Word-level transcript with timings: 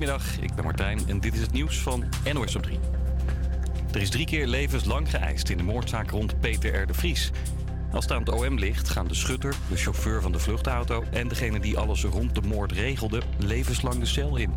Goedemiddag, 0.00 0.40
ik 0.40 0.54
ben 0.54 0.64
Martijn 0.64 1.00
en 1.08 1.20
dit 1.20 1.34
is 1.34 1.40
het 1.40 1.52
nieuws 1.52 1.78
van 1.78 2.04
NOS 2.32 2.56
op 2.56 2.62
3. 2.62 2.78
Er 3.92 4.00
is 4.00 4.10
drie 4.10 4.26
keer 4.26 4.46
levenslang 4.46 5.10
geëist 5.10 5.48
in 5.48 5.56
de 5.56 5.62
moordzaak 5.62 6.10
rond 6.10 6.40
Peter 6.40 6.82
R. 6.82 6.86
de 6.86 6.94
Vries. 6.94 7.30
Als 7.92 8.04
het 8.04 8.12
aan 8.12 8.20
het 8.20 8.28
OM 8.28 8.58
ligt, 8.58 8.88
gaan 8.88 9.08
de 9.08 9.14
schutter, 9.14 9.54
de 9.68 9.76
chauffeur 9.76 10.22
van 10.22 10.32
de 10.32 10.38
vluchtauto 10.38 11.04
en 11.10 11.28
degene 11.28 11.60
die 11.60 11.78
alles 11.78 12.04
rond 12.04 12.34
de 12.34 12.40
moord 12.40 12.72
regelde, 12.72 13.22
levenslang 13.38 13.98
de 13.98 14.06
cel 14.06 14.36
in. 14.36 14.52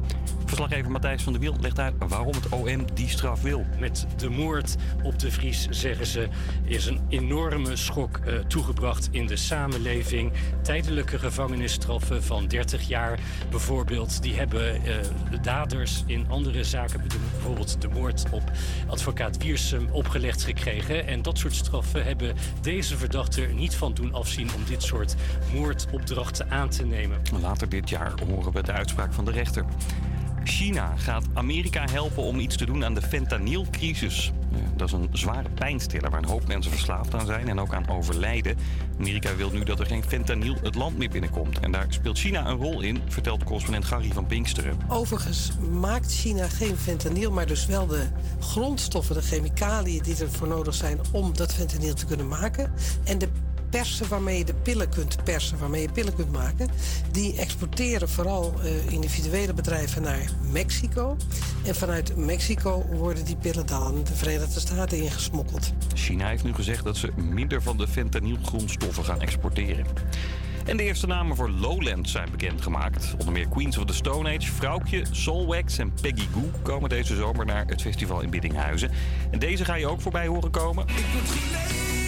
Verslaggever 0.54 0.92
Matthijs 0.92 1.24
van 1.24 1.34
der 1.34 1.42
Wiel 1.42 1.56
legt 1.60 1.80
uit 1.80 1.94
waarom 2.08 2.34
het 2.34 2.50
OM 2.50 2.86
die 2.94 3.10
straf 3.10 3.42
wil. 3.42 3.66
Met 3.80 4.06
de 4.18 4.30
moord 4.30 4.76
op 5.04 5.20
de 5.20 5.32
Vries, 5.32 5.68
zeggen 5.70 6.06
ze, 6.06 6.28
is 6.64 6.86
een 6.86 7.00
enorme 7.10 7.76
schok 7.76 8.20
uh, 8.28 8.40
toegebracht 8.40 9.10
in 9.12 9.28
de 9.28 9.36
samenleving. 9.36 10.32
Tijdelijke 10.61 11.20
gevangenisstraffen 11.20 12.24
van 12.24 12.47
30 12.47 12.88
jaar 12.88 13.20
bijvoorbeeld, 13.50 14.21
die 14.21 14.36
hebben 14.36 14.75
uh, 14.75 14.82
de 15.32 15.39
daders 15.42 16.04
in 16.06 16.25
andere 16.30 16.64
zaken, 16.64 17.02
bijvoorbeeld 17.08 17.82
de 17.82 17.88
moord 17.88 18.24
op 18.32 18.52
advocaat 18.88 19.38
Wiersum, 19.38 19.88
opgelegd 19.92 20.44
gekregen. 20.44 21.08
En 21.08 21.22
dat 21.22 21.38
soort 21.38 21.56
straffen 21.56 22.04
hebben 22.04 22.36
deze 22.61 22.97
verdachten 22.97 23.44
er 23.44 23.54
niet 23.54 23.75
van 23.75 23.94
doen 23.94 24.14
afzien 24.14 24.50
om 24.56 24.64
dit 24.68 24.83
soort 24.83 25.16
moordopdrachten 25.54 26.50
aan 26.50 26.70
te 26.70 26.86
nemen. 26.86 27.22
Later 27.42 27.70
dit 27.70 27.89
jaar 27.89 28.14
horen 28.28 28.54
we 28.54 28.64
de 28.64 28.72
uitspraak 28.72 29.14
van 29.14 29.25
de 29.25 29.32
rechter. 29.32 29.66
China 30.43 30.93
gaat 30.97 31.25
Amerika 31.33 31.86
helpen 31.92 32.23
om 32.23 32.39
iets 32.39 32.58
te 32.58 32.66
doen 32.66 32.86
aan 32.86 32.94
de 32.94 33.02
fentanylcrisis. 33.02 34.31
Dat 34.75 34.88
is 34.88 34.94
een 34.94 35.09
zware 35.11 35.50
pijnstiller 35.50 36.09
waar 36.09 36.23
een 36.23 36.30
hoop 36.30 36.47
mensen 36.47 36.72
verslaafd 36.72 37.14
aan 37.14 37.25
zijn 37.25 37.47
en 37.47 37.59
ook 37.59 37.73
aan 37.73 37.89
overlijden. 37.89 38.58
Amerika 39.00 39.36
wil 39.36 39.52
nu 39.52 39.64
dat 39.64 39.80
er 39.80 39.86
geen 39.86 40.03
fentanyl 40.03 40.56
het 40.61 40.75
land 40.75 40.97
meer 40.97 41.09
binnenkomt. 41.09 41.59
En 41.59 41.71
daar 41.71 41.86
speelt 41.89 42.19
China 42.19 42.47
een 42.47 42.58
rol 42.58 42.81
in, 42.81 43.02
vertelt 43.08 43.44
correspondent 43.44 43.86
Gary 43.86 44.11
van 44.11 44.25
Pinksteren. 44.25 44.77
Overigens 44.88 45.52
maakt 45.71 46.14
China 46.14 46.47
geen 46.47 46.77
fentanyl, 46.77 47.31
maar 47.31 47.47
dus 47.47 47.66
wel 47.66 47.88
de 47.88 48.08
grondstoffen, 48.39 49.16
de 49.16 49.21
chemicaliën 49.21 50.03
die 50.03 50.17
ervoor 50.17 50.47
nodig 50.47 50.73
zijn 50.73 50.99
om 51.11 51.36
dat 51.36 51.53
fentanyl 51.53 51.94
te 51.94 52.05
kunnen 52.05 52.27
maken. 52.27 52.73
En 53.03 53.17
de 53.17 53.30
persen 53.73 54.09
waarmee 54.09 54.38
je 54.38 54.45
de 54.45 54.53
pillen 54.53 54.89
kunt 54.89 55.23
persen, 55.23 55.57
waarmee 55.57 55.81
je 55.81 55.91
pillen 55.91 56.16
kunt 56.16 56.31
maken, 56.31 56.69
die 57.11 57.38
exporteren 57.38 58.09
vooral 58.09 58.53
uh, 58.63 58.91
individuele 58.91 59.53
bedrijven 59.53 60.02
naar 60.02 60.30
Mexico. 60.52 61.17
En 61.65 61.75
vanuit 61.75 62.15
Mexico 62.15 62.85
worden 62.91 63.25
die 63.25 63.35
pillen 63.35 63.65
dan 63.65 64.03
de 64.03 64.15
Verenigde 64.15 64.59
Staten 64.59 64.97
ingesmokkeld. 64.97 65.73
China 65.93 66.27
heeft 66.27 66.43
nu 66.43 66.53
gezegd 66.53 66.83
dat 66.83 66.97
ze 66.97 67.11
minder 67.15 67.61
van 67.61 67.77
de 67.77 67.88
fentanylgrondstoffen 67.88 69.05
gaan 69.05 69.21
exporteren. 69.21 69.85
En 70.65 70.77
de 70.77 70.83
eerste 70.83 71.08
namen 71.08 71.35
voor 71.35 71.49
Lowland 71.49 72.09
zijn 72.09 72.31
bekendgemaakt. 72.31 73.15
Onder 73.17 73.33
meer 73.33 73.47
Queens 73.47 73.77
of 73.77 73.85
the 73.85 73.93
Stone 73.93 74.35
Age, 74.35 74.52
Vrouwtje, 74.52 75.05
Soulwax 75.11 75.77
en 75.77 75.93
Peggy 76.02 76.27
Goo 76.33 76.49
komen 76.61 76.89
deze 76.89 77.15
zomer 77.15 77.45
naar 77.45 77.65
het 77.67 77.81
festival 77.81 78.21
in 78.21 78.30
Biddinghuizen. 78.30 78.91
En 79.31 79.39
deze 79.39 79.65
ga 79.65 79.75
je 79.75 79.87
ook 79.87 80.02
voorbij 80.02 80.27
horen 80.27 80.52
komen. 80.52 80.85
Ik 80.87 82.02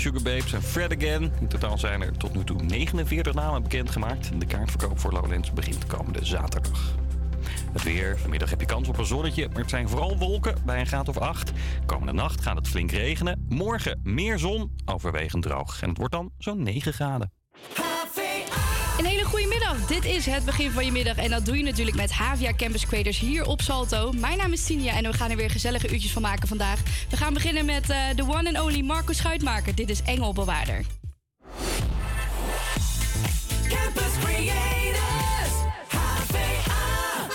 Sugar 0.00 0.22
Babes 0.22 0.52
en 0.52 0.62
Fred 0.62 0.96
Again. 0.96 1.32
In 1.40 1.48
totaal 1.48 1.78
zijn 1.78 2.02
er 2.02 2.16
tot 2.16 2.34
nu 2.34 2.44
toe 2.44 2.62
49 2.62 3.34
namen 3.34 3.62
bekendgemaakt. 3.62 4.40
De 4.40 4.46
kaartverkoop 4.46 4.98
voor 4.98 5.12
Lowlands 5.12 5.52
begint 5.52 5.86
komende 5.86 6.24
zaterdag. 6.24 6.94
Het 7.72 7.82
weer. 7.82 8.18
Vanmiddag 8.18 8.50
heb 8.50 8.60
je 8.60 8.66
kans 8.66 8.88
op 8.88 8.98
een 8.98 9.06
zonnetje, 9.06 9.48
maar 9.48 9.60
het 9.60 9.70
zijn 9.70 9.88
vooral 9.88 10.18
wolken 10.18 10.54
bij 10.64 10.80
een 10.80 10.86
graad 10.86 11.08
of 11.08 11.18
8. 11.18 11.52
Komende 11.86 12.12
nacht 12.12 12.40
gaat 12.40 12.56
het 12.56 12.68
flink 12.68 12.90
regenen. 12.90 13.46
Morgen 13.48 14.00
meer 14.02 14.38
zon, 14.38 14.72
overwegend 14.84 15.42
droog. 15.42 15.82
En 15.82 15.88
het 15.88 15.98
wordt 15.98 16.12
dan 16.12 16.30
zo'n 16.38 16.62
9 16.62 16.92
graden. 16.92 17.32
Een 19.00 19.06
hele 19.06 19.24
goede 19.24 19.46
middag. 19.46 19.86
Dit 19.86 20.04
is 20.04 20.26
het 20.26 20.44
begin 20.44 20.70
van 20.70 20.84
je 20.84 20.92
middag. 20.92 21.16
En 21.16 21.30
dat 21.30 21.44
doe 21.44 21.56
je 21.56 21.62
natuurlijk 21.62 21.96
met 21.96 22.10
Havia 22.10 22.52
Campus 22.54 22.86
Creators 22.86 23.18
hier 23.18 23.46
op 23.46 23.60
Salto. 23.60 24.12
Mijn 24.12 24.38
naam 24.38 24.52
is 24.52 24.64
Tinia 24.64 24.96
en 24.96 25.02
we 25.02 25.12
gaan 25.12 25.30
er 25.30 25.36
weer 25.36 25.50
gezellige 25.50 25.92
uurtjes 25.92 26.12
van 26.12 26.22
maken 26.22 26.48
vandaag. 26.48 26.80
We 27.10 27.16
gaan 27.16 27.34
beginnen 27.34 27.64
met 27.64 27.86
de 27.86 28.14
uh, 28.16 28.28
one 28.28 28.48
and 28.48 28.60
only 28.60 28.80
Marco 28.80 29.12
Schuitmaker. 29.12 29.74
Dit 29.74 29.90
is 29.90 30.02
Engelbewaarder. 30.02 30.84
Campus 33.68 34.12
Creators, 34.24 35.54
HVA. 35.88 37.26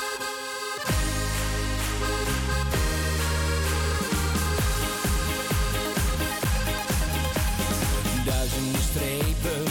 Duizenden 8.25 8.81
strepen, 8.81 9.64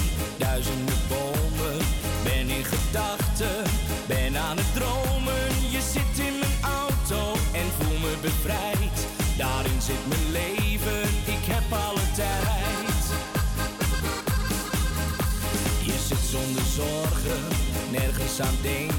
someday. 18.35 18.94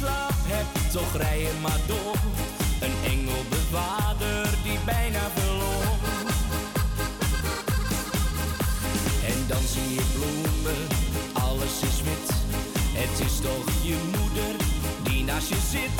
Slaap 0.00 0.38
hebt, 0.52 0.92
toch 0.92 1.16
rij 1.16 1.48
maar 1.60 1.80
door. 1.86 2.16
Een 2.80 2.96
engelbewaarder 3.12 4.48
die 4.62 4.78
bijna 4.84 5.22
verloor. 5.34 5.88
En 9.30 9.38
dan 9.48 9.64
zie 9.72 9.90
je 9.94 10.04
bloemen, 10.14 10.80
alles 11.32 11.74
is 11.90 11.98
wit. 12.06 12.28
Het 13.00 13.26
is 13.26 13.36
toch 13.40 13.66
je 13.82 13.96
moeder 14.16 14.54
die 15.02 15.24
naast 15.24 15.48
je 15.48 15.60
zit. 15.70 15.98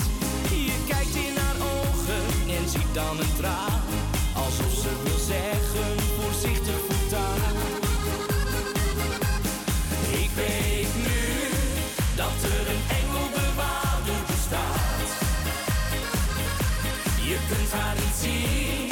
Je 0.66 0.76
kijkt 0.88 1.14
in 1.14 1.36
haar 1.42 1.58
ogen 1.74 2.24
en 2.56 2.68
ziet 2.68 2.94
dan 2.94 3.18
een 3.18 3.34
traan. 3.36 3.80
Zien 17.50 18.90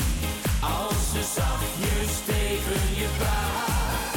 als 0.60 0.98
ze 1.12 1.22
zachtjes 1.34 2.12
tegen 2.26 2.82
je 3.00 3.08
praat. 3.18 4.14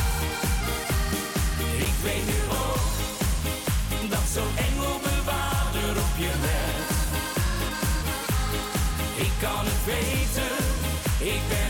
Ik 1.77 1.95
weet 2.03 2.25
nu 2.25 2.39
ook 2.49 4.09
dat 4.09 4.25
zo'n 4.33 4.53
engelbewaarder 4.67 5.91
op 6.05 6.15
je 6.17 6.31
let. 6.45 6.89
Ik 9.25 9.31
kan 9.41 9.65
het 9.65 9.85
weten, 9.85 10.57
ik 11.33 11.41
ben 11.49 11.60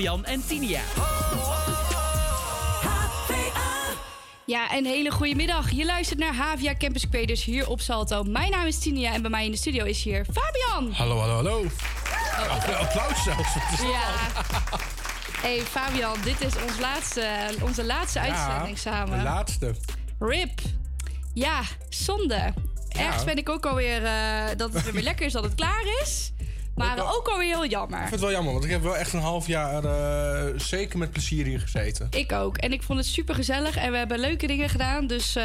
Fabian 0.00 0.24
en 0.24 0.46
Tinia. 0.46 0.80
Ja, 4.46 4.74
een 4.76 4.84
hele 4.84 5.10
goede 5.10 5.34
middag. 5.34 5.70
Je 5.70 5.84
luistert 5.84 6.18
naar 6.18 6.34
Havia 6.34 6.74
Campus 6.74 7.08
Creators 7.08 7.44
hier 7.44 7.68
op 7.68 7.80
Salto. 7.80 8.22
Mijn 8.22 8.50
naam 8.50 8.66
is 8.66 8.78
Tinia 8.78 9.12
en 9.12 9.20
bij 9.22 9.30
mij 9.30 9.44
in 9.44 9.50
de 9.50 9.56
studio 9.56 9.84
is 9.84 10.02
hier 10.02 10.24
Fabian. 10.32 10.92
Hallo, 10.92 11.18
hallo, 11.18 11.34
hallo. 11.34 11.64
Appla- 12.50 12.74
Applaus 12.76 13.22
zelfs. 13.24 13.54
Ja. 13.82 14.02
Hey 15.40 15.60
Fabian, 15.60 16.16
dit 16.24 16.40
is 16.40 16.52
ons 16.68 16.78
laatste, 16.78 17.26
onze 17.62 17.84
laatste 17.84 18.20
uitzending 18.20 18.74
de 18.74 18.80
samen. 18.80 19.22
laatste. 19.22 19.74
RIP. 20.18 20.60
Ja, 21.34 21.60
zonde. 21.88 22.52
Ergens 22.88 23.24
ben 23.24 23.36
ik 23.36 23.48
ook 23.48 23.66
alweer 23.66 24.04
eh 24.04 24.44
dat 24.56 24.72
het 24.72 24.90
weer 24.90 25.02
lekker 25.02 25.26
is 25.26 25.32
dat 25.32 25.44
het 25.44 25.54
klaar 25.54 25.82
is. 26.02 26.29
Maar 26.86 27.14
ook 27.16 27.28
alweer 27.28 27.48
heel 27.48 27.66
jammer. 27.66 27.98
Ik 27.98 28.08
vind 28.08 28.10
het 28.10 28.20
wel 28.20 28.30
jammer, 28.30 28.52
want 28.52 28.64
ik 28.64 28.70
heb 28.70 28.82
wel 28.82 28.96
echt 28.96 29.12
een 29.12 29.20
half 29.20 29.46
jaar 29.46 29.84
eh, 29.84 30.60
zeker 30.60 30.98
met 30.98 31.10
plezier 31.10 31.46
hier 31.46 31.60
gezeten. 31.60 32.06
Ik 32.10 32.32
ook. 32.32 32.56
En 32.56 32.72
ik 32.72 32.82
vond 32.82 32.98
het 32.98 33.08
super 33.08 33.34
gezellig. 33.34 33.76
En 33.76 33.90
we 33.90 33.96
hebben 33.96 34.18
leuke 34.18 34.46
dingen 34.46 34.68
gedaan. 34.68 35.06
Dus 35.06 35.36
eh, 35.36 35.44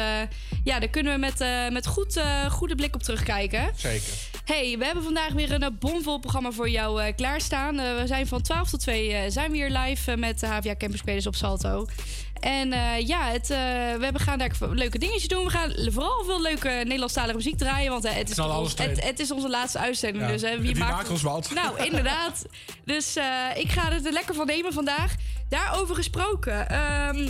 ja, 0.64 0.78
daar 0.78 0.88
kunnen 0.88 1.12
we 1.12 1.18
met, 1.18 1.40
eh, 1.40 1.68
met 1.68 1.86
goed, 1.86 2.20
goede 2.50 2.74
blik 2.74 2.94
op 2.94 3.02
terugkijken. 3.02 3.70
Zeker. 3.76 4.12
Hey, 4.46 4.78
we 4.78 4.84
hebben 4.84 5.02
vandaag 5.04 5.32
weer 5.32 5.52
een 5.52 5.62
eh, 5.62 5.68
bomvol 5.78 6.18
programma 6.18 6.50
voor 6.50 6.68
jou 6.68 7.02
eh, 7.02 7.14
klaarstaan. 7.16 7.78
Eh, 7.78 8.00
we 8.00 8.06
zijn 8.06 8.26
van 8.26 8.42
12 8.42 8.70
tot 8.70 8.80
2 8.80 9.12
eh, 9.12 9.30
zijn 9.30 9.50
we 9.50 9.56
hier 9.56 9.70
live 9.70 10.16
met 10.16 10.40
de 10.40 10.46
HVA 10.46 10.74
Campus 10.76 10.98
Spelers 11.00 11.26
op 11.26 11.34
Salto. 11.34 11.86
En 12.40 12.68
ja, 13.06 13.30
het, 13.30 13.48
we 13.48 13.98
hebben 14.00 14.20
gaan 14.20 14.38
daar 14.38 14.50
leuke 14.60 14.98
dingetjes 14.98 15.28
doen. 15.28 15.44
We 15.44 15.50
gaan 15.50 15.72
vooral 15.90 16.24
veel 16.24 16.42
leuke 16.42 16.68
Nederlandstalige 16.68 17.36
muziek 17.36 17.58
draaien. 17.58 17.90
Want 17.90 18.08
het, 18.14 18.30
is 18.30 18.38
ons- 18.38 18.74
het, 18.78 19.04
het 19.04 19.18
is 19.20 19.30
onze 19.30 19.48
laatste 19.48 19.78
uitzending. 19.78 20.24
Ja. 20.24 20.30
Dus 20.30 20.42
eh, 20.42 20.50
wie, 20.50 20.60
Wie 20.60 20.76
maakt, 20.76 20.92
maakt 20.94 21.10
ons 21.10 21.22
wat? 21.22 21.50
Nou, 21.54 21.84
inderdaad. 21.84 22.46
Dus 22.84 23.16
ik 23.54 23.70
ga 23.70 23.90
het 23.92 24.06
er 24.06 24.12
lekker 24.12 24.34
van 24.34 24.46
nemen 24.46 24.72
vandaag. 24.72 25.14
Daarover 25.48 25.94
gesproken. 25.94 26.68
ehm, 26.68 27.28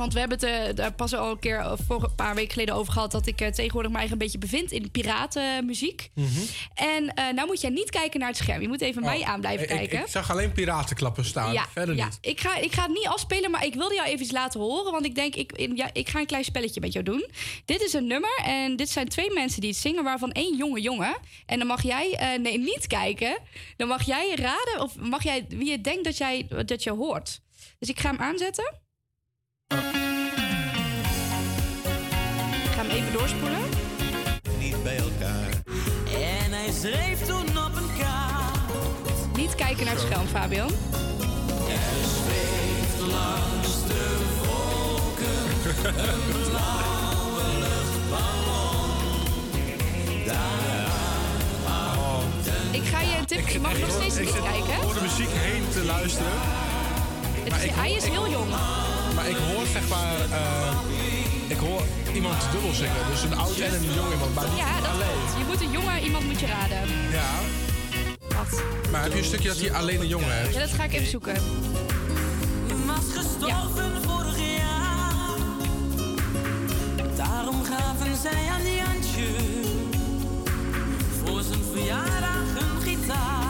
want 0.00 0.12
we 0.12 0.18
hebben 0.18 0.38
het 0.38 0.68
eh, 0.68 0.74
daar 0.74 0.92
pas 0.92 1.14
al 1.14 1.30
een 1.30 1.38
keer 1.38 1.58
eh, 1.58 1.72
voor 1.86 2.02
een 2.02 2.14
paar 2.14 2.34
weken 2.34 2.52
geleden 2.52 2.74
over 2.74 2.92
gehad... 2.92 3.10
dat 3.12 3.26
ik 3.26 3.40
eh, 3.40 3.48
tegenwoordig 3.48 3.92
eigen 3.92 4.12
een 4.12 4.18
beetje 4.18 4.38
bevind 4.38 4.72
in 4.72 4.90
piratenmuziek. 4.90 6.10
En 6.74 7.14
eh, 7.14 7.32
nou 7.34 7.46
moet 7.46 7.60
jij 7.60 7.70
niet 7.70 7.90
kijken 7.90 8.20
naar 8.20 8.28
het 8.28 8.36
scherm. 8.38 8.60
Je 8.60 8.68
moet 8.68 8.80
even 8.80 9.02
mij 9.02 9.22
aan 9.24 9.40
blijven 9.40 9.66
Mhm. 9.66 9.74
Oh, 9.76 9.82
Ik- 9.82 9.88
kijken. 9.88 10.06
Ik, 10.06 10.12
zag 10.12 10.30
alleen 10.30 10.52
piratenklappen 10.52 11.24
staan. 11.24 11.54
Verder 11.72 11.96
ja. 11.96 12.04
niet. 12.04 12.18
Ik, 12.20 12.40
ga, 12.40 12.56
ik 12.56 12.72
ga 12.72 12.82
het 12.82 12.90
niet 12.92 13.06
afspelen, 13.06 13.50
maar 13.50 13.64
ik 13.64 13.74
wilde 13.74 13.94
jou 13.94 14.06
even 14.08 14.22
iets 14.22 14.32
laten 14.32 14.60
horen. 14.60 14.92
Want 14.92 15.04
ik 15.04 15.14
denk, 15.14 15.34
ik, 15.34 15.70
ja, 15.74 15.90
ik 15.92 16.08
ga 16.08 16.18
een 16.18 16.26
klein 16.26 16.44
spelletje 16.44 16.80
met 16.80 16.92
jou 16.92 17.04
doen. 17.04 17.28
Dit 17.64 17.82
is 17.82 17.92
een 17.92 18.06
nummer 18.06 18.40
en 18.44 18.76
dit 18.76 18.88
zijn 18.90 19.08
twee 19.08 19.32
mensen 19.32 19.60
die 19.60 19.70
het 19.70 19.78
zingen, 19.78 20.04
waarvan 20.04 20.32
één 20.32 20.56
jonge 20.56 20.80
jongen. 20.80 21.16
En 21.46 21.58
dan 21.58 21.66
mag 21.66 21.82
jij, 21.82 22.38
nee, 22.42 22.58
niet 22.58 22.86
kijken. 22.86 23.38
Dan 23.76 23.88
mag 23.88 24.02
jij 24.06 24.34
raden 24.34 24.80
of 24.82 24.96
mag 24.96 25.22
jij 25.22 25.44
wie 25.48 25.70
je 25.70 25.80
denkt 25.80 26.04
dat, 26.04 26.16
jij, 26.16 26.46
dat 26.66 26.82
je 26.82 26.90
hoort. 26.90 27.40
Dus 27.78 27.88
ik 27.88 28.00
ga 28.00 28.10
hem 28.10 28.20
aanzetten. 28.20 28.74
Ga 32.80 32.86
hem 32.86 32.96
even 32.96 33.12
doorspoelen. 33.12 33.58
Niet 34.58 34.82
bij 34.82 34.96
elkaar. 34.96 35.48
Jij 36.18 36.72
schreef 36.80 37.26
toen 37.26 37.48
op 37.48 37.76
een 37.76 37.90
kaart. 37.98 39.36
Niet 39.36 39.54
kijken 39.54 39.84
naar 39.84 39.94
het 39.94 40.02
scherm, 40.02 40.26
Fabian. 40.26 40.68
Er 40.68 40.74
zweeft 42.16 43.00
langs 43.12 43.86
de 43.88 44.16
wolken 44.38 45.48
een 45.88 46.20
blauwe 46.48 47.42
luchtballon. 47.58 48.88
Ik 52.70 52.84
ga 52.86 53.00
je 53.00 53.16
een 53.18 53.26
tip 53.26 53.48
Je 53.48 53.60
mag 53.60 53.78
nog 53.78 53.90
steeds 53.90 54.16
ik 54.16 54.24
niet 54.24 54.32
zit 54.34 54.42
kijken. 54.42 54.80
door 54.82 54.94
de 54.94 55.00
muziek 55.00 55.28
heen 55.32 55.62
te 55.72 55.84
luisteren. 55.84 56.32
Het 57.42 57.48
maar 57.50 57.58
is, 57.58 57.64
ik 57.64 57.70
hij 57.74 57.88
hoor- 57.88 57.96
is 57.96 58.04
ik- 58.04 58.12
heel 58.12 58.30
jong. 58.30 58.50
Maar 59.14 59.28
ik 59.28 59.36
hoor 59.36 59.66
zeg 59.72 59.88
maar... 59.88 60.14
eh, 60.30 60.72
ik 61.48 61.56
hoor 61.56 61.82
iemand 62.14 62.52
dubbel 62.52 62.72
zingen. 62.72 63.06
Dus 63.10 63.22
een 63.22 63.34
oud 63.34 63.56
en 63.58 63.74
een 63.74 63.94
jong 63.94 64.12
iemand. 64.12 64.34
Maar 64.34 64.48
niet 64.48 64.58
Ja, 64.58 64.80
dat 64.80 64.90
alleen. 64.90 65.38
Je 65.38 65.44
moet 65.46 65.60
een 65.60 65.70
jongen 65.70 66.02
iemand 66.02 66.24
moet 66.24 66.40
je 66.40 66.46
raden. 66.46 66.88
Ja. 67.10 67.30
Wat? 68.36 68.62
Maar 68.90 69.02
heb 69.02 69.12
je 69.12 69.18
een 69.18 69.24
stukje 69.24 69.48
dat 69.48 69.60
hij 69.60 69.72
alleen 69.72 70.00
een 70.00 70.08
jongen 70.08 70.32
heeft? 70.32 70.54
Ja, 70.54 70.60
dat 70.60 70.70
ga 70.70 70.84
ik 70.84 70.92
even 70.92 71.06
zoeken. 71.06 71.34
Was 72.86 73.04
gestorven 73.14 74.02
vorig 74.02 74.38
jaar. 74.38 75.36
Daarom 77.16 77.64
gaven 77.64 78.16
zij 78.22 78.48
aan 78.50 78.72
Jantje 78.74 79.26
voor 81.24 81.42
zijn 81.42 81.60
verjaardag 81.72 82.42
een 82.58 82.82
gitaar. 82.82 83.49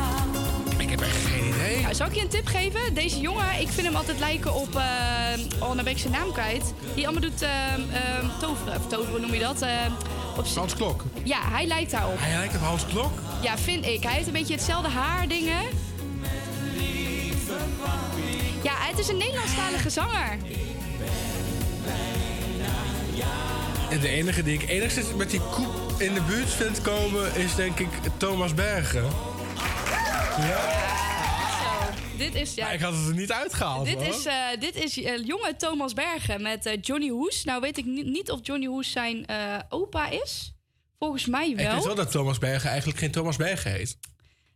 Nou, 1.90 2.02
zal 2.02 2.10
ik 2.10 2.18
je 2.18 2.20
een 2.20 2.42
tip 2.42 2.46
geven? 2.46 2.94
Deze 2.94 3.20
jongen, 3.20 3.60
ik 3.60 3.68
vind 3.68 3.86
hem 3.86 3.96
altijd 3.96 4.18
lijken 4.18 4.54
op... 4.54 4.76
eh, 4.76 4.82
oh, 5.60 5.74
dan 5.74 5.84
ben 5.84 5.86
ik 5.86 5.98
zijn 5.98 6.12
naam 6.12 6.32
kwijt. 6.32 6.72
Die 6.94 7.04
allemaal 7.04 7.30
doet 7.30 7.42
ehm, 7.42 7.80
ehm, 7.92 8.26
toveren. 8.40 8.76
Of 8.76 8.86
toveren 8.86 9.20
noem 9.20 9.34
je 9.34 9.40
dat? 9.40 9.64
Op 10.36 10.46
Hans 10.54 10.74
Klok. 10.74 11.04
ja, 11.24 11.38
hij 11.42 11.66
lijkt 11.66 11.90
daarop. 11.90 12.14
Hij 12.18 12.36
lijkt 12.36 12.54
op 12.54 12.60
Hans 12.60 12.86
Klok. 12.86 13.12
Ja, 13.42 13.58
vind 13.58 13.86
ik. 13.86 14.02
Hij 14.02 14.12
heeft 14.12 14.26
een 14.26 14.32
beetje 14.32 14.54
hetzelfde 14.54 14.88
haar 14.88 15.28
dingen. 15.28 15.62
Ja, 18.62 18.72
het 18.76 18.98
is 18.98 19.08
een 19.08 19.16
Nederlandstalige 19.16 19.90
zanger. 19.90 20.38
En 23.90 24.00
de 24.00 24.08
enige 24.08 24.42
die 24.42 24.54
ik 24.54 24.68
enigszins 24.68 25.14
met 25.16 25.30
die 25.30 25.40
koep 25.40 25.94
in 25.98 26.14
de 26.14 26.22
buurt 26.22 26.50
vind 26.50 26.82
komen... 26.82 27.34
is 27.34 27.54
denk 27.54 27.78
ik 27.78 27.88
Thomas 28.16 28.54
Bergen. 28.54 29.04
Ja. 30.38 31.09
Dit 32.20 32.34
is... 32.34 32.54
Ja, 32.54 32.64
Maar 32.64 32.74
ik 32.74 32.80
had 32.80 32.92
het 32.94 33.06
er 33.08 33.14
niet 33.14 33.32
uitgehaald, 33.32 33.84
Dit 33.86 33.94
hoor. 33.94 34.04
is, 34.14 34.26
eh, 34.26 34.34
dit 34.60 34.74
is 34.74 35.02
eh, 35.02 35.24
jonge 35.26 35.54
Thomas 35.56 35.92
Bergen 35.92 36.42
met 36.42 36.66
eh, 36.66 36.78
Johnny 36.80 37.08
Hoes. 37.08 37.44
Nou 37.44 37.60
weet 37.60 37.78
ik 37.78 37.84
ni- 37.84 38.02
niet 38.10 38.30
of 38.30 38.38
Johnny 38.42 38.66
Hoes 38.66 38.90
zijn 38.90 39.26
opa 39.68 40.08
is. 40.10 40.52
Volgens 40.98 41.26
mij 41.26 41.48
Ik 41.48 41.56
weet 41.56 41.66
wel. 41.66 41.84
wel 41.84 41.94
dat 41.94 42.10
Thomas 42.10 42.38
Bergen 42.38 42.68
eigenlijk 42.70 42.98
geen 42.98 43.10
Thomas 43.10 43.36
Bergen 43.36 43.72
heet. 43.72 43.98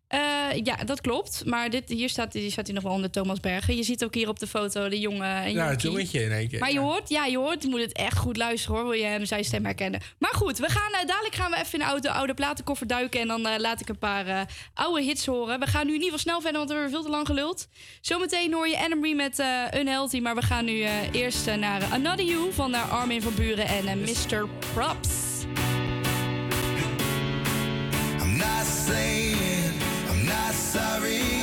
Eh, 0.08 0.20
ja, 0.62 0.76
dat 0.76 1.00
klopt. 1.00 1.42
Maar 1.44 1.70
dit, 1.70 1.88
hier, 1.88 2.08
staat, 2.08 2.32
hier 2.32 2.50
staat 2.50 2.66
hij 2.66 2.74
nog 2.74 2.84
wel 2.84 2.92
onder 2.92 3.10
Thomas 3.10 3.40
Bergen. 3.40 3.76
Je 3.76 3.82
ziet 3.82 4.04
ook 4.04 4.14
hier 4.14 4.28
op 4.28 4.38
de 4.38 4.46
foto 4.46 4.88
de 4.88 5.00
jongen. 5.00 5.42
en 5.42 5.52
Ja, 5.52 5.68
het 5.68 5.82
jongetje 5.82 6.22
in 6.22 6.32
één 6.32 6.48
keer. 6.48 6.58
Maar 6.58 6.72
je 6.72 6.78
hoort, 6.78 7.08
ja, 7.08 7.24
je 7.24 7.38
hoort, 7.38 7.62
je 7.62 7.68
moet 7.68 7.80
het 7.80 7.92
echt 7.92 8.16
goed 8.16 8.36
luisteren 8.36 8.76
hoor. 8.76 8.84
Wil 8.84 8.98
je 8.98 9.04
hem 9.04 9.24
zijn 9.24 9.44
stem 9.44 9.64
herkennen. 9.64 10.00
Maar 10.18 10.34
goed, 10.34 10.58
we 10.58 10.68
gaan, 10.68 10.92
eh, 10.92 11.06
dadelijk 11.06 11.34
gaan 11.34 11.50
we 11.50 11.56
even 11.56 11.72
in 11.72 11.78
de 11.78 11.84
oude, 11.84 12.10
oude 12.10 12.34
platenkoffer 12.34 12.86
duiken. 12.86 13.20
En 13.20 13.28
dan 13.28 13.46
eh, 13.46 13.58
laat 13.58 13.80
ik 13.80 13.88
een 13.88 13.98
paar 13.98 14.26
eh, 14.26 14.40
oude 14.74 15.02
hits 15.02 15.26
horen. 15.26 15.60
We 15.60 15.66
gaan 15.66 15.86
nu 15.86 15.94
in 15.94 16.02
ieder 16.02 16.18
geval 16.18 16.32
snel 16.32 16.40
verder, 16.40 16.58
want 16.58 16.68
we 16.68 16.74
hebben 16.74 16.92
veel 16.94 17.04
te 17.04 17.10
lang 17.10 17.26
geluld. 17.26 17.68
Zometeen 18.00 18.52
hoor 18.52 18.68
je 18.68 18.78
Anne 18.78 19.14
met 19.14 19.38
eh 19.38 19.80
Unhealthy. 19.80 20.20
Maar 20.20 20.34
we 20.34 20.42
gaan 20.42 20.64
nu 20.64 20.80
eh, 20.80 20.92
eerst 21.12 21.46
naar 21.56 21.84
Another 21.84 22.24
You 22.24 22.52
van 22.52 22.74
Armin 22.74 23.22
van 23.22 23.34
Buren 23.34 23.66
en 23.66 23.86
eh, 23.86 23.94
Mr. 23.94 24.48
Props. 24.74 25.44
I'm 28.22 28.36
not 28.36 28.66
saying 28.86 29.43
sorry. 30.74 31.33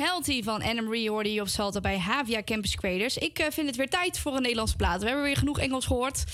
Healthy 0.00 0.42
van 0.42 0.62
Anna 0.62 0.82
Marie 0.82 1.10
hoorde 1.10 1.32
je 1.32 1.40
op 1.40 1.48
Salto 1.48 1.80
bij 1.80 1.98
Havia 1.98 2.42
Campus 2.42 2.76
Creators. 2.76 3.16
Ik 3.16 3.38
eh, 3.38 3.46
vind 3.50 3.66
het 3.66 3.76
weer 3.76 3.88
tijd 3.88 4.18
voor 4.18 4.34
een 4.34 4.42
Nederlandse 4.42 4.76
plaat. 4.76 5.00
We 5.00 5.06
hebben 5.06 5.24
weer 5.24 5.36
genoeg 5.36 5.58
Engels 5.58 5.86
gehoord. 5.86 6.24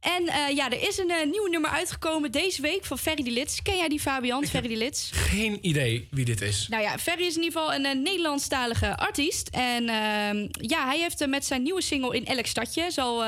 En 0.00 0.28
eh, 0.28 0.56
ja, 0.56 0.70
er 0.70 0.88
is 0.88 0.98
een 0.98 1.10
eh, 1.10 1.26
nieuw 1.26 1.46
nummer 1.46 1.70
uitgekomen 1.70 2.32
deze 2.32 2.62
week 2.62 2.84
van 2.84 2.98
Ferry 2.98 3.22
de 3.22 3.30
Lits. 3.30 3.62
Ken 3.62 3.76
jij 3.76 3.88
die 3.88 4.00
Fabian, 4.00 4.46
Ferry 4.46 4.68
de 4.68 4.76
Lits? 4.76 5.10
Geen 5.12 5.58
idee 5.60 6.08
wie 6.10 6.24
dit 6.24 6.40
is. 6.40 6.66
Nou 6.70 6.82
ja, 6.82 6.98
Ferry 6.98 7.24
is 7.24 7.36
in 7.36 7.42
ieder 7.42 7.60
geval 7.60 7.74
een, 7.74 8.02
Nederlandstalige 8.02 8.96
artiest. 8.96 9.48
En 9.48 9.88
ehm, 9.88 10.48
ja, 10.50 10.86
hij 10.86 10.98
heeft 10.98 11.26
met 11.26 11.44
zijn 11.44 11.62
nieuwe 11.62 11.82
single 11.82 12.16
In 12.16 12.26
Elk 12.26 12.46
Stadje... 12.46 12.90
Zo, 12.90 13.22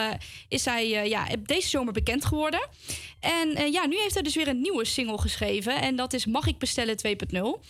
is 0.48 0.64
hij 0.64 1.08
ja, 1.08 1.26
deze 1.38 1.68
zomer 1.68 1.92
bekend 1.92 2.24
geworden. 2.24 2.68
En 3.20 3.72
ja, 3.72 3.86
nu 3.86 3.96
heeft 3.98 4.14
hij 4.14 4.22
dus 4.22 4.34
weer 4.34 4.48
een 4.48 4.60
nieuwe 4.60 4.84
single 4.84 5.18
geschreven. 5.18 5.80
En 5.80 5.96
dat 5.96 6.12
is 6.12 6.26
Mag 6.26 6.46
ik 6.46 6.58
bestellen 6.58 6.96
2.0. 7.06 7.60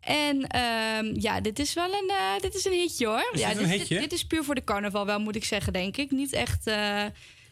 En 0.00 0.46
ehm, 0.46 1.20
ja, 1.20 1.40
dit 1.40 1.58
is 1.58 1.74
wel 1.74 1.92
een, 1.92 2.08
eh, 2.08 2.40
dit 2.40 2.54
is 2.54 2.64
een 2.64 2.72
hitje 2.72 3.06
hoor. 3.06 3.28
Is 3.32 3.40
ja, 3.40 3.48
dit 3.48 3.58
een 3.58 3.68
hitje? 3.68 3.98
Dit, 4.00 4.12
is 4.12 4.24
puur 4.24 4.44
voor 4.44 4.54
de 4.54 4.64
carnaval 4.64 5.06
wel, 5.06 5.20
moet 5.20 5.36
ik 5.36 5.44
zeggen, 5.44 5.72
denk 5.72 5.96
ik. 5.96 6.10
Niet 6.10 6.32
echt 6.32 6.66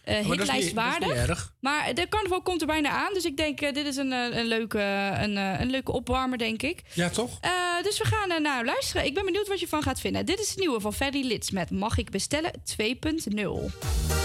is 0.04 0.26
hitlijstwaardig. 0.26 1.52
Maar 1.60 1.94
de 1.94 2.08
carnaval 2.08 2.42
komt 2.42 2.60
er 2.60 2.66
bijna 2.66 2.88
aan. 2.88 3.12
Dus 3.12 3.24
ik 3.24 3.36
denk, 3.36 3.58
dit 3.58 3.86
is 3.86 3.96
een, 3.96 4.12
een, 4.12 4.46
leuke, 4.46 4.80
een, 5.20 5.36
een 5.36 5.70
leuke 5.70 5.92
opwarmer, 5.92 6.38
denk 6.38 6.62
ik. 6.62 6.82
Ja, 6.94 7.08
toch? 7.08 7.40
Dus 7.82 7.98
we 7.98 8.04
gaan 8.04 8.42
naar 8.42 8.64
luisteren. 8.64 9.04
Ik 9.04 9.14
ben 9.14 9.24
benieuwd 9.24 9.48
wat 9.48 9.60
je 9.60 9.68
van 9.68 9.82
gaat 9.82 10.00
vinden. 10.00 10.26
Dit 10.26 10.40
is 10.40 10.48
het 10.48 10.58
nieuwe 10.58 10.80
van 10.80 10.94
Ferry 10.94 11.26
Lits 11.26 11.50
met 11.50 11.70
Mag 11.70 11.98
ik 11.98 12.10
bestellen 12.10 12.52
2.0. 12.64 14.17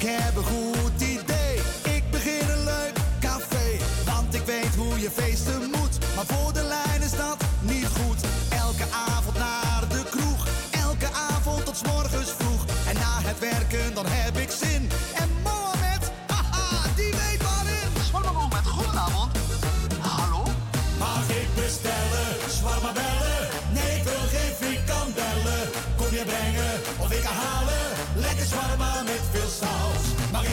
Ik 0.00 0.06
dacht 0.06 0.18
ik 0.18 0.24
heb 0.24 0.36
een 0.36 0.44
goed 0.44 0.59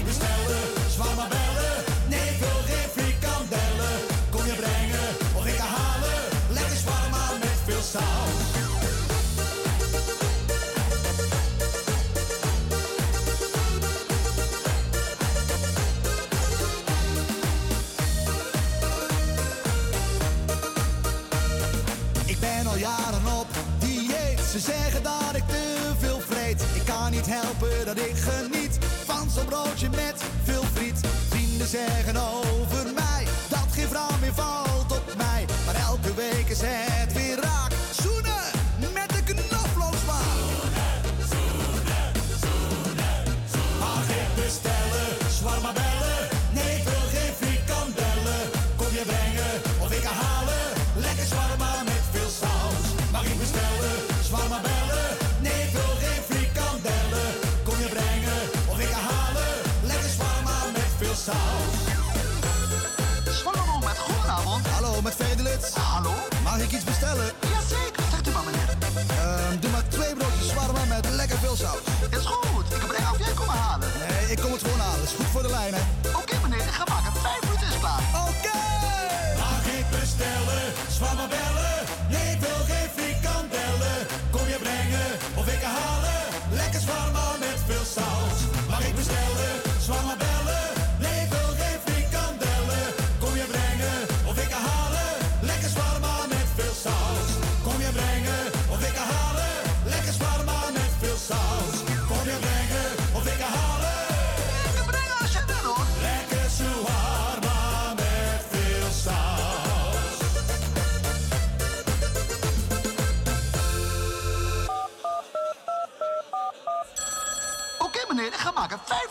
Bestellen? 0.07 0.63
Zwarma 0.89 1.27
bellen? 1.27 1.83
Nee, 2.09 2.19
ik 2.19 2.39
wil. 2.39 2.57
Kom 4.29 4.45
je 4.45 4.53
brengen 4.53 5.09
of 5.35 5.45
ik 5.45 5.57
halen? 5.57 6.19
Lekker 6.49 6.77
zwarma 6.77 7.31
met 7.39 7.57
veel 7.65 7.81
saus. 7.81 8.65
Ik 22.25 22.39
ben 22.39 22.67
al 22.67 22.77
jaren 22.77 23.39
op 23.39 23.47
dieet. 23.79 24.39
Ze 24.51 24.59
zeggen 24.59 25.03
dat 25.03 25.35
ik 25.35 25.47
te 25.47 25.91
veel 25.99 26.19
vreet. 26.19 26.61
Ik 26.73 26.85
kan 26.85 27.11
niet 27.11 27.25
helpen 27.25 27.85
dat 27.85 27.97
ik 27.97 28.15
geniet 28.15 28.66
broodje 29.45 29.89
met 29.89 30.23
veel 30.43 30.63
friet. 30.73 30.99
Vrienden 31.29 31.67
zeggen 31.67 32.17
over 32.17 32.93
mij 32.93 33.06
Mag 66.57 66.65
ik 66.65 66.71
iets 66.71 66.83
bestellen? 66.83 67.31
Jazeker, 67.41 68.03
zegt 68.11 68.27
u 68.27 68.31
maar 68.31 68.43
meneer. 68.43 69.59
doe 69.59 69.71
maar 69.71 69.87
twee 69.87 70.15
broodjes 70.15 70.47
zwarma 70.47 70.85
met 70.85 71.09
lekker 71.09 71.37
veel 71.37 71.55
saus. 71.55 71.79
Is 72.09 72.25
goed, 72.25 72.73
ik 72.73 72.87
breng 72.87 73.09
of 73.11 73.17
jij 73.17 73.33
komen 73.33 73.53
halen. 73.53 73.87
Nee, 74.07 74.31
ik 74.31 74.39
kom 74.41 74.51
het 74.51 74.61
gewoon 74.61 74.79
halen. 74.79 75.03
Is 75.03 75.11
goed 75.11 75.25
voor 75.25 75.41
de 75.41 75.49
lijn, 75.49 75.73
hè? 75.73 76.06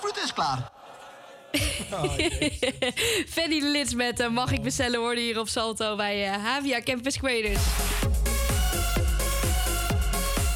Minuten 0.01 0.23
is 0.23 0.33
klaar. 0.33 0.71
Fanny 3.35 3.61
de 3.61 3.69
Lits 3.73 3.95
met 3.95 4.21
eh, 4.21 4.29
Mag 4.29 4.53
ik 4.53 4.63
bestellen 4.63 5.01
worden 5.01 5.23
hier 5.23 5.39
op 5.41 5.49
Salto 5.49 5.97
bij 5.97 6.27
eh, 6.29 6.45
Havia 6.45 6.81
Campus 6.81 7.19
Creators. 7.19 7.63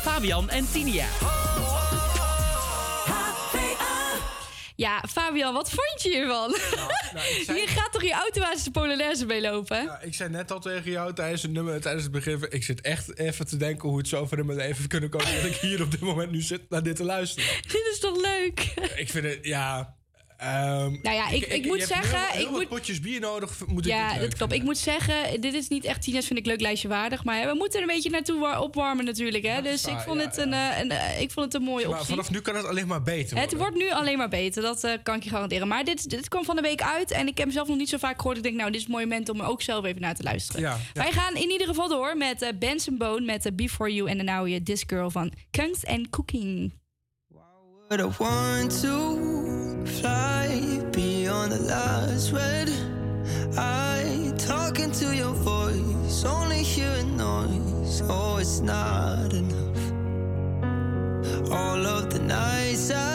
Fabian 0.03 0.51
en 0.51 0.71
Tinia. 0.73 1.40
Ja, 4.81 5.03
Fabian, 5.09 5.55
wat 5.55 5.71
vond 5.71 6.03
je 6.03 6.09
hiervan? 6.09 6.57
zei- 7.45 7.61
je 7.61 7.67
gaat 7.67 7.93
toch 7.93 8.03
je 8.03 8.13
autobasis 8.13 8.63
de 8.65 8.71
Polonaise 8.71 9.27
meelopen? 9.27 9.83
Ja, 9.83 10.01
ik 10.01 10.15
zei 10.15 10.31
net 10.31 10.51
al 10.51 10.61
tegen 10.61 10.91
jou 10.91 11.15
tijdens 11.15 11.43
het 11.43 11.51
nummer, 11.51 11.81
tijdens 11.81 12.03
het 12.03 12.13
begin... 12.13 12.47
ik 12.49 12.65
zit 12.65 12.81
echt 12.81 13.19
even 13.19 13.47
te 13.47 13.57
denken 13.57 13.89
hoe 13.89 13.99
het 13.99 14.09
zo 14.09 14.27
ver 14.27 14.39
in 14.39 14.47
mijn 14.47 14.59
leven 14.59 14.89
kunnen 14.89 15.11
komen... 15.11 15.35
dat 15.35 15.45
ik 15.45 15.55
hier 15.55 15.83
op 15.83 15.91
dit 15.91 16.01
moment 16.01 16.31
nu 16.31 16.41
zit 16.41 16.71
naar 16.71 16.83
dit 16.83 16.97
te 16.97 17.05
luisteren. 17.05 17.49
Dit 17.73 17.89
is 17.93 17.99
toch 17.99 18.21
leuk? 18.21 18.61
Ik 18.97 19.11
vind 19.11 19.25
het, 19.25 19.39
ja... 19.43 19.99
ehm, 20.41 20.97
Nou 21.03 21.17
ja, 21.17 21.29
ik- 21.29 21.47
ik 21.47 21.65
moet 21.67 21.83
zeggen, 21.83 22.19
Heel, 22.19 22.29
heel 22.33 22.41
ik 22.41 22.49
wat 22.51 22.59
moet- 22.61 22.69
potjes 22.69 23.01
bier 23.01 23.21
nodig, 23.21 23.67
moet 23.67 23.87
ik 23.87 23.93
Ja, 23.93 24.19
dat 24.19 24.35
klopt. 24.35 24.53
Ik 24.53 24.63
moet 24.63 24.79
zeggen, 24.79 25.41
dit 25.41 25.55
is 25.55 25.69
niet 25.69 25.85
echt 25.85 26.03
Tina's 26.03 26.27
vind 26.27 26.39
ik 26.39 26.47
leuk 26.47 26.61
lijstje 26.61 26.89
waardig. 26.89 27.25
Maar 27.25 27.47
we 27.47 27.55
moeten 27.55 27.81
er 27.83 27.89
een 27.89 27.95
beetje 27.95 28.11
naartoe 28.11 28.41
wa- 28.41 28.61
opwarmen 28.61 29.05
natuurlijk. 29.05 29.45
Hè? 29.47 29.63
Dus 29.63 29.85
ik 29.87 29.99
vond, 29.99 30.21
ja, 30.21 30.27
het 30.27 30.37
een, 30.37 30.53
eh, 30.53 30.79
een, 30.81 30.91
eh, 30.91 31.21
ik 31.21 31.31
vond 31.31 31.47
het 31.53 31.55
een 31.55 31.69
mooie 31.69 31.87
Maar 31.89 31.95
optie. 31.99 32.09
vanaf 32.15 32.31
nu 32.31 32.41
kan 32.41 32.57
het 32.57 32.65
alleen 32.67 32.87
maar 32.87 33.03
beter 33.03 33.39
Het 33.39 33.57
wordt 33.57 33.77
nu 33.77 33.91
alleen 33.91 34.19
maar 34.19 34.29
beter, 34.29 34.63
dat 34.63 34.85
eh, 34.85 34.93
kan 35.03 35.17
ik 35.17 35.23
je 35.23 35.31
garanderen. 35.31 35.69
Maar 35.69 35.85
dit, 35.85 36.11
dit 36.11 36.29
kwam 36.29 36.45
van 36.45 36.57
de 36.57 36.63
week 36.63 36.83
uit 36.83 37.11
en 37.11 37.21
ik 37.27 37.37
heb 37.37 37.47
hem 37.47 37.51
zelf 37.55 37.69
nog 37.69 37.77
niet 37.77 37.89
zo 37.89 37.99
vaak 37.99 38.17
gehoord. 38.17 38.37
Ik 38.37 38.43
denk, 38.43 38.57
nou, 38.57 38.71
dit 38.71 38.81
is 38.81 38.87
een 38.87 38.93
mooi 38.93 39.05
moment 39.07 39.29
om 39.29 39.41
er 39.41 39.47
ook 39.47 39.63
zelf 39.63 39.85
even 39.85 40.01
naar 40.01 40.15
te 40.15 40.23
luisteren. 40.23 40.61
Ja, 40.61 40.71
ja. 40.95 41.03
Wij 41.03 41.13
gaan 41.13 41.35
in 41.37 41.51
ieder 41.51 41.67
geval 41.67 41.89
door 41.89 42.17
met 42.17 42.43
eh 42.43 42.49
Benson 42.59 42.97
Bone 42.99 43.25
met 43.25 43.47
eh, 43.47 43.53
Before 43.53 43.95
You 43.95 44.09
en 44.11 44.17
dan 44.17 44.27
nou 44.27 44.49
je 44.49 44.63
This 44.63 44.85
Girl 44.87 45.11
van 45.11 45.33
Kunst 45.51 45.87
and 45.87 46.11
Cooking. 46.11 46.73
But 47.89 48.01
I 48.01 48.09
want 48.19 48.81
to 48.81 49.40
fly 49.87 50.81
beyond 50.93 51.53
the 51.53 51.63
last 51.63 52.33
red 52.33 52.71
eye. 53.57 54.33
Talking 54.39 54.91
to 54.93 55.15
your 55.15 55.35
voice, 55.35 56.25
only 56.25 56.63
hearing 56.63 57.17
noise. 57.17 58.03
Oh, 58.09 58.39
it's 58.39 58.61
not 58.61 59.33
enough. 59.33 59.83
All 61.51 61.87
of 61.87 62.11
the 62.13 62.21
nights 62.21 62.91
I 62.91 63.10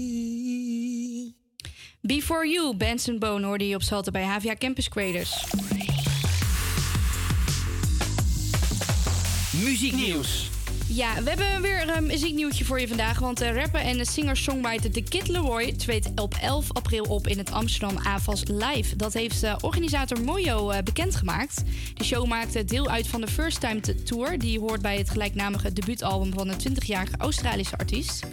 Before 2.06 2.46
You, 2.46 2.76
Benson 2.76 3.20
Bone 3.20 3.46
hoorde 3.46 3.68
je 3.68 3.76
op 3.76 3.82
Salto 3.82 4.12
bij 4.12 4.24
HVA 4.24 4.56
Campus 4.56 4.90
Creators. 4.90 5.46
Muzieknieuws. 9.64 10.57
Ja, 10.98 11.24
we 11.24 11.30
hebben 11.30 11.62
weer 11.62 11.98
een 11.98 12.06
muzieknieuwtje 12.06 12.66
voor 12.66 12.80
je 12.80 12.88
vandaag. 12.88 13.20
Want 13.20 13.38
de 13.38 13.52
rapper 13.52 13.82
en 13.82 13.98
de 13.98 14.06
singer-songwriter 14.06 14.92
The 14.92 15.02
Kid 15.02 15.28
Leroy 15.28 15.72
treedt 15.72 16.10
op 16.16 16.34
11 16.42 16.74
april 16.74 17.04
op 17.04 17.28
in 17.28 17.38
het 17.38 17.52
Amsterdam 17.52 17.98
AVAS 18.06 18.44
Live. 18.48 18.96
Dat 18.96 19.14
heeft 19.14 19.44
eh, 19.44 19.56
organisator 19.62 20.22
Mojo 20.22 20.70
eh, 20.70 20.84
bekendgemaakt. 20.84 21.64
De 21.94 22.04
show 22.04 22.26
maakte 22.26 22.66
deel 22.66 22.90
uit 22.90 23.08
van 23.08 23.22
de 23.22 23.28
First 23.28 23.60
Time 23.60 23.80
Tour. 24.04 24.40
Die 24.40 24.60
hoort 24.60 24.82
bij 24.82 24.98
het 24.98 25.10
gelijknamige 25.10 25.74
debuutalbum 25.74 26.34
van 26.34 26.48
een 26.48 26.60
20-jarige 26.70 27.16
Australische 27.18 27.78
artiest. 27.78 28.26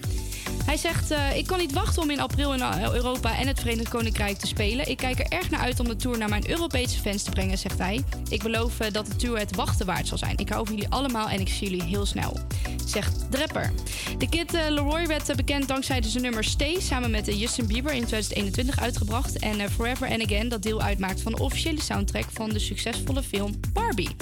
Hij 0.65 0.77
zegt: 0.77 1.11
eh, 1.11 1.37
Ik 1.37 1.47
kan 1.47 1.59
niet 1.59 1.73
wachten 1.73 2.03
om 2.03 2.11
in 2.11 2.21
april 2.21 2.53
in 2.53 2.63
Europa 2.93 3.39
en 3.39 3.47
het 3.47 3.61
Verenigd 3.61 3.89
Koninkrijk 3.89 4.39
te 4.39 4.47
spelen. 4.47 4.89
Ik 4.89 4.97
kijk 4.97 5.19
er 5.19 5.27
erg 5.29 5.51
naar 5.51 5.61
uit 5.61 5.81
om 5.81 5.89
de 5.89 5.97
tour 5.97 6.19
naar 6.19 6.29
mijn 6.29 6.51
Europese 6.51 7.01
fans 7.01 7.23
te 7.23 7.31
brengen, 7.31 7.59
zegt 7.59 7.79
hij. 7.79 8.05
Ik 8.29 8.43
beloof 8.43 8.81
eh, 8.81 8.93
dat 8.93 9.07
de 9.07 9.17
tour 9.17 9.39
het 9.39 9.57
wachten 9.57 9.87
waard 9.87 10.09
zal 10.09 10.19
zijn. 10.19 10.37
Ik 10.37 10.49
hou 10.49 10.67
van 10.67 10.75
jullie 10.75 10.91
allemaal 10.91 11.29
en 11.29 11.41
ik 11.41 11.49
zie 11.49 11.71
jullie 11.71 11.85
heel 11.85 12.07
snel. 12.07 12.39
Zegt 12.85 13.27
de 13.31 13.39
rapper. 13.39 13.73
De 14.19 14.29
kid 14.29 14.55
eh, 14.55 14.69
Leroy 14.69 15.07
werd 15.07 15.37
bekend 15.37 15.69
dankzij 15.69 16.03
zijn 16.03 16.23
nummer 16.23 16.45
Stay 16.45 16.81
samen 16.81 17.11
met 17.11 17.39
Justin 17.39 17.67
Bieber 17.67 17.93
in 17.93 18.05
2021 18.05 18.81
uitgebracht. 18.81 19.39
En 19.39 19.71
Forever 19.71 20.09
and 20.09 20.23
Again, 20.23 20.49
dat 20.49 20.63
deel 20.63 20.83
uitmaakt 20.83 21.21
van 21.21 21.33
de 21.33 21.43
officiële 21.43 21.81
soundtrack 21.81 22.27
van 22.33 22.49
de 22.49 22.59
succesvolle 22.59 23.23
film 23.23 23.61
Barbie. 23.73 24.17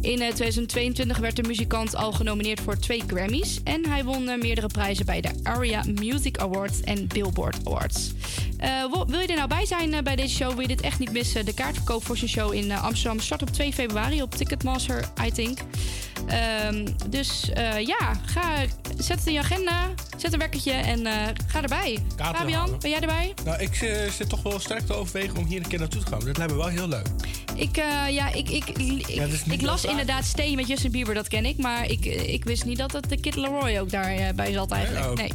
In 0.00 0.20
eh, 0.20 0.32
2022 0.32 1.18
werd 1.18 1.36
de 1.36 1.42
muzikant 1.42 1.96
al 1.96 2.12
genomineerd 2.12 2.60
voor 2.60 2.78
twee 2.78 3.02
Grammys. 3.06 3.60
En 3.64 3.86
hij 3.88 4.04
won 4.04 4.28
eh, 4.28 4.40
meerdere 4.40 4.66
prijzen 4.66 5.06
bij 5.06 5.20
de 5.20 5.30
ARIA 5.42 5.82
Music 6.00 6.38
Awards 6.38 6.80
en 6.80 7.06
Billboard 7.06 7.56
Awards. 7.64 8.12
Eh, 8.56 8.84
wil 9.06 9.20
je 9.20 9.26
er 9.26 9.36
nou 9.36 9.48
bij 9.48 9.66
zijn 9.66 9.94
eh, 9.94 10.02
bij 10.02 10.16
deze 10.16 10.34
show? 10.34 10.50
Wil 10.50 10.60
je 10.60 10.68
dit 10.68 10.80
echt 10.80 10.98
niet 10.98 11.12
missen? 11.12 11.44
De 11.44 11.54
kaartverkoop 11.54 12.04
voor 12.04 12.16
zijn 12.16 12.30
show 12.30 12.52
in 12.54 12.70
eh, 12.70 12.84
Amsterdam 12.84 13.20
start 13.20 13.42
op 13.42 13.50
2 13.50 13.72
februari 13.72 14.22
op 14.22 14.34
Ticketmaster, 14.34 15.04
I 15.26 15.30
think. 15.32 15.58
Ehm, 16.26 16.86
dus 17.08 17.50
eh, 17.50 17.80
ja, 17.86 18.12
ga, 18.24 18.54
zet 18.98 19.18
het 19.18 19.26
in 19.26 19.32
je 19.32 19.38
agenda, 19.38 19.88
zet 20.16 20.32
een 20.32 20.38
wekkertje 20.38 20.72
en 20.72 21.06
eh, 21.06 21.14
ga 21.46 21.62
erbij. 21.62 21.98
Kaarten 22.16 22.36
Fabian, 22.40 22.58
halen. 22.60 22.80
ben 22.80 22.90
jij 22.90 23.00
erbij? 23.00 23.34
Nou, 23.44 23.60
ik 23.60 23.74
eh, 23.74 24.10
zit 24.10 24.28
toch 24.28 24.42
wel 24.42 24.60
sterk 24.60 24.86
te 24.86 24.94
overwegen 24.94 25.36
om 25.36 25.44
hier 25.44 25.62
een 25.62 25.68
keer 25.68 25.78
naartoe 25.78 26.02
te 26.02 26.10
gaan. 26.10 26.20
Dat 26.24 26.36
lijkt 26.36 26.52
me 26.52 26.58
wel 26.58 26.68
heel 26.68 26.88
leuk. 26.88 27.06
Ik, 27.56 27.76
eh, 27.76 28.10
ja, 28.10 28.32
ik, 28.32 28.50
ik, 28.50 28.68
ik, 28.68 29.08
Ja, 29.08 29.26
las 29.60 29.84
inderdaad 29.84 30.24
Stay 30.24 30.54
met 30.54 30.66
Justin 30.66 30.90
Bieber, 30.90 31.14
dat 31.14 31.28
ken 31.28 31.44
ik. 31.44 31.56
Maar 31.56 31.90
ik, 31.90 32.06
eh, 32.06 32.32
ik 32.32 32.44
wist 32.44 32.64
niet 32.64 32.78
dat 32.78 32.92
het 32.92 33.08
de 33.08 33.20
Kid 33.20 33.36
Leroy 33.36 33.78
ook 33.78 33.90
daarbij 33.90 34.34
bij 34.34 34.52
zat 34.52 34.70
eigenlijk. 34.70 35.06
oh. 35.06 35.14
Nee. 35.14 35.30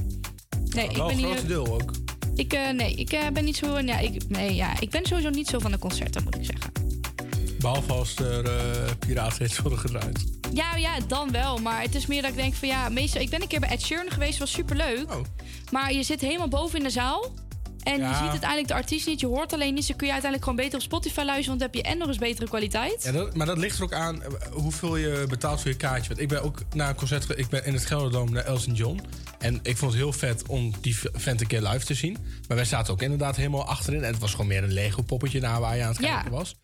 Nee, 0.73 0.89
ik 0.89 1.05
ben 1.07 1.15
niet, 1.17 1.25
groot 1.25 1.47
deel 1.47 1.73
ook. 1.73 1.91
ik, 2.35 2.53
eh, 2.53 2.69
nee, 2.69 2.93
ik 2.93 3.11
eh, 3.11 3.27
ben 3.33 3.43
niet 3.45 3.57
zo. 3.57 3.79
Ja, 3.79 3.99
ik, 3.99 4.27
nee, 4.27 4.55
ja, 4.55 4.79
ik 4.79 4.89
ben 4.89 5.05
sowieso 5.05 5.29
niet 5.29 5.47
zo 5.47 5.59
van 5.59 5.71
de 5.71 5.79
concerten, 5.79 6.23
moet 6.23 6.35
ik 6.35 6.45
zeggen. 6.45 6.71
Behalve 7.59 7.93
als 7.93 8.15
er 8.15 8.45
uh, 8.45 8.91
piratenhits 8.99 9.59
worden 9.59 9.79
gedraaid. 9.79 10.25
Ja, 10.53 10.75
ja, 10.75 10.99
dan 11.07 11.31
wel. 11.31 11.57
Maar 11.57 11.81
het 11.81 11.95
is 11.95 12.05
meer 12.05 12.21
dat 12.21 12.31
ik 12.31 12.37
denk 12.37 12.53
van 12.53 12.67
ja, 12.67 12.89
meestal. 12.89 13.21
Ik 13.21 13.29
ben 13.29 13.41
een 13.41 13.47
keer 13.47 13.59
bij 13.59 13.69
Ed 13.69 13.81
Sheeran 13.81 14.11
geweest, 14.11 14.39
was 14.39 14.51
superleuk. 14.51 15.07
Maar 15.71 15.93
je 15.93 16.03
zit 16.03 16.21
helemaal 16.21 16.47
boven 16.47 16.77
in 16.77 16.83
de 16.83 16.89
zaal. 16.89 17.31
En 17.83 17.99
je 17.99 18.13
ziet 18.13 18.29
uiteindelijk 18.29 18.67
de 18.67 18.73
artiest 18.73 19.07
niet, 19.07 19.19
je 19.19 19.27
hoort 19.27 19.53
alleen 19.53 19.73
niet. 19.73 19.87
Dan 19.87 19.95
kun 19.97 20.07
je 20.07 20.13
uiteindelijk 20.13 20.51
gewoon 20.51 20.65
beter 20.65 20.79
op 20.79 20.85
Spotify 20.85 21.21
luisteren, 21.21 21.45
want 21.47 21.59
dan 21.59 21.69
heb 21.71 21.75
je 21.75 21.91
en 21.91 21.97
nog 21.97 22.07
eens 22.07 22.17
betere 22.17 22.47
kwaliteit. 22.47 23.03
Ja, 23.03 23.11
dat, 23.11 23.35
maar 23.35 23.45
dat 23.45 23.57
ligt 23.57 23.77
er 23.77 23.83
ook 23.83 23.93
aan 23.93 24.23
eh, 24.23 24.31
hoeveel 24.51 24.95
je 24.95 25.25
betaalt 25.29 25.61
voor 25.61 25.71
je 25.71 25.77
kaartje. 25.77 26.07
Want 26.07 26.19
ik 26.21 26.27
ben 26.27 26.43
ook 26.43 26.59
naar 26.73 26.89
een 26.89 26.95
concert 26.95 27.29
Ik 27.37 27.49
ben 27.49 27.65
in 27.65 27.73
het 27.73 27.85
Gelderdoom 27.85 28.31
naar 28.31 28.43
Elton 28.45 28.73
John. 28.73 28.99
En 29.39 29.59
ik 29.63 29.77
vond 29.77 29.91
het 29.91 30.01
heel 30.01 30.13
vet 30.13 30.47
om 30.47 30.73
die 30.81 30.97
vent 31.13 31.41
een 31.41 31.47
keer 31.47 31.61
live 31.61 31.85
te 31.85 31.93
zien. 31.93 32.17
Maar 32.47 32.57
wij 32.57 32.65
zaten 32.65 32.93
ook 32.93 33.01
inderdaad 33.01 33.35
helemaal 33.35 33.65
achterin. 33.65 34.03
En 34.03 34.11
het 34.11 34.19
was 34.21 34.31
gewoon 34.31 34.47
meer 34.47 34.63
een 34.63 34.73
Lego 34.73 35.01
poppetje 35.01 35.39
naar 35.39 35.59
waar 35.59 35.75
je 35.77 35.83
aan 35.83 35.89
het 35.91 36.01
Ja. 36.01 36.13
kijken 36.13 36.31
was. 36.31 36.55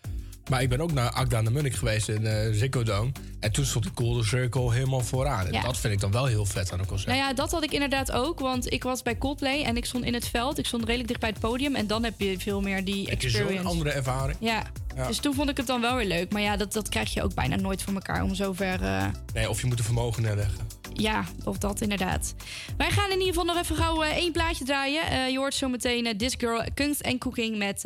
Maar 0.50 0.62
ik 0.62 0.70
ben 0.70 0.82
ook 0.82 0.92
naar 0.92 1.10
Akda 1.12 1.38
en 1.38 1.46
de 1.46 1.52
Munnik 1.52 1.74
geweest 1.76 2.10
in 2.10 2.54
Ziggo 2.54 2.84
Dome. 2.84 3.12
En 3.40 3.52
toen 3.52 3.66
stond 3.66 3.84
de 3.86 3.92
Golden 3.96 4.26
Circle 4.26 4.74
helemaal 4.74 5.00
vooraan. 5.02 5.46
En 5.48 5.54
Ja. 5.54 5.62
dat 5.62 5.78
vind 5.78 5.94
ik 5.94 6.00
dan 6.00 6.12
wel 6.12 6.26
heel 6.26 6.46
vet 6.46 6.72
aan 6.72 6.80
een 6.80 6.86
concert. 6.86 7.08
Nou 7.16 7.20
ja, 7.20 7.34
dat 7.34 7.52
had 7.52 7.64
ik 7.64 7.72
inderdaad 7.72 8.12
ook. 8.12 8.40
Want 8.40 8.72
ik 8.72 8.84
was 8.84 9.02
bij 9.02 9.18
Coldplay 9.18 9.64
en 9.64 9.78
ik 9.78 9.86
stond 9.86 10.04
in 10.06 10.14
het 10.14 10.28
veld. 10.28 10.58
Ik 10.58 10.66
stond 10.66 10.84
redelijk 10.84 11.08
dicht 11.08 11.20
bij 11.20 11.30
het 11.30 11.40
podium. 11.40 11.76
En 11.76 11.88
dan 11.88 12.04
heb 12.04 12.14
je 12.20 12.40
veel 12.40 12.62
meer 12.62 12.86
die 12.86 13.10
Heb 13.10 13.22
je 13.22 13.28
experience. 13.28 13.62
zo'n 13.62 13.72
andere 13.72 13.90
ervaring? 13.92 14.38
Ja. 14.40 14.64
Ja. 14.98 15.08
dus 15.08 15.18
toen 15.20 15.34
vond 15.34 15.50
ik 15.50 15.58
het 15.58 15.68
dan 15.68 15.82
wel 15.82 15.96
weer 15.96 16.06
leuk. 16.08 16.32
Maar 16.32 16.42
ja, 16.42 16.58
dat, 16.58 16.74
dat 16.74 16.90
krijg 16.90 17.14
je 17.14 17.24
ook 17.24 17.34
bijna 17.34 17.56
nooit 17.56 17.84
voor 17.84 17.94
elkaar 17.94 18.24
om 18.24 18.36
zover... 18.36 18.84
eh, 18.84 19.06
Nee, 19.34 19.50
of 19.50 19.62
je 19.62 19.68
moet 19.68 19.80
er 19.80 19.86
vermogen 19.86 20.22
neerleggen. 20.24 20.68
ja, 20.94 21.24
of 21.44 21.58
dat 21.58 21.82
inderdaad. 21.82 22.36
Wij 22.78 22.92
gaan 22.92 23.06
in 23.12 23.20
ieder 23.20 23.28
geval 23.28 23.46
nog 23.46 23.58
even 23.58 23.76
gauw 23.76 24.04
eh, 24.04 24.12
één 24.16 24.32
plaatje 24.32 24.66
draaien. 24.66 25.04
Eh, 25.04 25.30
je 25.30 25.38
hoort 25.38 25.54
zo 25.54 25.70
meteen 25.70 26.18
This 26.18 26.34
Girl 26.38 26.64
Kunst 26.74 27.02
en 27.02 27.18
Cooking 27.18 27.58
met, 27.58 27.82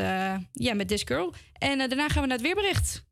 ja, 0.51 0.73
met 0.73 0.87
This 0.87 1.03
Girl. 1.05 1.33
En 1.53 1.77
daarna 1.77 2.07
gaan 2.07 2.21
we 2.21 2.27
naar 2.27 2.37
het 2.37 2.45
weerbericht. 2.45 3.03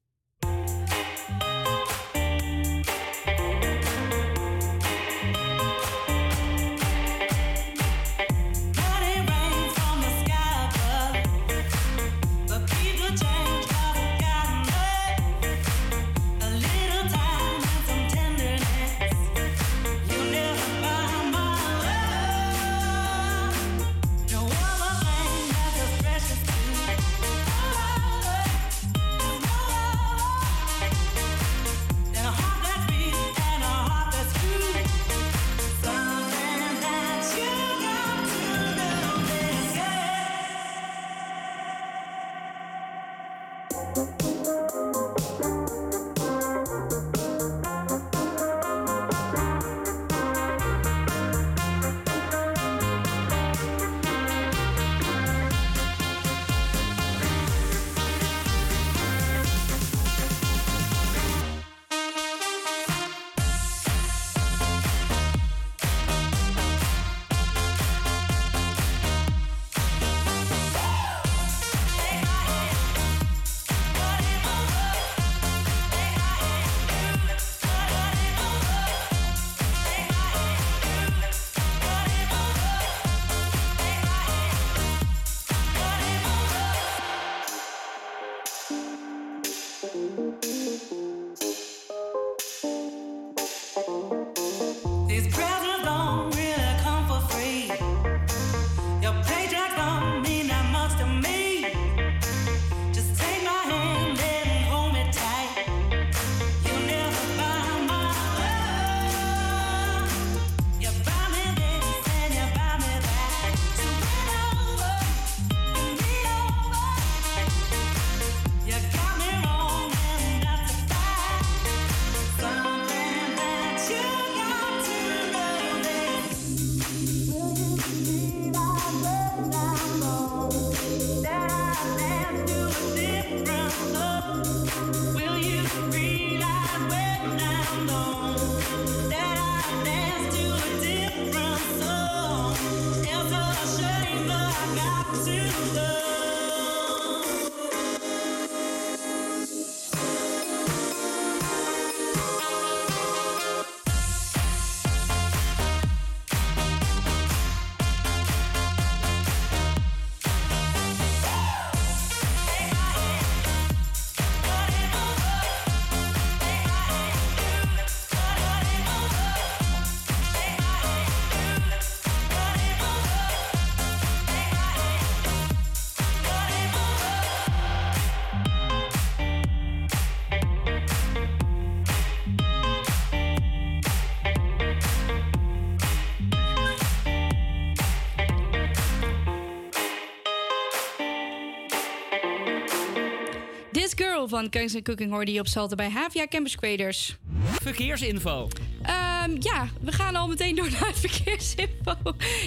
Van 194.30 194.50
Kings 194.50 194.76
and 194.76 194.84
Cooking 194.84 195.12
hoorde 195.12 195.32
je 195.32 195.40
op 195.40 195.48
Salten 195.48 195.78
bij 195.78 195.90
Havia 195.90 196.28
Campus 196.28 196.56
Creators. 196.56 197.18
Verkeersinfo. 197.62 198.48
Ehm, 198.82 199.36
ja, 199.40 199.68
we 199.82 199.92
gaan 199.92 200.16
al 200.16 200.28
meteen 200.28 200.56
door 200.56 200.70
naar 200.70 200.94
verkeersinfo. 201.06 201.96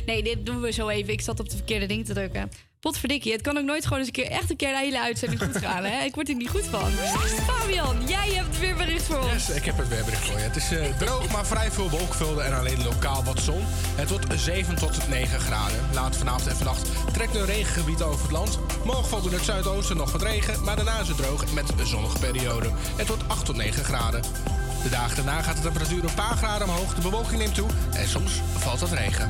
Nee, 0.06 0.22
dit 0.22 0.46
doen 0.46 0.60
we 0.60 0.72
zo 0.72 0.88
even. 0.88 1.12
Ik 1.12 1.20
zat 1.20 1.40
op 1.40 1.48
de 1.48 1.56
verkeerde 1.56 1.86
ding 1.86 2.06
te 2.06 2.14
drukken. 2.14 2.50
Potverdikkie, 2.80 3.32
het 3.32 3.40
kan 3.40 3.58
ook 3.58 3.64
nooit 3.64 3.84
gewoon 3.84 3.98
eens 3.98 4.06
een 4.06 4.12
keer, 4.12 4.30
echt 4.30 4.50
een 4.50 4.56
keer 4.56 4.72
de 4.72 4.78
hele 4.78 5.00
uitzending 5.00 5.42
goed 5.42 5.56
gaan. 5.56 5.84
Hè? 5.84 6.04
Ik 6.04 6.14
word 6.14 6.28
er 6.28 6.34
niet 6.34 6.48
goed 6.48 6.64
van. 6.64 6.90
Fabian, 7.46 7.96
jij 8.06 8.32
hebt 8.32 8.46
het 8.46 8.58
weer 8.58 8.76
bericht 8.76 9.04
voor 9.04 9.18
ons. 9.18 9.32
Yes, 9.32 9.50
ik 9.50 9.64
heb 9.64 9.76
het 9.76 9.88
weerbericht 9.88 10.24
voor 10.24 10.38
je. 10.38 10.44
Het 10.44 10.56
is 10.56 10.72
eh, 10.72 10.96
droog, 10.98 11.32
maar 11.32 11.46
vrij 11.46 11.70
veel 11.70 11.90
wolkenvelden 11.90 12.44
en 12.44 12.58
alleen 12.58 12.82
lokaal 12.82 13.24
wat 13.24 13.40
zon. 13.40 13.62
Het 13.94 14.08
wordt 14.10 14.40
7 14.40 14.76
tot 14.76 15.08
9 15.08 15.40
graden. 15.40 15.78
Laat 15.94 16.16
vanavond 16.16 16.46
en 16.46 16.56
vannacht 16.56 16.88
trekt 17.12 17.35
een 17.35 17.44
regengebied 17.44 18.03
over 18.03 18.22
het 18.22 18.31
land. 18.31 18.59
Morgen 18.85 19.09
valt 19.09 19.27
in 19.27 19.33
het 19.33 19.42
zuidoosten 19.42 19.96
nog 19.96 20.12
wat 20.12 20.22
regen, 20.22 20.64
maar 20.64 20.77
daarna 20.77 21.01
is 21.01 21.09
het 21.09 21.16
droog 21.16 21.53
met 21.53 21.79
een 21.79 21.87
zonnige 21.87 22.18
periode. 22.18 22.70
Het 22.96 23.09
wordt 23.09 23.29
8 23.29 23.44
tot 23.44 23.57
9 23.57 23.85
graden. 23.85 24.22
De 24.83 24.88
dagen 24.90 25.16
daarna 25.16 25.42
gaat 25.42 25.57
de 25.57 25.62
temperatuur 25.62 26.05
een 26.05 26.14
paar 26.14 26.37
graden 26.37 26.68
omhoog, 26.68 26.94
de 26.94 27.01
bewolking 27.01 27.38
neemt 27.38 27.55
toe 27.55 27.68
en 27.92 28.09
soms 28.09 28.40
valt 28.59 28.81
het 28.81 28.92
regen. 28.92 29.29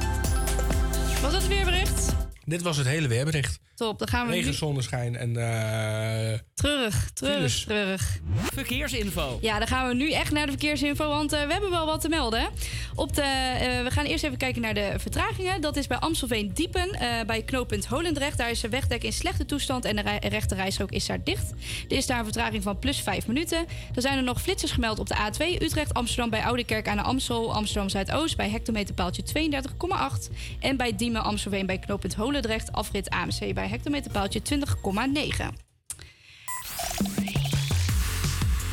Was 1.23 1.33
het 1.33 1.49
weerbericht? 1.49 2.14
Dit 2.45 2.62
was 2.62 2.77
het 2.77 2.87
hele 2.87 3.09
weerbericht. 3.09 3.62
Top, 3.74 3.98
dan 3.98 4.08
gaan 4.08 4.26
we 4.26 4.32
Regen, 4.32 4.54
zonneschijn 4.54 5.16
en... 5.16 5.37
eh 5.37 6.38
Terug, 6.54 7.11
terug, 7.12 7.35
Files. 7.35 7.64
terug. 7.64 8.18
Verkeersinfo. 8.54 9.38
Ja, 9.40 9.58
dan 9.58 9.68
gaan 9.68 9.88
we 9.88 9.94
nu 9.94 10.12
echt 10.12 10.32
naar 10.32 10.44
de 10.44 10.50
verkeersinfo, 10.50 11.08
want 11.08 11.32
eh, 11.32 11.46
we 11.46 11.52
hebben 11.52 11.70
wel 11.70 11.87
wat 11.87 12.00
te 12.00 12.08
melden. 12.08 12.48
Op 12.94 13.14
de, 13.14 13.22
eh, 13.22 13.82
we 13.82 13.90
gaan 13.90 14.04
eerst 14.04 14.24
even 14.24 14.38
kijken 14.38 14.62
naar 14.62 14.74
de 14.74 14.92
vertragingen. 14.96 15.61
Dat 15.61 15.76
is 15.76 15.87
bij 15.87 15.98
Amstelveen 15.98 16.50
Diepen, 16.54 16.90
eh, 16.90 17.08
bij 17.26 17.42
knooppunt 17.42 17.87
Holendrecht. 17.87 18.38
Daar 18.38 18.50
is 18.50 18.61
de 18.61 18.68
wegdek 18.68 19.02
in 19.02 19.12
slechte 19.12 19.44
toestand 19.46 19.85
en 19.85 19.96
de 19.96 20.02
rij- 20.02 20.18
rechte 20.28 20.54
rijstrook 20.54 20.90
is 20.90 21.06
daar 21.06 21.24
dicht. 21.24 21.50
Er 21.88 21.96
is 21.96 22.06
daar 22.06 22.18
een 22.18 22.24
vertraging 22.24 22.62
van 22.62 22.78
plus 22.78 23.00
5 23.00 23.26
minuten. 23.26 23.58
Er 23.94 24.02
zijn 24.02 24.16
er 24.16 24.22
nog 24.24 24.42
flitsers 24.42 24.72
gemeld 24.72 24.98
op 24.98 25.06
de 25.08 25.14
A2 25.16 25.62
Utrecht-Amsterdam 25.62 26.30
bij 26.30 26.42
Oudekerk 26.42 26.88
aan 26.88 26.96
de 26.96 27.02
Amstel, 27.02 27.54
Amsterdam-Zuidoost 27.54 28.37
bij 28.37 28.50
hectometerpaaltje 28.50 29.22
32,8. 29.22 30.28
En 30.61 30.76
bij 30.76 30.96
Diemen 30.96 31.22
Amstelveen 31.22 31.66
bij 31.66 31.78
knooppunt 31.78 32.14
Holendrecht, 32.14 32.72
afrit 32.72 33.11
AMC 33.11 33.54
bij 33.54 33.62
hectometerpaaltje 33.68 34.40
20,9. 34.42 35.48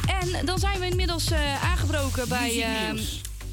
En 0.08 0.46
dan 0.46 0.60
zijn 0.60 0.80
we 0.80 0.86
inmiddels 0.86 1.32
eh, 1.32 1.64
aangebroken 1.64 2.30
bij. 2.30 2.62
eh, 2.64 2.94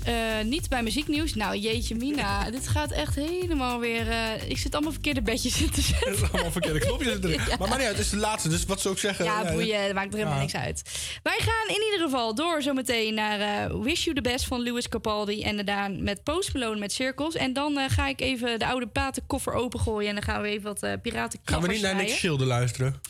eh, 0.06 0.44
niet 0.44 0.68
bij 0.68 0.82
muzieknieuws. 0.82 1.34
Nou, 1.34 1.56
jeetje, 1.56 1.94
Mina. 1.94 2.44
dit 2.50 2.68
gaat 2.68 2.90
echt 2.92 3.14
helemaal 3.14 3.80
weer. 3.80 4.08
eh, 4.10 4.50
ik 4.50 4.58
zit 4.58 4.72
allemaal 4.74 4.92
verkeerde 4.92 5.22
bedjes 5.22 5.60
in 5.60 5.70
te 5.70 5.80
zetten. 5.80 6.30
Allemaal 6.32 6.50
verkeerde 6.50 6.78
knopjes 6.78 7.18
erin. 7.22 7.40
Maar 7.58 7.68
maar 7.68 7.78
niet 7.78 7.86
uit, 7.86 7.96
het 7.96 8.04
is 8.04 8.10
de 8.10 8.16
laatste, 8.16 8.48
dus 8.48 8.64
wat 8.64 8.80
zou 8.80 8.94
ik 8.94 9.00
zeggen? 9.00 9.24
Ja, 9.24 9.52
boeien, 9.52 9.84
dat 9.84 9.94
maakt 9.94 10.08
er 10.12 10.18
helemaal 10.18 10.34
ja. 10.34 10.40
niks 10.40 10.54
uit. 10.54 10.82
Wij 11.22 11.38
gaan 11.38 11.76
in 11.76 11.82
ieder 11.84 12.00
geval 12.06 12.34
door 12.34 12.62
zometeen 12.62 13.14
naar 13.14 13.40
eh, 13.40 13.80
Wish 13.82 14.04
You 14.04 14.16
The 14.16 14.22
Best 14.22 14.44
van 14.46 14.62
Louis 14.62 14.88
Capaldi. 14.88 15.42
En 15.42 15.56
daarna 15.64 15.88
met 16.02 16.22
Post 16.22 16.54
Malone 16.54 16.78
met 16.78 16.92
Cirkels. 16.92 17.34
En 17.34 17.52
dan 17.52 17.90
ga 17.90 18.08
ik 18.08 18.20
even 18.20 18.58
de 18.58 18.66
oude 18.66 18.86
platenkoffer 18.86 19.52
opengooien. 19.52 20.08
En 20.08 20.14
dan 20.14 20.24
gaan 20.24 20.42
we 20.42 20.48
even 20.48 20.62
wat 20.62 20.82
eh 20.82 20.92
piraten 21.02 21.38
Gaan 21.44 21.62
we 21.62 21.68
niet 21.68 21.82
naar 21.82 21.94
Nick 21.96 22.08
Schilder 22.08 22.46
luisteren? 22.46 23.00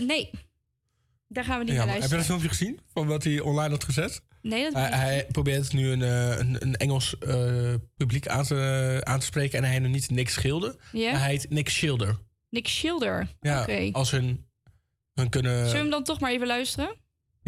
Nee. 0.00 0.30
Daar 1.28 1.44
gaan 1.44 1.58
we 1.58 1.64
niet 1.64 1.72
Ja, 1.72 1.78
naar 1.78 1.86
maar 1.86 1.94
heb 2.00 2.10
je 2.10 2.16
luisteren. 2.16 2.18
dat 2.18 2.26
filmpje 2.26 2.48
gezien? 2.48 2.80
Van 2.92 3.06
wat 3.06 3.24
hij 3.24 3.40
online 3.40 3.70
had 3.70 3.84
gezet? 3.84 4.22
Nee, 4.42 4.64
dat 4.64 4.72
Hij, 4.72 4.88
hij 4.90 5.26
probeert 5.32 5.72
nu 5.72 5.90
een, 5.90 6.02
eh, 6.02 6.38
een, 6.38 6.56
een 6.62 6.76
Engels 6.76 7.18
eh, 7.18 7.74
publiek 7.96 8.28
aan 8.28 8.44
te, 8.44 9.00
aan 9.04 9.18
te 9.18 9.26
spreken. 9.26 9.58
En 9.58 9.64
hij 9.64 9.78
nu 9.78 9.88
niet 9.88 10.10
Nick 10.10 10.28
Schilder. 10.28 10.76
Hij 10.92 11.30
heet 11.30 11.50
Nick 11.50 11.68
Schilder. 11.68 12.18
Nick 12.48 12.68
Schilder. 12.68 13.28
Ja, 13.40 13.62
Oké. 13.62 13.88
als 13.92 14.10
hun, 14.10 14.46
hun 15.14 15.28
kunnen... 15.28 15.54
Zullen 15.54 15.72
we 15.72 15.78
hem 15.78 15.90
dan 15.90 16.04
toch 16.04 16.20
maar 16.20 16.30
even 16.30 16.46
luisteren? 16.46 16.94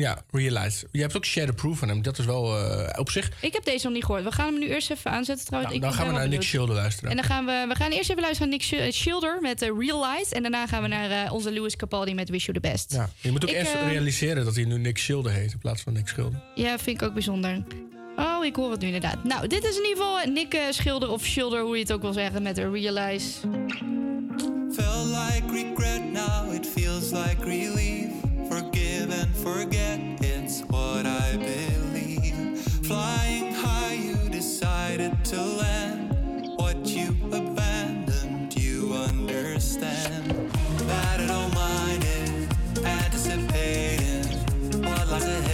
Ja, 0.00 0.22
realize. 0.30 0.86
Je 0.92 1.00
hebt 1.00 1.16
ook 1.16 1.24
Shadow 1.24 1.54
Proof 1.54 1.78
van 1.78 1.88
hem. 1.88 2.02
Dat 2.02 2.18
is 2.18 2.24
wel 2.24 2.56
eh, 2.58 2.98
op 2.98 3.10
zich... 3.10 3.30
Ik 3.40 3.52
heb 3.52 3.64
deze 3.64 3.84
nog 3.84 3.94
niet 3.94 4.04
gehoord. 4.04 4.24
We 4.24 4.32
gaan 4.32 4.46
hem 4.46 4.58
nu 4.58 4.68
eerst 4.68 4.90
even 4.90 5.10
aanzetten 5.10 5.46
trouwens. 5.46 5.74
Nou, 5.74 5.84
ik 5.84 5.90
dan 5.90 5.98
gaan 6.04 6.12
we 6.14 6.18
naar 6.20 6.28
Nick. 6.28 6.42
Schilder 6.42 6.74
luisteren. 6.74 7.10
En 7.10 7.16
dan 7.16 7.24
gaan 7.24 7.44
we, 7.46 7.64
we 7.68 7.74
gaan 7.74 7.90
eerst 7.90 8.10
even 8.10 8.22
luisteren 8.22 8.48
naar 8.48 8.58
Nick 8.58 8.66
Schil- 8.66 8.92
Schilder 8.92 9.38
met 9.40 9.62
uh, 9.62 9.68
Realize. 9.78 10.34
En 10.34 10.42
daarna 10.42 10.66
gaan 10.66 10.82
we 10.82 10.88
naar 10.88 11.10
eh, 11.10 11.32
onze 11.32 11.52
Louis 11.52 11.76
Capaldi 11.76 12.14
met 12.14 12.28
Wish 12.28 12.46
You 12.46 12.60
The 12.60 12.68
Best. 12.68 12.92
Ja, 12.92 13.08
je 13.20 13.30
moet 13.30 13.44
ook 13.44 13.50
Ik, 13.50 13.56
eerst 13.56 13.74
eh, 13.74 13.88
realiseren 13.88 14.44
dat 14.44 14.54
hij 14.54 14.64
nu 14.64 14.78
Nick 14.78 14.98
Schilder 14.98 15.32
heet 15.32 15.52
in 15.52 15.58
plaats 15.58 15.82
van 15.82 15.92
Nick 15.92 16.08
Schilder. 16.08 16.40
Ja, 16.54 16.78
vind 16.78 17.00
ik 17.02 17.08
ook 17.08 17.12
bijzonder. 17.14 17.62
Oh, 18.16 18.44
ik 18.44 18.56
hoor 18.56 18.70
het 18.70 18.80
nu 18.80 18.86
inderdaad. 18.86 19.24
Nou, 19.24 19.46
dit 19.46 19.64
is 19.64 19.76
in 19.76 19.82
ieder 19.82 19.96
geval 19.96 20.32
Nick 20.32 20.54
eh, 20.54 20.60
Schilder 20.70 21.10
of 21.10 21.24
Schilder, 21.24 21.60
hoe 21.62 21.74
je 21.76 21.82
het 21.82 21.92
ook 21.92 22.02
wil 22.02 22.12
zeggen, 22.12 22.42
met 22.42 22.56
de 22.56 22.70
Realize. 22.70 23.28
Felt 24.72 25.06
like 25.06 25.44
regret, 25.52 26.12
now 26.12 26.54
it 26.54 26.66
feels 26.66 27.10
like 27.10 27.44
relief. 27.44 28.08
And 29.20 29.36
forget, 29.36 30.00
it's 30.22 30.62
what 30.62 31.04
I 31.04 31.36
believe. 31.36 32.58
Flying 32.86 33.52
high, 33.52 33.92
you 33.92 34.16
decided 34.30 35.22
to 35.26 35.36
land. 35.36 36.48
What 36.56 36.86
you 36.86 37.08
abandoned, 37.26 38.56
you 38.56 38.94
understand. 38.94 40.50
Don't 41.28 41.54
mind 41.54 42.02
it, 42.02 42.48
anticipating 42.82 44.24
what 44.82 45.06
lies 45.08 45.26
ahead, 45.26 45.49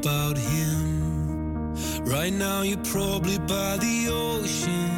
about 0.00 0.38
him. 0.38 1.74
Right 2.04 2.32
now, 2.32 2.62
you're 2.62 2.84
probably 2.84 3.38
by 3.38 3.76
the 3.78 4.08
ocean. 4.10 4.90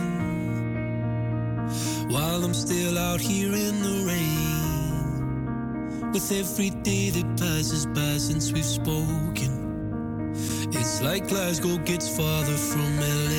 While 2.09 2.45
I'm 2.45 2.55
still 2.55 2.99
out 2.99 3.21
here 3.21 3.53
in 3.53 3.83
the 3.83 4.05
rain. 4.11 4.53
With 6.13 6.31
every 6.33 6.71
day 6.71 7.11
that 7.11 7.29
passes 7.39 7.87
by 7.87 8.19
since 8.19 8.53
we've 8.53 8.73
spoken. 8.81 9.53
It's 10.73 11.01
like 11.03 11.29
Glasgow 11.29 11.79
gets 11.79 12.09
farther 12.17 12.59
from 12.71 13.01
LA. 13.01 13.30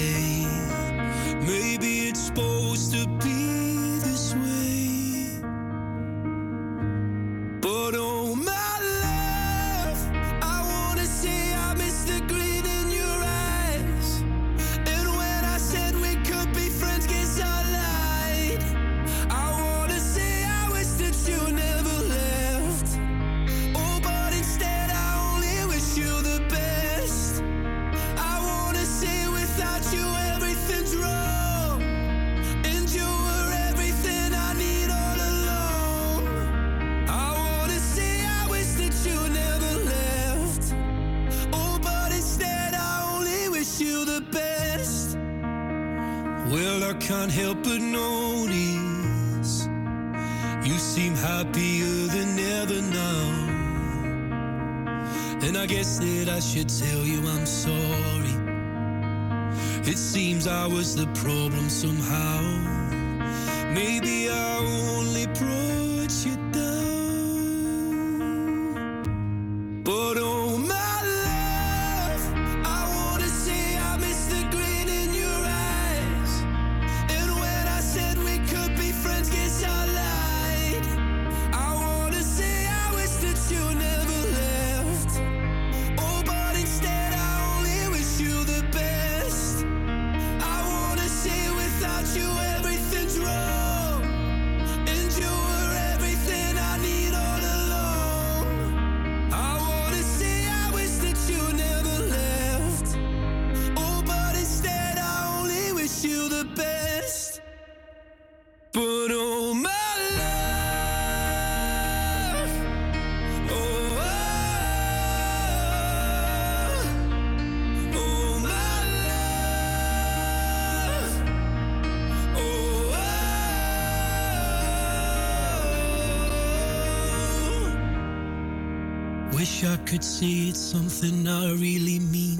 I 129.64 129.78
could 129.86 130.04
say 130.04 130.50
it's 130.50 130.60
something 130.60 131.28
I 131.28 131.52
really 131.52 132.00
mean. 132.00 132.38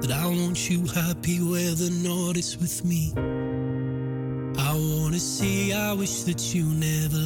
That 0.00 0.10
I 0.10 0.26
want 0.26 0.68
you 0.68 0.86
happy 0.86 1.38
whether 1.40 1.86
or 1.86 1.98
not 2.02 2.36
it's 2.36 2.56
with 2.56 2.84
me. 2.84 3.12
I 4.58 4.72
wanna 4.74 5.20
say 5.20 5.72
I 5.72 5.92
wish 5.92 6.22
that 6.24 6.54
you 6.54 6.64
never 6.64 7.23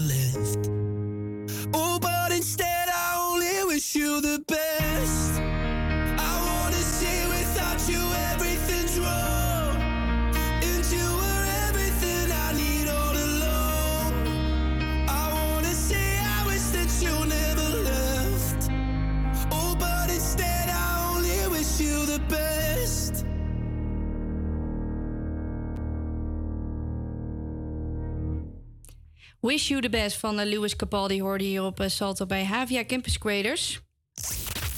Wish 29.68 29.80
You 29.80 29.92
The 29.92 29.98
Best 29.98 30.16
van 30.16 30.38
eh, 30.38 30.46
Lewis 30.46 30.76
Capaldi 30.76 31.20
hoorde 31.20 31.44
hier 31.44 31.62
op 31.62 31.80
eh, 31.80 31.88
Salto 31.88 32.26
bij 32.26 32.44
Havia 32.44 32.84
Campus 32.84 33.18
Creators. 33.18 33.80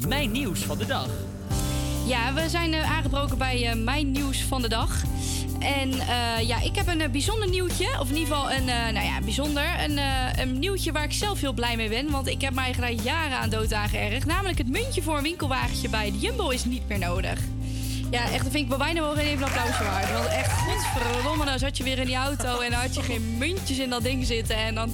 Mijn 0.09 0.31
nieuws 0.31 0.61
van 0.61 0.79
de 0.79 0.87
dag. 0.87 1.09
Ja, 2.07 2.35
we 2.35 2.49
zijn 2.49 2.75
eh, 2.75 2.93
aangebroken 2.93 3.39
bij 3.39 3.77
mijn 3.77 4.11
nieuws 4.11 4.43
van 4.43 4.63
de 4.63 4.69
dag. 4.69 5.03
En 5.59 5.91
ja, 6.47 6.61
ik 6.63 6.77
heb 6.77 6.87
een 6.87 7.11
bijzonder 7.11 7.49
nieuwtje. 7.49 8.01
Of 8.01 8.09
in 8.09 8.17
ieder 8.17 8.35
geval 8.35 8.53
een, 8.53 8.65
nou 8.65 9.07
ja, 9.07 9.21
bijzonder. 9.21 9.81
Een, 9.81 9.99
een 10.41 10.59
nieuwtje 10.59 10.93
waar 10.93 11.05
ik 11.05 11.13
zelf 11.13 11.41
heel 11.41 11.53
blij 11.53 11.77
mee 11.77 11.89
ben. 11.89 12.11
Want 12.11 12.27
ik 12.27 12.41
heb 12.41 12.55
mij 12.55 12.65
eigenlijk 12.65 13.01
jaren 13.01 13.39
aan 13.39 13.51
dood 13.51 13.73
aangeërgerd. 13.73 14.25
Namelijk 14.25 14.59
het 14.59 14.69
muntje 14.69 15.03
voor 15.03 15.17
een 15.17 15.23
winkelwagentje 15.23 15.89
bij 15.89 16.11
de 16.11 16.19
Jumbo 16.19 16.49
is 16.49 16.65
niet 16.65 16.89
meer 16.89 16.99
nodig. 16.99 17.41
Ja, 18.11 18.23
echt, 18.23 18.43
dat 18.43 18.53
vind 18.53 18.55
ik 18.55 18.69
bij 18.69 18.79
bijna 18.79 19.01
wel 19.01 19.17
even 19.17 19.37
een 19.37 19.45
applausje 19.45 19.85
waard. 19.85 20.13
Want 20.13 20.27
echt, 20.27 20.53
godverdomme, 20.53 21.45
dan 21.45 21.59
zat 21.59 21.77
je 21.77 21.85
weer 21.85 21.99
in 21.99 22.07
die 22.07 22.17
auto... 22.17 22.61
en 22.61 22.71
dan 22.71 22.81
had 22.81 22.95
je 22.95 23.03
geen 23.03 23.39
muntjes 23.39 23.79
in 23.79 23.91
dat 23.91 24.03
ding 24.03 24.27
zitten. 24.27 24.57
En 24.57 24.75
dan 24.75 24.91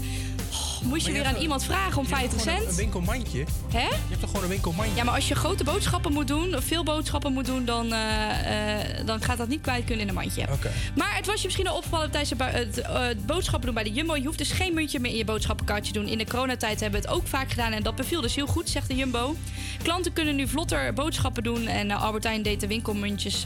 moest 0.87 1.07
je 1.07 1.13
weer 1.13 1.25
aan 1.25 1.37
iemand 1.37 1.65
vragen 1.65 1.99
om 1.99 2.07
50 2.07 2.41
cent. 2.41 2.69
Een 2.69 2.75
winkelmandje. 2.75 3.45
Hè? 3.73 3.79
Je 3.79 3.95
hebt 4.09 4.21
toch 4.21 4.29
gewoon 4.31 4.45
een 4.45 4.51
winkelmandje? 4.51 4.95
Ja, 4.95 5.05
maar 5.05 5.15
als 5.15 5.29
je 5.29 5.35
grote 5.35 5.65
boodschappen 5.65 6.13
moet 6.13 6.29
doen, 6.29 6.57
of 6.57 6.65
veel 6.65 6.85
boodschappen 6.85 7.33
moet 7.33 7.47
doen, 7.47 7.65
dan, 7.65 7.93
eh, 7.93 9.01
eh, 9.01 9.07
dan 9.07 9.23
gaat 9.23 9.39
dat 9.39 9.49
niet 9.49 9.61
kwijt 9.61 9.85
kunnen 9.85 10.03
in 10.03 10.09
een 10.09 10.15
mandje. 10.15 10.43
Oké. 10.53 10.73
Maar 10.95 11.17
het 11.17 11.27
was 11.27 11.37
je 11.37 11.45
misschien 11.45 11.69
al 11.69 11.77
opgevallen 11.77 12.11
tijdens 12.11 12.41
het, 12.41 12.79
eh, 12.79 13.05
boodschappen 13.27 13.67
doen 13.67 13.75
bij 13.75 13.85
de 13.85 13.93
Jumbo. 13.93 14.17
Je 14.17 14.25
hoeft 14.25 14.39
dus 14.39 14.51
geen 14.51 14.75
muntje 14.75 15.01
meer 15.01 15.11
in 15.11 15.17
je 15.17 15.25
boodschappenkartje 15.25 15.93
te 15.93 15.99
doen. 15.99 16.09
In 16.09 16.19
de 16.19 16.27
coronatijd 16.27 16.81
hebben 16.81 17.01
we 17.01 17.07
het 17.07 17.17
ook 17.17 17.27
vaak 17.27 17.51
gedaan 17.51 17.73
en 17.73 17.83
dat 17.83 17.95
beviel 17.95 18.21
dus 18.21 18.35
heel 18.35 18.47
goed, 18.47 18.69
zegt 18.69 18.89
de 18.89 18.95
Jumbo. 18.95 19.37
Klanten 19.83 20.13
kunnen 20.13 20.37
nu 20.37 20.49
vlotter 20.49 20.93
boodschappen 20.93 21.43
doen 21.43 21.67
en 21.67 21.91
Albert 21.91 22.25
Heijn 22.25 22.43
deed 22.43 22.61
de 22.61 22.67
winkelmuntjes 22.67 23.45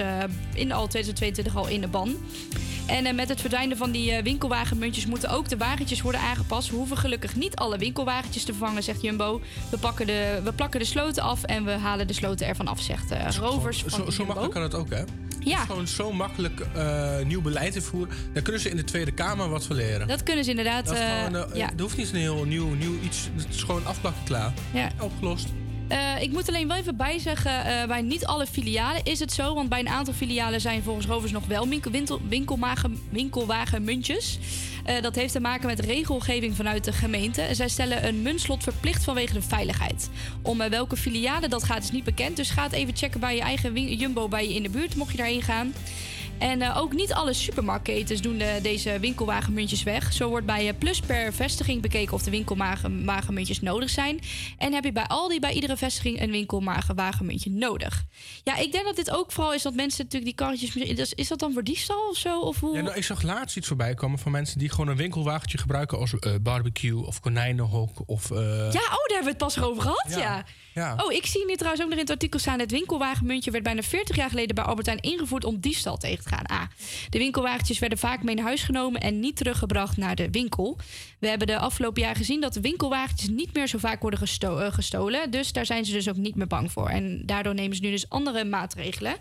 in 0.55 0.73
al 0.73 0.87
2022 0.87 1.57
al 1.57 1.69
in 1.69 1.81
de 1.81 1.89
ban. 1.89 2.17
En 2.91 3.07
eh, 3.07 3.15
met 3.15 3.29
het 3.29 3.41
verdwijnen 3.41 3.77
van 3.77 3.91
die 3.91 4.13
eh, 4.13 4.23
winkelwagenmuntjes 4.23 5.07
moeten 5.07 5.31
ook 5.31 5.49
de 5.49 5.57
wagentjes 5.57 6.03
worden 6.03 6.21
aangepast. 6.21 6.71
We 6.71 6.77
hoeven 6.77 6.97
gelukkig 6.97 7.37
niet 7.37 7.57
alle 7.57 7.79
winkelwagentjes 7.79 8.45
te 8.45 8.53
vervangen, 8.53 8.83
zegt 8.83 9.03
Jumbo. 9.03 9.41
We, 9.71 9.79
pakken 9.79 10.07
de, 10.07 10.41
we 10.45 10.53
plakken 10.53 10.81
de 10.81 10.87
sloten 10.87 11.23
af 11.23 11.43
en 11.43 11.65
we 11.65 11.71
halen 11.71 12.07
de 12.07 12.13
sloten 12.13 12.47
ervan 12.47 12.67
af, 12.69 12.81
zegt 12.81 13.11
eh 13.11 13.27
Rovers 13.39 13.83
van 13.83 13.91
Zo, 13.91 14.05
de 14.05 14.13
zo 14.13 14.17
Jumbo. 14.17 14.25
makkelijk 14.27 14.53
kan 14.53 14.63
het 14.63 14.75
ook, 14.75 14.91
hè? 14.91 14.99
Ja. 14.99 15.51
Het 15.51 15.61
is 15.61 15.67
gewoon 15.67 15.87
zo 15.89 16.13
makkelijk 16.13 16.67
nieuw 17.27 17.41
beleid 17.43 17.73
te 17.73 17.83
voeren. 17.83 18.15
Daar 18.33 18.43
kunnen 18.43 18.61
ze 18.61 18.71
in 18.71 18.77
de 18.77 18.85
Tweede 18.85 19.13
Kamer 19.13 19.49
wat 19.49 19.65
van 19.65 19.77
leren. 19.77 20.09
Dat 20.09 20.23
kunnen 20.23 20.45
ze 20.45 20.51
inderdaad. 20.51 20.87
Dat 20.87 20.97
gewoon, 20.97 21.47
ja. 21.55 21.71
Er 21.77 21.83
hoeft 21.83 21.97
niet 21.97 22.13
een 22.13 22.19
heel 22.19 22.45
nieuw, 22.45 22.75
nieuw 22.75 22.99
iets. 23.03 23.29
Het 23.37 23.55
is 23.55 23.63
gewoon 23.63 23.87
afplakken 23.87 24.25
klaar. 24.25 24.53
Ja. 24.73 24.91
Opgelost. 25.01 25.49
Eh, 25.91 26.23
ik 26.23 26.33
moet 26.33 26.49
alleen 26.49 26.69
wel 26.69 26.77
even 26.77 26.97
bijzeggen, 26.97 27.65
eh 27.65 27.87
bij 27.87 28.03
niet 28.03 28.27
alle 28.27 28.47
filialen 28.47 29.05
is 29.05 29.19
het 29.19 29.33
zo. 29.33 29.55
Want 29.55 29.69
bij 29.69 29.81
een 29.81 29.89
aantal 29.89 30.15
filialen 30.15 30.61
zijn 30.61 30.83
volgens 30.83 31.07
Rovers 31.07 31.33
nog 31.33 31.47
wel 31.47 31.69
winkel, 31.69 31.91
winkel, 31.91 32.21
winkelwagen, 32.29 33.01
winkelwagenmuntjes. 33.09 34.39
Eh, 34.85 35.03
dat 35.03 35.15
heeft 35.15 35.33
te 35.33 35.41
maken 35.41 35.67
met 35.67 35.81
regelgeving 35.81 36.57
vanuit 36.57 36.85
de 36.85 36.93
gemeente. 36.93 37.49
Zij 37.53 37.69
stellen 37.69 38.07
een 38.07 38.23
muntslot 38.23 38.63
verplicht 38.63 39.05
vanwege 39.05 39.33
de 39.33 39.43
veiligheid. 39.43 40.11
Om 40.43 40.59
welke 40.59 40.97
filialen 40.97 41.51
dat 41.51 41.65
gaat 41.65 41.83
is 41.83 41.91
niet 41.91 42.05
bekend. 42.05 42.37
Dus 42.37 42.51
ga 42.51 42.63
het 42.63 42.73
even 42.73 42.97
checken 42.97 43.21
bij 43.21 43.35
je 43.35 43.41
eigen 43.41 43.97
Jumbo 43.97 44.29
bij 44.29 44.49
je 44.49 44.55
in 44.55 44.63
de 44.63 44.71
buurt, 44.71 44.97
mocht 44.97 45.11
je 45.11 45.17
daarheen 45.17 45.43
gaan. 45.43 45.73
En 46.41 46.63
eh, 46.63 46.77
ook 46.79 46.93
niet 46.93 47.13
alle 47.13 47.33
supermarktketens 47.33 48.21
doen 48.21 48.39
de, 48.39 48.59
deze 48.63 48.99
winkelwagenmuntjes 49.01 49.83
weg. 49.83 50.13
Zo 50.13 50.29
wordt 50.29 50.47
bij 50.47 50.69
eh, 50.69 50.75
Plus 50.79 51.01
per 51.01 51.33
vestiging 51.33 51.83
bekeken 51.83 52.13
of 52.15 52.23
de 52.23 52.31
winkelwagenmuntjes 52.31 53.61
nodig 53.61 53.91
zijn. 53.91 54.21
En 54.59 54.73
heb 54.73 54.85
je 54.85 54.93
bij 54.93 55.07
Aldi 55.07 55.41
bij 55.41 55.53
iedere 55.53 55.77
vestiging 55.77 56.21
een 56.21 56.31
winkelwagenmuntje 56.31 57.51
nodig. 57.51 58.05
Ja, 58.45 58.57
ik 58.57 58.73
denk 58.73 58.85
dat 58.85 58.97
dit 58.97 59.11
ook 59.11 59.33
vooral 59.33 59.55
is 59.55 59.63
dat 59.63 59.75
mensen 59.75 60.05
natuurlijk 60.05 60.37
die 60.37 60.47
karretjes... 60.47 60.77
Is, 60.77 61.13
is 61.15 61.29
dat 61.29 61.39
dan 61.39 61.53
voor 61.53 61.65
diefstal 61.65 62.09
of 62.09 62.17
zo? 62.17 62.41
Of 62.41 62.61
hoe? 62.61 62.77
Ja, 62.77 62.83
nou, 62.83 62.97
ik 62.97 63.05
zag 63.05 63.23
laatst 63.23 63.57
iets 63.57 63.67
voorbij 63.67 63.95
komen 63.95 64.19
van 64.19 64.33
mensen 64.33 64.59
die 64.59 64.71
gewoon 64.71 64.89
een 64.89 64.97
winkelwagentje 64.97 65.59
gebruiken 65.59 65.99
als 65.99 66.19
eh, 66.19 66.33
barbecue 66.43 67.07
of 67.07 67.21
konijnenhok 67.21 68.03
of. 68.07 68.31
eh, 68.31 68.39
Ja, 68.57 68.65
oh, 68.65 68.73
daar 68.73 69.01
hebben 69.07 69.23
we 69.23 69.29
het 69.29 69.39
pas 69.39 69.61
over 69.63 69.83
gehad, 69.83 70.07
ja. 70.09 70.19
Ja, 70.19 70.45
ja. 70.75 70.97
Oh, 71.05 71.13
ik 71.13 71.27
zie 71.27 71.47
nu 71.47 71.55
trouwens 71.55 71.83
ook 71.83 71.89
nog 71.89 71.99
in 71.99 72.05
het 72.05 72.13
artikel 72.13 72.39
staan... 72.39 72.59
het 72.59 72.71
winkelwagenmuntje 72.71 73.51
werd 73.51 73.65
bijna 73.65 73.83
40 73.83 74.17
jaar 74.17 74.29
geleden 74.29 74.55
bij 74.55 74.65
Albert 74.65 74.87
Heijn 74.87 75.01
ingevoerd... 75.01 75.45
om 75.45 75.61
diefstal 75.61 75.97
tegen 75.97 76.25
te 76.25 76.29
gaan. 76.29 76.47
Ah, 76.47 76.63
de 77.11 77.19
winkelwagentjes 77.19 77.79
werden 77.79 77.99
vaak 77.99 78.23
mee 78.23 78.35
naar 78.35 78.45
huis 78.45 78.63
genomen... 78.63 79.01
en 79.01 79.21
niet 79.21 79.37
teruggebracht 79.37 79.97
naar 79.97 80.15
de 80.15 80.31
winkel. 80.31 80.79
We 81.19 81.29
hebben 81.29 81.47
de 81.47 81.59
afgelopen 81.59 82.03
jaar 82.03 82.17
gezien 82.17 82.41
dat 82.41 82.55
de 82.55 82.61
winkelwagentjes... 82.61 83.29
niet 83.29 83.55
meer 83.55 83.67
zo 83.67 83.79
vaak 83.79 84.01
worden 84.03 84.21
eh, 84.21 84.73
gestolen. 84.73 85.31
Dus 85.31 85.53
daar 85.53 85.67
zijn 85.67 85.85
ze 85.85 85.93
dus 85.93 86.09
ook 86.09 86.17
niet 86.17 86.35
meer 86.35 86.47
bang 86.47 86.73
voor. 86.73 86.89
En 86.89 87.23
daardoor 87.27 87.55
nemen 87.55 87.77
ze 87.77 87.83
nu 87.83 87.91
dus 87.91 88.09
andere 88.09 88.45
maatregelen. 88.45 89.17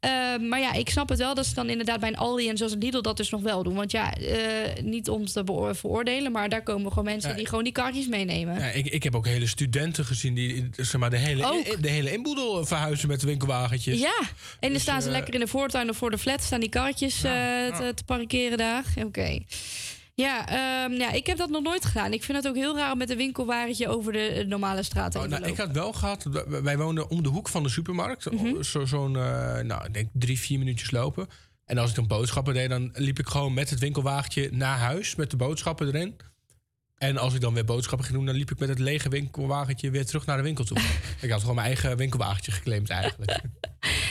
Eh, 0.00 0.10
maar 0.48 0.60
ja, 0.60 0.72
ik 0.72 0.90
snap 0.90 1.08
het 1.08 1.18
wel 1.18 1.34
dat 1.34 1.46
ze 1.46 1.54
dan 1.54 1.68
inderdaad 1.70 2.00
bij 2.00 2.08
een 2.08 2.16
Aldi 2.16 2.48
en 2.48 2.56
zoals 2.56 2.72
een 2.72 2.78
Lidl 2.78 3.00
dat 3.00 3.16
dus 3.16 3.30
nog 3.30 3.40
wel 3.42 3.62
doen. 3.62 3.74
Want 3.74 3.90
ja, 3.90 4.14
eh, 4.14 4.82
niet 4.82 5.08
om 5.08 5.26
te 5.26 5.42
veroordelen, 5.72 6.32
maar 6.32 6.48
daar 6.48 6.62
komen 6.62 6.88
gewoon 6.88 7.04
mensen 7.04 7.30
Ja, 7.30 7.36
die 7.36 7.46
gewoon 7.48 7.64
die 7.64 7.72
kaartjes 7.72 8.06
meenemen. 8.06 8.58
Ja, 8.58 8.66
ik, 8.66 8.86
ik 8.86 9.02
heb 9.02 9.14
ook 9.14 9.26
hele 9.26 9.46
studenten 9.46 10.04
gezien 10.04 10.34
die 10.34 10.68
zeg 10.76 11.00
maar, 11.00 11.10
de, 11.10 11.16
hele, 11.16 11.44
Ook. 11.46 11.82
de 11.82 11.90
hele 11.90 12.12
inboedel 12.12 12.66
verhuizen 12.66 13.08
met 13.08 13.22
winkelwagentjes. 13.22 13.98
Ja, 13.98 14.18
en 14.20 14.26
dan 14.60 14.72
Dus, 14.72 14.82
staan 14.82 15.00
ze 15.02 15.06
eh, 15.08 15.12
lekker 15.14 15.34
in 15.34 15.40
de 15.40 15.46
voortuin 15.46 15.90
of 15.90 15.96
voor 15.96 16.10
de 16.10 16.18
flat, 16.18 16.42
staan 16.42 16.60
die 16.60 16.68
karretjes 16.68 17.14
eh, 17.24 17.32
te, 17.76 17.92
te 17.94 18.04
parkeren 18.04 18.58
daar. 18.58 18.84
Oké. 19.04 19.38
Ja, 20.16 20.48
ehm, 20.48 20.92
ja, 20.92 21.10
ik 21.12 21.26
heb 21.26 21.36
dat 21.36 21.48
nog 21.50 21.62
nooit 21.62 21.84
gedaan. 21.84 22.12
Ik 22.12 22.22
vind 22.22 22.38
het 22.38 22.48
ook 22.48 22.54
heel 22.54 22.76
raar 22.76 22.92
om 22.92 22.98
met 22.98 23.10
een 23.10 23.16
winkelwagentje 23.16 23.88
over 23.88 24.12
de 24.12 24.18
eh, 24.28 24.46
normale 24.46 24.82
straat 24.82 25.12
heen 25.14 25.22
Oh, 25.22 25.28
te 25.28 25.34
nou, 25.38 25.50
ik 25.52 25.56
had 25.56 25.70
wel 25.70 25.92
gehad, 25.92 26.26
wij 26.62 26.78
woonden 26.78 27.10
om 27.10 27.22
de 27.22 27.28
hoek 27.28 27.48
van 27.48 27.62
de 27.62 27.68
supermarkt. 27.68 28.30
Mhm. 28.32 28.62
Zo- 28.62 28.84
Zo'n, 28.84 29.16
eh, 29.16 29.58
nou, 29.60 29.84
ik 29.84 29.94
denk 29.94 30.08
drie, 30.12 30.38
vier 30.38 30.58
minuutjes 30.58 30.90
lopen. 30.90 31.26
En 31.64 31.78
als 31.78 31.90
ik 31.90 31.96
dan 31.96 32.06
boodschappen 32.06 32.54
deed, 32.54 32.68
dan 32.68 32.90
liep 32.94 33.18
ik 33.18 33.26
gewoon 33.28 33.54
met 33.54 33.70
het 33.70 33.78
winkelwagentje 33.78 34.48
naar 34.52 34.78
huis 34.78 35.14
met 35.14 35.30
de 35.30 35.36
boodschappen 35.36 35.86
erin. 35.86 36.16
En 36.98 37.16
als 37.16 37.34
ik 37.34 37.40
dan 37.40 37.54
weer 37.54 37.64
boodschappen 37.64 38.04
ging 38.06 38.18
doen, 38.18 38.26
dan 38.26 38.36
liep 38.36 38.50
ik 38.50 38.58
met 38.58 38.68
het 38.68 38.78
lege 38.78 39.08
winkelwagentje 39.08 39.90
weer 39.90 40.06
terug 40.06 40.26
naar 40.26 40.36
de 40.36 40.42
winkel 40.42 40.64
toe. 40.64 40.76
ik 41.20 41.30
had 41.30 41.40
gewoon 41.40 41.54
mijn 41.54 41.66
eigen 41.66 41.96
winkelwagentje 41.96 42.52
geclaimd 42.52 42.90
eigenlijk. 42.90 43.40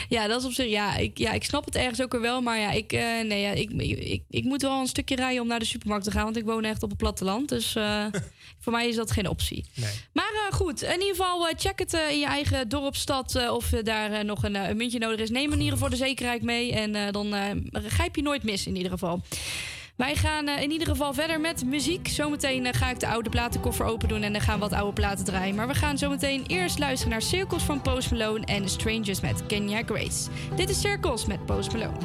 Ja, 0.09 0.27
dat 0.27 0.39
is 0.39 0.45
op 0.45 0.51
zich. 0.51 0.69
Ja, 0.69 0.95
ik, 0.95 1.17
ja, 1.17 1.31
ik 1.31 1.43
snap 1.43 1.65
het 1.65 1.75
ergens 1.75 2.01
ook 2.01 2.19
wel. 2.19 2.41
Maar 2.41 2.59
ja, 2.59 2.71
ik, 2.71 2.91
eh, 2.91 3.21
nee, 3.23 3.41
ja, 3.41 3.51
ik, 3.51 3.71
ik, 3.71 4.23
ik 4.29 4.43
moet 4.43 4.61
wel 4.61 4.79
een 4.79 4.87
stukje 4.87 5.15
rijden 5.15 5.41
om 5.41 5.47
naar 5.47 5.59
de 5.59 5.65
supermarkt 5.65 6.03
te 6.05 6.11
gaan. 6.11 6.23
Want 6.23 6.37
ik 6.37 6.45
woon 6.45 6.63
echt 6.63 6.83
op 6.83 6.89
het 6.89 6.97
platteland. 6.97 7.49
Dus 7.49 7.75
eh, 7.75 8.05
voor 8.61 8.71
mij 8.71 8.87
is 8.87 8.95
dat 8.95 9.11
geen 9.11 9.29
optie. 9.29 9.65
Nee. 9.73 9.93
Maar 10.13 10.31
eh, 10.49 10.55
goed, 10.55 10.81
in 10.81 10.91
ieder 10.91 11.15
geval 11.15 11.47
check 11.57 11.79
het 11.79 11.93
in 11.93 12.19
je 12.19 12.25
eigen 12.25 12.69
dorp, 12.69 12.95
stad. 12.95 13.49
of 13.49 13.69
daar 13.69 14.25
nog 14.25 14.43
een, 14.43 14.55
een 14.55 14.77
muntje 14.77 14.99
nodig 14.99 15.19
is. 15.19 15.29
Neem 15.29 15.51
in 15.51 15.59
ieder 15.59 15.73
geval 15.73 15.89
de 15.89 15.95
zekerheid 15.95 16.41
mee. 16.41 16.73
En 16.73 17.11
dan 17.11 17.35
grijp 17.71 18.15
je 18.15 18.21
nooit 18.21 18.43
mis 18.43 18.67
in 18.67 18.75
ieder 18.75 18.91
geval. 18.91 19.21
Wij 19.95 20.15
gaan 20.15 20.47
eh, 20.47 20.61
in 20.61 20.71
ieder 20.71 20.87
geval 20.87 21.13
verder 21.13 21.39
met 21.39 21.65
muziek. 21.65 22.07
Zometeen 22.07 22.65
eh, 22.65 22.73
ga 22.73 22.89
ik 22.89 22.99
de 22.99 23.07
oude 23.07 23.29
platenkoffer 23.29 23.85
open 23.85 24.07
doen 24.07 24.21
en 24.21 24.31
dan 24.31 24.41
gaan 24.41 24.59
wat 24.59 24.73
oude 24.73 24.93
platen 24.93 25.25
draaien. 25.25 25.55
Maar 25.55 25.67
we 25.67 25.73
gaan 25.73 25.97
zometeen 25.97 26.43
eerst 26.47 26.79
luisteren 26.79 27.11
naar 27.11 27.21
Circles 27.21 27.63
van 27.63 27.81
Post 27.81 28.11
Malone 28.11 28.45
en 28.45 28.69
Strangers 28.69 29.21
met 29.21 29.45
Kenya 29.45 29.81
Grace. 29.85 30.29
Dit 30.55 30.69
is 30.69 30.81
Circles 30.81 31.25
met 31.25 31.45
Post 31.45 31.71
Malone. 31.73 31.97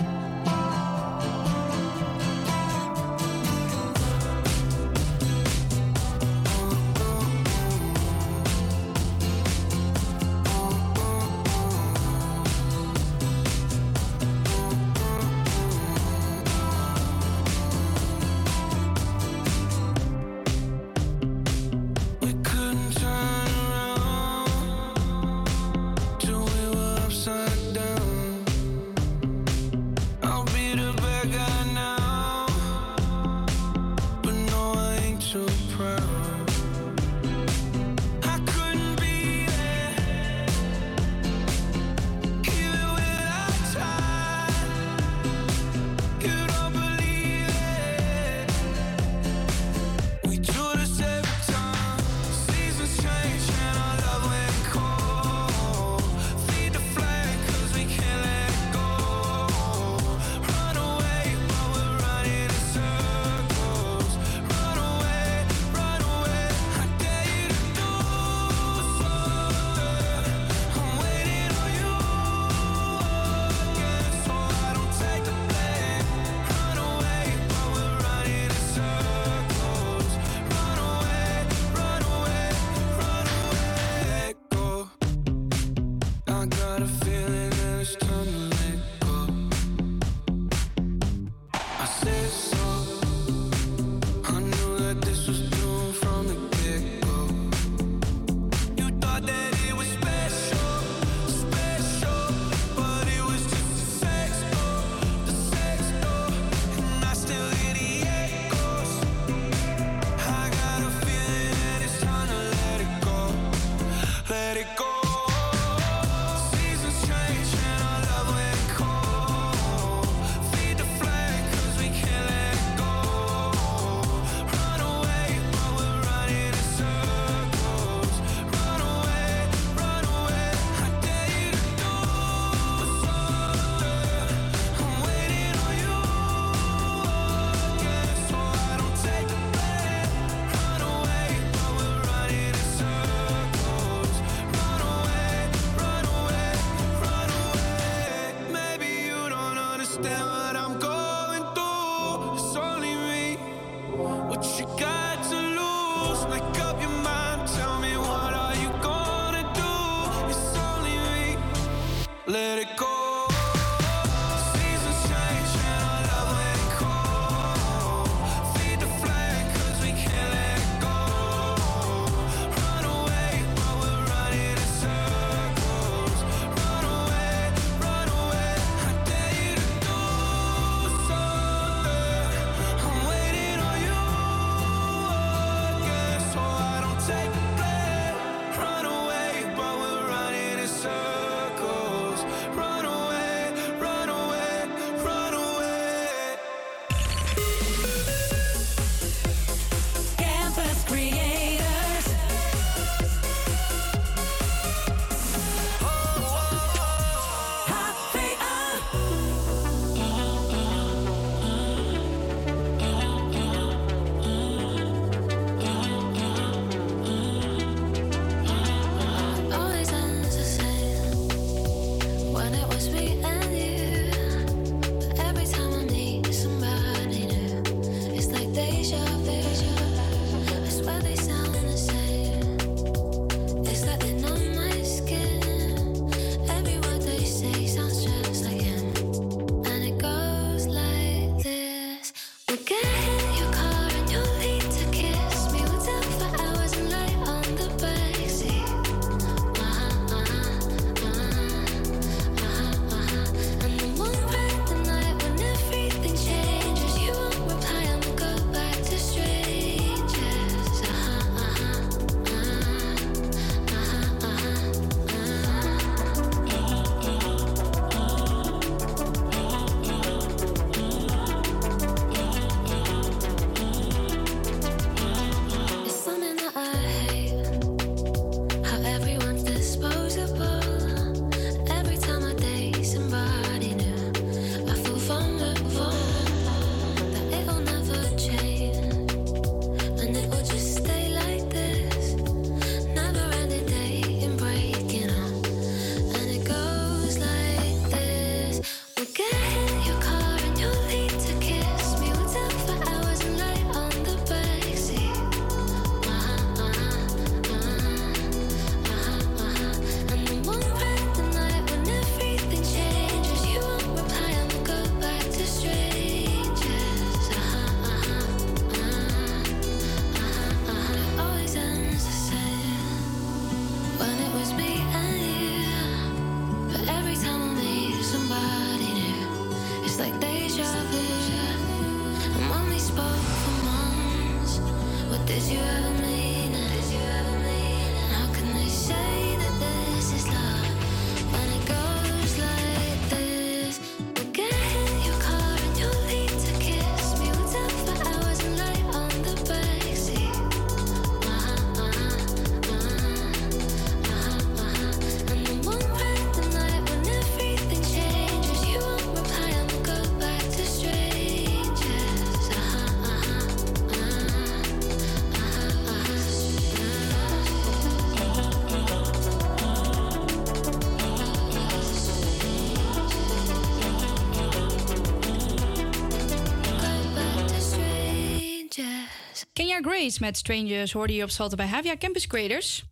Grace 380.01 380.19
met 380.21 380.37
Strangers 380.37 380.93
hoorde 380.93 381.13
je 381.13 381.23
op 381.23 381.31
Salto 381.31 381.57
bij 381.57 381.67
Havia 381.67 381.97
Campus 381.97 382.27
Creators. 382.27 382.85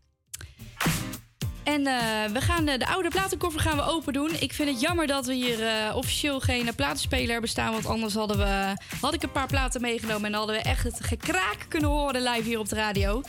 En 1.64 1.86
eh, 1.86 2.32
we 2.32 2.40
gaan 2.40 2.64
de, 2.64 2.78
de 2.78 2.86
oude 2.86 3.08
platenkoffer 3.08 3.60
gaan 3.60 3.76
we 3.76 3.82
open 3.82 4.12
doen. 4.12 4.30
Ik 4.40 4.52
vind 4.52 4.68
het 4.68 4.80
jammer 4.80 5.06
dat 5.06 5.26
we 5.26 5.34
hier 5.34 5.66
eh, 5.66 5.96
officieel 5.96 6.40
geen 6.40 6.66
eh, 6.66 6.74
platenspeler 6.74 7.30
hebben 7.30 7.50
staan. 7.50 7.72
Want 7.72 7.86
anders 7.86 8.14
hadden 8.14 8.38
we, 8.38 8.76
had 9.00 9.14
ik 9.14 9.22
een 9.22 9.32
paar 9.32 9.46
platen 9.46 9.80
meegenomen. 9.80 10.24
En 10.24 10.38
hadden 10.38 10.56
we 10.56 10.62
echt 10.62 10.82
het 10.82 10.98
gekraak 11.00 11.66
kunnen 11.68 11.90
horen 11.90 12.22
live 12.22 12.42
hier 12.42 12.58
op 12.58 12.68
de 12.68 12.74
radio. 12.74 13.22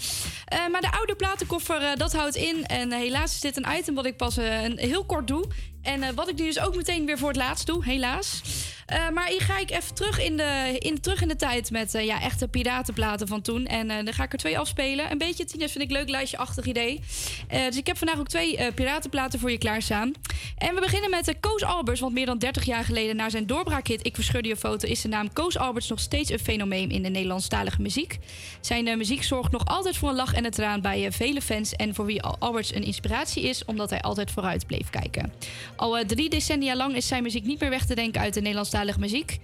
Eh, 0.50 0.68
maar 0.68 0.82
de 0.82 0.92
oude 0.92 1.16
platenkoffer, 1.16 1.82
eh, 1.82 1.96
dat 1.96 2.14
houdt 2.14 2.36
in. 2.36 2.66
En 2.66 2.92
eh, 2.92 3.00
helaas 3.00 3.34
is 3.34 3.40
dit 3.40 3.58
een 3.58 3.78
item 3.78 3.96
wat 3.96 4.06
ik 4.06 4.18
pas 4.18 4.38
eh, 4.38 4.64
een, 4.64 4.78
heel 4.78 5.06
kort 5.06 5.28
doe. 5.28 5.46
En 5.82 6.04
eh, 6.04 6.10
wat 6.16 6.30
ik 6.30 6.38
nu 6.38 6.46
dus 6.46 6.60
ook 6.60 6.76
meteen 6.76 7.06
weer 7.06 7.18
voor 7.18 7.28
het 7.28 7.38
laatst 7.38 7.66
doe, 7.66 7.84
helaas. 7.84 8.42
Eh, 8.90 9.10
maar 9.10 9.28
hier 9.28 9.42
ga 9.42 9.60
ik 9.60 9.72
even 9.72 9.94
terug 9.94 10.24
in 10.24 10.38
de, 10.38 10.76
in, 10.78 11.02
terug 11.02 11.22
in 11.22 11.28
de 11.28 11.36
tijd 11.36 11.72
met 11.72 11.96
eh, 11.96 12.06
ja, 12.06 12.22
echte 12.22 12.48
piratenplaten 12.48 13.28
van 13.28 13.42
toen. 13.42 13.66
En 13.66 13.90
eh, 13.90 14.06
dan 14.06 14.14
ga 14.14 14.24
ik 14.24 14.32
er 14.32 14.38
twee 14.38 14.60
afspelen. 14.60 15.12
Een 15.12 15.18
beetje, 15.18 15.46
Tines, 15.46 15.72
vind 15.72 15.84
ik 15.84 15.92
leuk 15.92 16.10
lijstje-achtig 16.10 16.66
idee. 16.66 17.00
Dus 17.48 17.78
ik 17.78 17.88
heb 17.88 17.98
vandaag 17.98 18.20
ook 18.20 18.28
twee 18.28 18.74
piratenplaten 18.74 19.40
voor 19.40 19.52
je 19.52 19.58
klaarstaan. 19.58 20.14
En 20.58 20.76
we 20.76 20.82
beginnen 20.82 21.10
met 21.10 21.36
Koos 21.40 21.64
Alberts. 21.64 22.00
Want 22.00 22.14
meer 22.14 22.26
dan 22.26 22.38
30 22.38 22.66
jaar 22.66 22.84
geleden 22.84 23.16
na 23.16 23.30
zijn 23.30 23.48
doorbraakhit 23.48 24.06
Ik 24.06 24.16
Verscheur 24.16 24.46
Je 24.46 24.56
Foto... 24.56 24.88
is 24.88 25.02
de 25.02 25.08
naam 25.08 25.34
Koos 25.34 25.58
Alberts 25.58 25.90
nog 25.90 26.00
steeds 26.00 26.32
een 26.32 26.40
fenomeen 26.40 26.92
in 26.92 27.04
de 27.04 27.10
Nederlandstalige 27.10 27.82
muziek. 27.82 28.18
Zijn 28.62 28.98
muziek 28.98 29.24
zorgt 29.24 29.52
nog 29.52 29.66
altijd 29.66 29.98
voor 29.98 30.10
een 30.10 30.16
lach 30.16 30.34
en 30.34 30.46
een 30.46 30.52
traan 30.52 30.82
bij 30.82 31.12
vele 31.12 31.42
fans... 31.42 31.76
en 31.76 31.96
voor 31.96 32.06
wie 32.06 32.22
Al- 32.22 32.36
Alberts 32.40 32.76
een 32.76 32.84
inspiratie 32.84 33.44
is... 33.44 33.66
omdat 33.66 33.90
hij 33.90 34.02
altijd 34.02 34.32
vooruit 34.32 34.68
bleef 34.68 34.90
kijken. 34.90 35.34
Al 35.76 36.06
drie 36.06 36.30
decennia 36.30 36.76
lang 36.76 36.96
is 36.96 37.08
zijn 37.08 37.24
muziek 37.24 37.46
niet 37.46 37.60
meer 37.60 37.70
weg 37.70 37.86
te 37.86 37.96
denken 37.96 38.22
uit 38.22 38.34
de 38.34 38.40
Nederlandstalige 38.40 38.79
muziek. 38.98 39.40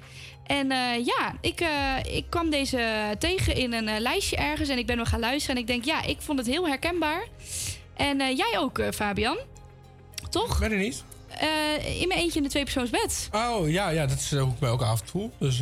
En 0.45 0.71
eh, 0.71 1.05
ja, 1.05 1.35
ik, 1.41 1.59
eh, 1.59 2.15
ik 2.15 2.25
kwam 2.29 2.49
deze 2.49 3.15
tegen 3.19 3.55
in 3.55 3.73
een 3.73 3.87
eh, 3.87 3.99
lijstje 3.99 4.35
ergens 4.35 4.69
en 4.69 4.77
ik 4.77 4.85
ben 4.85 4.97
nog 4.97 5.09
gaan 5.09 5.19
luisteren. 5.19 5.55
En 5.55 5.61
ik 5.61 5.67
denk, 5.67 5.83
ja, 5.83 6.03
ik 6.03 6.17
vond 6.21 6.39
het 6.39 6.47
heel 6.47 6.67
herkenbaar. 6.67 7.27
En 7.93 8.35
jij 8.35 8.55
ook, 8.57 8.81
Fabian? 8.93 9.37
Toch? 10.29 10.59
Ben 10.59 10.71
er 10.71 10.77
niet. 10.77 11.03
In 11.99 12.07
mijn 12.07 12.19
eentje 12.19 12.37
in 12.37 12.43
de 12.43 12.49
tweepersoonsbed. 12.49 13.29
Oh, 13.31 13.69
ja, 13.69 13.89
ja, 13.89 14.05
dat 14.05 14.17
is 14.17 14.31
hoe 14.31 14.51
ik 14.51 14.59
mij 14.59 14.69
ook 14.69 14.81
af 14.81 14.99
en 15.01 15.05
toe. 15.05 15.29
Dus, 15.39 15.59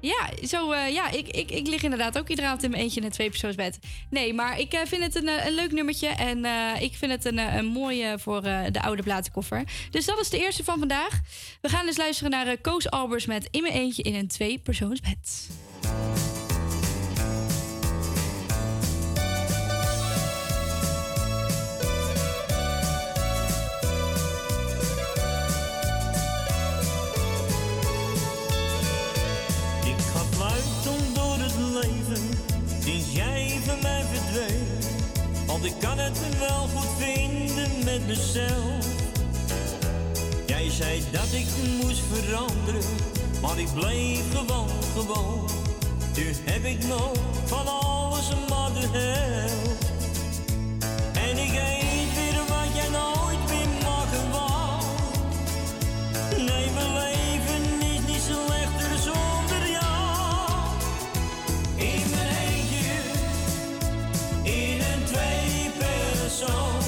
Ja, 0.00 0.46
zo, 0.46 0.70
eh, 0.70 0.92
ja 0.92 1.10
ik, 1.10 1.28
ik, 1.28 1.50
ik 1.50 1.66
lig 1.66 1.82
inderdaad 1.82 2.18
ook 2.18 2.28
iedere 2.28 2.46
avond 2.46 2.62
in 2.62 2.70
mijn 2.70 2.82
eentje 2.82 3.00
in 3.00 3.06
een 3.06 3.12
tweepersoonsbed. 3.12 3.78
Nee, 4.10 4.34
maar 4.34 4.58
ik 4.58 4.72
eh, 4.72 4.80
vind 4.86 5.02
het 5.02 5.14
een, 5.14 5.28
eh, 5.28 5.46
een 5.46 5.54
leuk 5.54 5.72
nummertje. 5.72 6.08
En 6.08 6.44
ik 6.80 6.94
vind 6.94 7.12
het 7.12 7.24
een, 7.24 7.38
een 7.38 7.66
mooie 7.66 8.18
voor 8.18 8.42
de 8.42 8.82
oude 8.82 9.02
platenkoffer. 9.02 9.64
Dus 9.90 10.04
dat 10.04 10.20
is 10.20 10.30
de 10.30 10.38
eerste 10.38 10.64
van 10.64 10.78
vandaag. 10.78 11.20
We 11.60 11.68
gaan 11.68 11.86
dus 11.86 11.96
luisteren 11.96 12.30
naar 12.30 12.58
Koos 12.58 12.90
Albers 12.90 13.26
met 13.26 13.48
In 13.50 13.62
mijn 13.62 13.74
eentje 13.74 14.02
in 14.02 14.14
een 14.14 14.28
tweepersoonsbed. 14.28 15.48
Leven 31.80 32.22
sinds 32.84 33.12
jij 33.12 33.58
van 33.64 33.78
mij 33.82 34.04
verdween. 34.12 34.66
Want 35.46 35.64
ik 35.64 35.74
kan 35.80 35.98
het 35.98 36.18
wel 36.38 36.68
goed 36.74 36.88
vinden 36.98 37.84
met 37.84 38.06
mezelf. 38.06 38.86
Jij 40.46 40.70
zei 40.70 41.02
dat 41.10 41.32
ik 41.32 41.46
moest 41.82 42.02
veranderen, 42.12 42.90
maar 43.42 43.58
ik 43.58 43.74
bleef 43.74 44.20
gewoon, 44.34 44.68
gewoon. 44.96 45.48
Nu 46.16 46.32
heb 46.44 46.64
ik 46.64 46.86
nog 46.86 47.12
van 47.44 47.66
alles 47.66 48.28
maar 48.48 48.72
de 48.72 48.86
helft. 48.92 49.84
En 51.12 51.38
ik 51.38 51.85
show. 66.38 66.85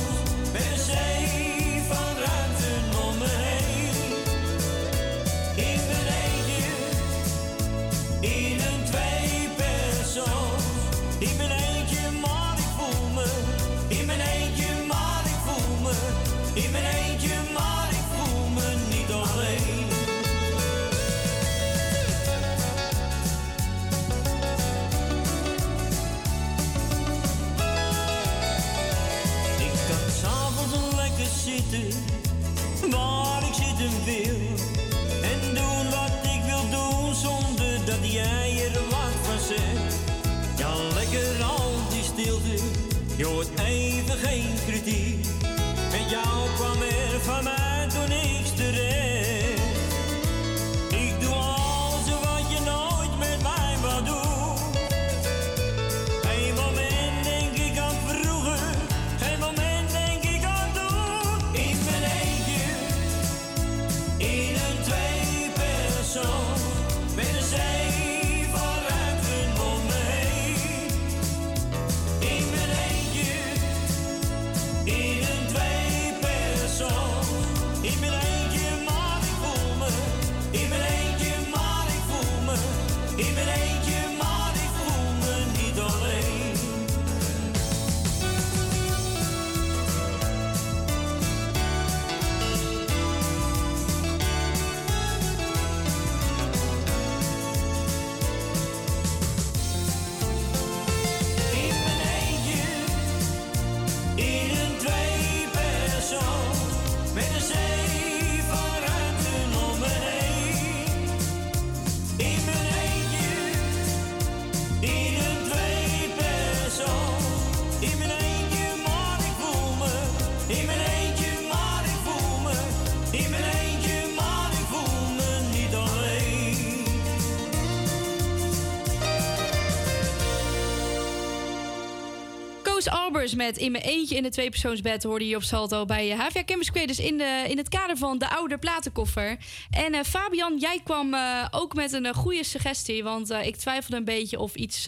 Albers 133.08 133.34
met 133.34 133.56
In 133.56 133.72
mijn 133.72 133.84
eentje 133.84 134.16
in 134.16 134.22
de 134.22 134.28
tweepersoonsbed 134.28 135.02
hoorde 135.02 135.28
je 135.28 135.36
op 135.36 135.42
Salto 135.42 135.84
bij 135.84 136.12
eh, 136.12 136.18
HVA 136.18 136.44
Campus 136.44 136.70
Creators 136.70 136.98
in, 136.98 137.18
de, 137.18 137.44
in 137.48 137.56
het 137.56 137.68
kader 137.68 137.96
van 137.96 138.18
de 138.18 138.28
oude 138.30 138.58
platenkoffer. 138.58 139.36
En 139.70 139.94
eh, 139.94 140.04
Fabian, 140.04 140.58
jij 140.58 140.80
kwam 140.84 141.14
eh, 141.14 141.46
ook 141.50 141.74
met 141.74 141.92
een 141.92 142.14
goede 142.14 142.44
suggestie, 142.44 143.02
want 143.02 143.30
ik 143.30 143.56
twijfelde 143.56 143.96
een 143.96 144.04
beetje 144.04 144.38
of 144.38 144.54
iets, 144.54 144.86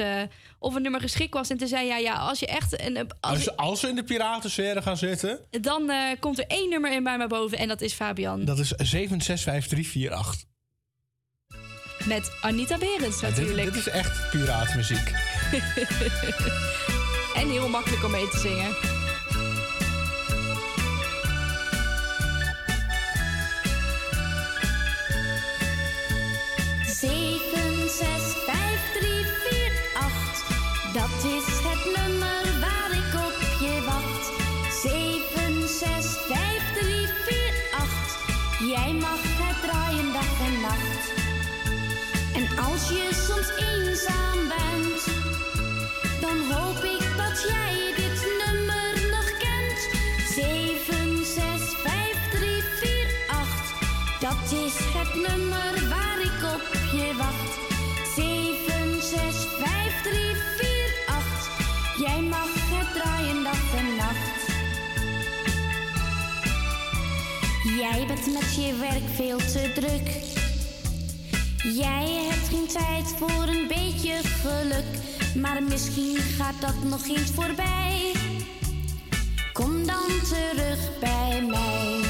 of 0.58 0.74
een 0.74 0.82
nummer 0.82 1.00
geschikt 1.00 1.34
was. 1.34 1.50
En 1.50 1.56
toen 1.56 1.68
zei 1.68 1.86
jij, 1.86 2.02
ja, 2.02 2.14
als 2.14 2.38
je 2.38 2.46
echt 2.46 2.80
een, 2.80 2.96
als 2.96 3.10
Als, 3.20 3.56
als 3.56 3.80
we 3.80 3.88
in 3.88 3.94
de 3.94 4.04
piratensferen 4.04 4.82
gaan 4.82 4.96
zitten, 4.96 5.40
dan 5.50 5.92
komt 6.20 6.38
er 6.38 6.46
één 6.46 6.68
nummer 6.68 6.92
in 6.92 7.02
bij 7.02 7.16
mij 7.16 7.26
boven 7.26 7.58
en 7.58 7.68
dat 7.68 7.80
is 7.80 7.92
Fabian. 7.92 8.44
dat 8.44 8.58
is 8.58 8.68
765348. 8.68 10.48
Met 12.04 12.32
Anita 12.40 12.78
Berends 12.78 13.20
Ja, 13.20 13.26
dit, 13.28 13.36
natuurlijk. 13.36 13.72
dit 13.72 13.86
is 13.86 13.88
echt 13.88 14.30
piratenmuziek. 14.30 15.10
en 17.40 17.48
heel 17.48 17.68
makkelijk 17.68 18.04
om 18.04 18.10
mee 18.10 18.28
te 18.28 18.38
zingen. 18.38 18.99
Het 54.52 55.14
nummer 55.14 55.88
waar 55.88 56.20
ik 56.20 56.54
op 56.54 56.62
je 56.92 57.14
wacht. 57.16 57.58
7, 58.16 59.02
6, 59.02 59.18
5, 59.58 60.02
3, 60.02 60.14
4, 60.58 61.04
8. 61.06 61.50
Jij 61.98 62.20
mag 62.20 62.48
het 62.54 62.94
draaien 62.94 63.42
dag 63.42 63.74
en 63.76 63.96
nacht. 63.96 64.48
Jij 67.78 68.06
bent 68.06 68.26
met 68.26 68.54
je 68.54 68.76
werk 68.80 69.08
veel 69.14 69.38
te 69.38 69.72
druk. 69.74 70.08
Jij 71.76 72.26
hebt 72.28 72.48
geen 72.48 72.66
tijd 72.66 73.14
voor 73.18 73.48
een 73.48 73.66
beetje 73.68 74.20
geluk. 74.22 74.84
Maar 75.34 75.62
misschien 75.62 76.16
gaat 76.16 76.60
dat 76.60 76.82
nog 76.84 77.06
eens 77.08 77.30
voorbij. 77.30 78.12
Kom 79.52 79.86
dan 79.86 80.08
terug 80.28 80.98
bij 81.00 81.44
mij. 81.48 82.09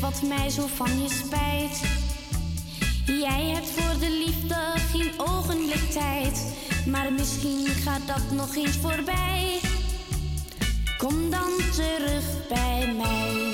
Wat 0.00 0.22
mij 0.22 0.50
zo 0.50 0.66
van 0.66 1.02
je 1.02 1.08
spijt? 1.08 1.80
Jij 3.06 3.48
hebt 3.48 3.70
voor 3.70 3.98
de 4.00 4.10
liefde 4.10 4.54
geen 4.92 5.12
ogenblik 5.16 5.90
tijd. 5.90 6.54
Maar 6.86 7.12
misschien 7.12 7.66
gaat 7.66 8.06
dat 8.06 8.30
nog 8.30 8.56
eens 8.56 8.76
voorbij. 8.76 9.60
Kom 10.98 11.30
dan 11.30 11.50
terug 11.72 12.46
bij 12.48 12.94
mij. 12.96 13.53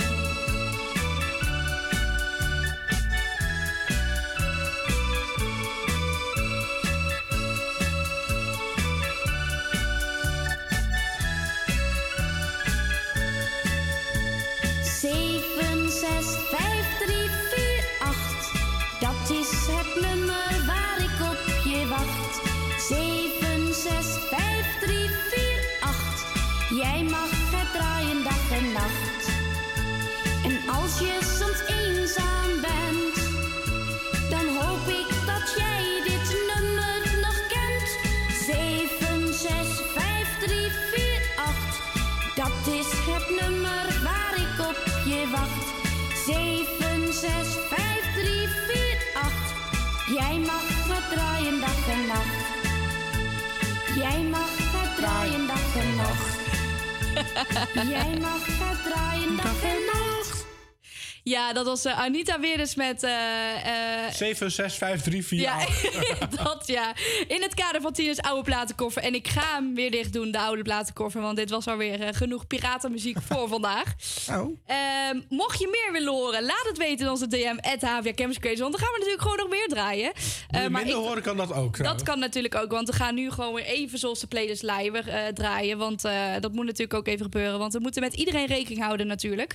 Was 61.70 61.84
eh, 61.84 61.98
Anita 62.00 62.40
weer 62.40 62.58
eens 62.60 62.74
met... 62.74 63.02
eh, 63.02 64.04
eh, 64.06 64.12
7, 64.12 64.50
6, 64.50 64.74
5, 64.74 65.02
3, 65.02 65.26
4, 65.26 65.40
Ja, 65.40 65.54
8. 65.54 66.36
dat 66.44 66.62
ja. 66.66 66.92
In 67.28 67.42
het 67.42 67.54
kader 67.54 67.80
van 67.80 67.92
Tina's 67.92 68.18
oude 68.18 68.42
platenkoffer. 68.42 69.02
En 69.02 69.14
ik 69.14 69.28
ga 69.28 69.54
hem 69.54 69.74
weer 69.74 69.90
dicht 69.90 70.12
doen, 70.12 70.30
de 70.30 70.38
oude 70.38 70.62
platenkoffer. 70.62 71.20
Want 71.20 71.36
dit 71.36 71.50
was 71.50 71.66
alweer 71.66 72.00
eh, 72.02 72.08
genoeg 72.14 72.46
piratenmuziek 72.46 73.16
voor 73.28 73.48
vandaag. 73.48 73.94
Oh. 74.30 74.58
Ehm, 74.66 75.20
mocht 75.28 75.58
je 75.58 75.68
meer 75.70 75.92
willen 75.92 76.12
horen, 76.12 76.42
laat 76.42 76.64
het 76.68 76.78
weten 76.78 77.04
in 77.06 77.10
onze 77.10 77.26
DM. 77.26 77.56
Het 77.60 77.82
HVA 77.82 78.12
Campus 78.14 78.38
Crazy. 78.38 78.60
Want 78.60 78.72
dan 78.72 78.80
gaan 78.80 78.92
we 78.92 78.98
natuurlijk 78.98 79.22
gewoon 79.22 79.36
nog 79.36 79.48
meer 79.50 79.68
draaien. 79.68 80.12
Eh, 80.50 80.60
maar 80.60 80.70
minder 80.70 80.88
ik- 80.88 80.94
horen 81.06 81.22
kan 81.22 81.36
dat 81.36 81.52
ook. 81.52 81.82
dat 81.84 82.02
kan 82.02 82.18
natuurlijk 82.18 82.54
ook, 82.54 82.70
want 82.70 82.88
we 82.88 82.94
gaan 82.94 83.14
nu 83.14 83.30
gewoon 83.30 83.54
weer 83.54 83.64
even 83.64 83.98
zoals 83.98 84.20
de 84.20 84.26
playlist 84.26 84.62
live 84.62 85.30
draaien. 85.34 85.78
Want 85.78 86.02
dat 86.40 86.52
moet 86.52 86.64
natuurlijk 86.64 86.94
ook 86.94 87.06
even 87.06 87.22
gebeuren, 87.24 87.58
want 87.58 87.72
we 87.72 87.78
moeten 87.78 88.02
met 88.02 88.14
iedereen 88.14 88.46
rekening 88.46 88.82
houden 88.82 89.06
natuurlijk. 89.06 89.54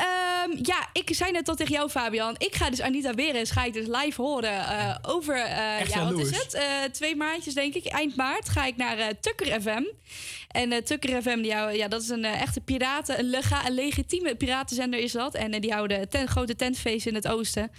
Ehm, 0.00 0.58
ja, 0.62 0.88
ik 0.92 1.14
zei 1.14 1.30
net 1.30 1.48
al 1.48 1.54
tegen 1.54 1.72
jou, 1.72 1.90
Fabian. 1.90 2.34
Ik 2.38 2.54
ga 2.54 2.70
dus 2.70 2.80
Anita 2.80 3.14
weer 3.14 3.34
eens, 3.34 3.50
ga 3.50 3.64
ik 3.64 3.72
dus 3.72 3.86
live 3.86 4.22
horen 4.22 4.66
eh, 4.66 4.96
over, 5.02 5.34
eh, 5.34 5.86
ja, 5.86 6.10
wat 6.10 6.18
is 6.18 6.30
het? 6.30 6.54
Eh, 6.54 6.64
twee 6.92 7.16
maandjes 7.16 7.54
denk 7.54 7.74
ik, 7.74 7.86
eind 7.86 8.16
maart 8.16 8.48
ga 8.48 8.64
ik 8.64 8.76
naar 8.76 9.20
Tukker 9.20 9.60
FM. 9.60 9.82
En 10.48 10.84
Tukker 10.84 11.22
FM, 11.22 11.40
die 11.40 11.54
houden, 11.54 11.76
ja, 11.76 11.88
dat 11.88 12.02
is 12.02 12.08
een 12.08 12.24
echte 12.24 12.60
piraten, 12.60 13.18
een, 13.18 13.30
lega, 13.30 13.66
een 13.66 13.74
legitieme 13.74 14.34
piratenzender 14.34 15.00
is 15.00 15.12
dat. 15.12 15.34
En 15.34 15.60
die 15.60 15.72
houden 15.72 16.08
ten, 16.08 16.28
grote 16.28 16.56
tentfeest 16.56 17.06
in 17.06 17.14
het 17.14 17.28
oosten. 17.28 17.70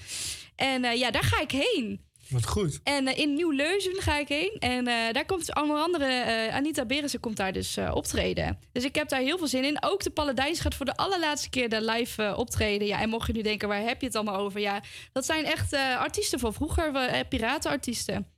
En 0.55 0.97
ja, 0.97 1.11
daar 1.11 1.23
ga 1.23 1.41
ik 1.41 1.51
heen. 1.51 1.99
Wat 2.31 2.47
goed. 2.47 2.79
En 2.83 3.07
eh, 3.07 3.17
in 3.17 3.33
Nieuw-Leuzen 3.33 4.01
ga 4.01 4.17
ik 4.17 4.27
heen. 4.27 4.55
En 4.59 4.87
eh, 4.87 5.13
daar 5.13 5.25
komt 5.25 5.55
onder 5.55 5.77
andere 5.77 6.05
eh, 6.05 6.55
Anita 6.55 6.85
Berensen 6.85 7.19
komt 7.19 7.37
daar 7.37 7.53
dus 7.53 7.77
optreden. 7.93 8.59
Dus 8.71 8.83
ik 8.83 8.95
heb 8.95 9.09
daar 9.09 9.19
heel 9.19 9.37
veel 9.37 9.47
zin 9.47 9.63
in. 9.63 9.83
Ook 9.83 10.03
de 10.03 10.09
Paladijns 10.09 10.59
gaat 10.59 10.75
voor 10.75 10.85
de 10.85 10.95
allerlaatste 10.95 11.49
keer 11.49 11.69
daar 11.69 11.81
live 11.81 12.33
optreden. 12.35 12.87
Ja, 12.87 13.01
en 13.01 13.09
mocht 13.09 13.27
je 13.27 13.33
nu 13.33 13.41
denken, 13.41 13.67
waar 13.67 13.81
heb 13.81 14.01
je 14.01 14.07
het 14.07 14.15
allemaal 14.15 14.35
over? 14.35 14.59
Ja, 14.59 14.81
dat 15.11 15.25
zijn 15.25 15.45
echt 15.45 15.73
artiesten 15.73 16.39
van 16.39 16.53
vroeger, 16.53 17.25
piratenartiesten. 17.29 18.30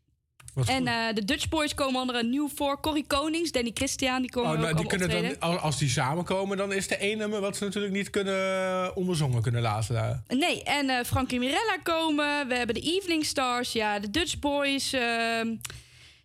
En 0.65 0.87
eh, 0.87 1.13
de 1.13 1.25
Dutch 1.25 1.49
Boys 1.49 1.73
komen 1.73 2.01
onder 2.01 2.15
een 2.15 2.29
nieuw 2.29 2.49
voor. 2.55 2.79
Corrie 2.79 3.07
Konings, 3.07 3.51
Danny 3.51 3.71
Christian, 3.73 4.21
die 4.21 4.31
komen 4.31 4.49
Oh, 4.49 4.55
ook 4.55 4.61
nou, 4.61 4.73
die 4.75 4.81
allemaal 4.81 4.97
kunnen 5.07 5.21
dan, 5.21 5.31
optreden. 5.31 5.61
als 5.61 5.77
die 5.77 5.89
samenkomen, 5.89 6.57
dan 6.57 6.73
is 6.73 6.91
er 6.91 6.99
één 6.99 7.17
nummer 7.17 7.41
wat 7.41 7.57
ze 7.57 7.63
natuurlijk 7.63 7.93
niet 7.93 8.09
kunnen 8.09 8.35
eh, 8.83 8.89
onbezongen 8.95 9.41
kunnen 9.41 9.61
laten. 9.61 9.93
daar. 9.93 10.23
Nee, 10.27 10.63
en 10.63 10.89
eh 10.89 11.03
Frankie 11.05 11.39
Mirella 11.39 11.77
komen. 11.83 12.47
We 12.47 12.55
hebben 12.55 12.75
de 12.75 12.81
Evening 12.81 13.25
Stars, 13.25 13.71
ja, 13.71 13.99
de 13.99 14.09
Dutch 14.09 14.39
Boys, 14.39 14.93
ehm 14.93 15.55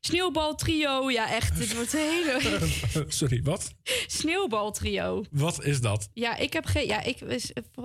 Sneeuwbal 0.01 0.55
Trio. 0.55 1.11
Ja, 1.11 1.31
echt, 1.33 1.59
dit 1.59 1.75
wordt 1.75 1.93
een 1.93 2.01
hele 2.01 2.67
Sorry, 3.09 3.43
wat? 3.43 3.75
Sneeuwbal 4.07 4.73
Trio. 4.73 5.25
Wat 5.31 5.65
is 5.65 5.81
dat? 5.81 6.09
Ja, 6.15 6.37
ik 6.37 6.53
heb 6.53 6.65
geen. 6.67 6.87
Ja, 6.87 7.03
ik. 7.03 7.19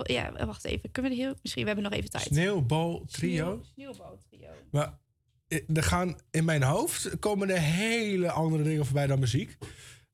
Ja, 0.02 0.32
wacht 0.46 0.64
even. 0.64 0.90
Kunnen 0.90 1.12
we 1.12 1.18
er 1.18 1.24
heel. 1.24 1.34
Misschien 1.42 1.62
we 1.62 1.68
hebben 1.68 1.84
nog 1.90 1.98
even 1.98 2.10
tijd. 2.10 2.24
Sneeuwbal 2.24 3.04
trio? 3.10 3.60
Sneeuwbal 3.74 4.18
Trio. 4.30 4.48
Maar 4.70 4.98
er 5.48 5.82
gaan 5.82 6.16
in 6.30 6.44
mijn 6.44 6.62
hoofd 6.62 7.18
komen 7.18 7.50
er 7.50 7.60
hele 7.60 8.30
andere 8.30 8.62
dingen 8.62 8.84
voorbij 8.84 9.06
dan 9.06 9.18
muziek. 9.18 9.56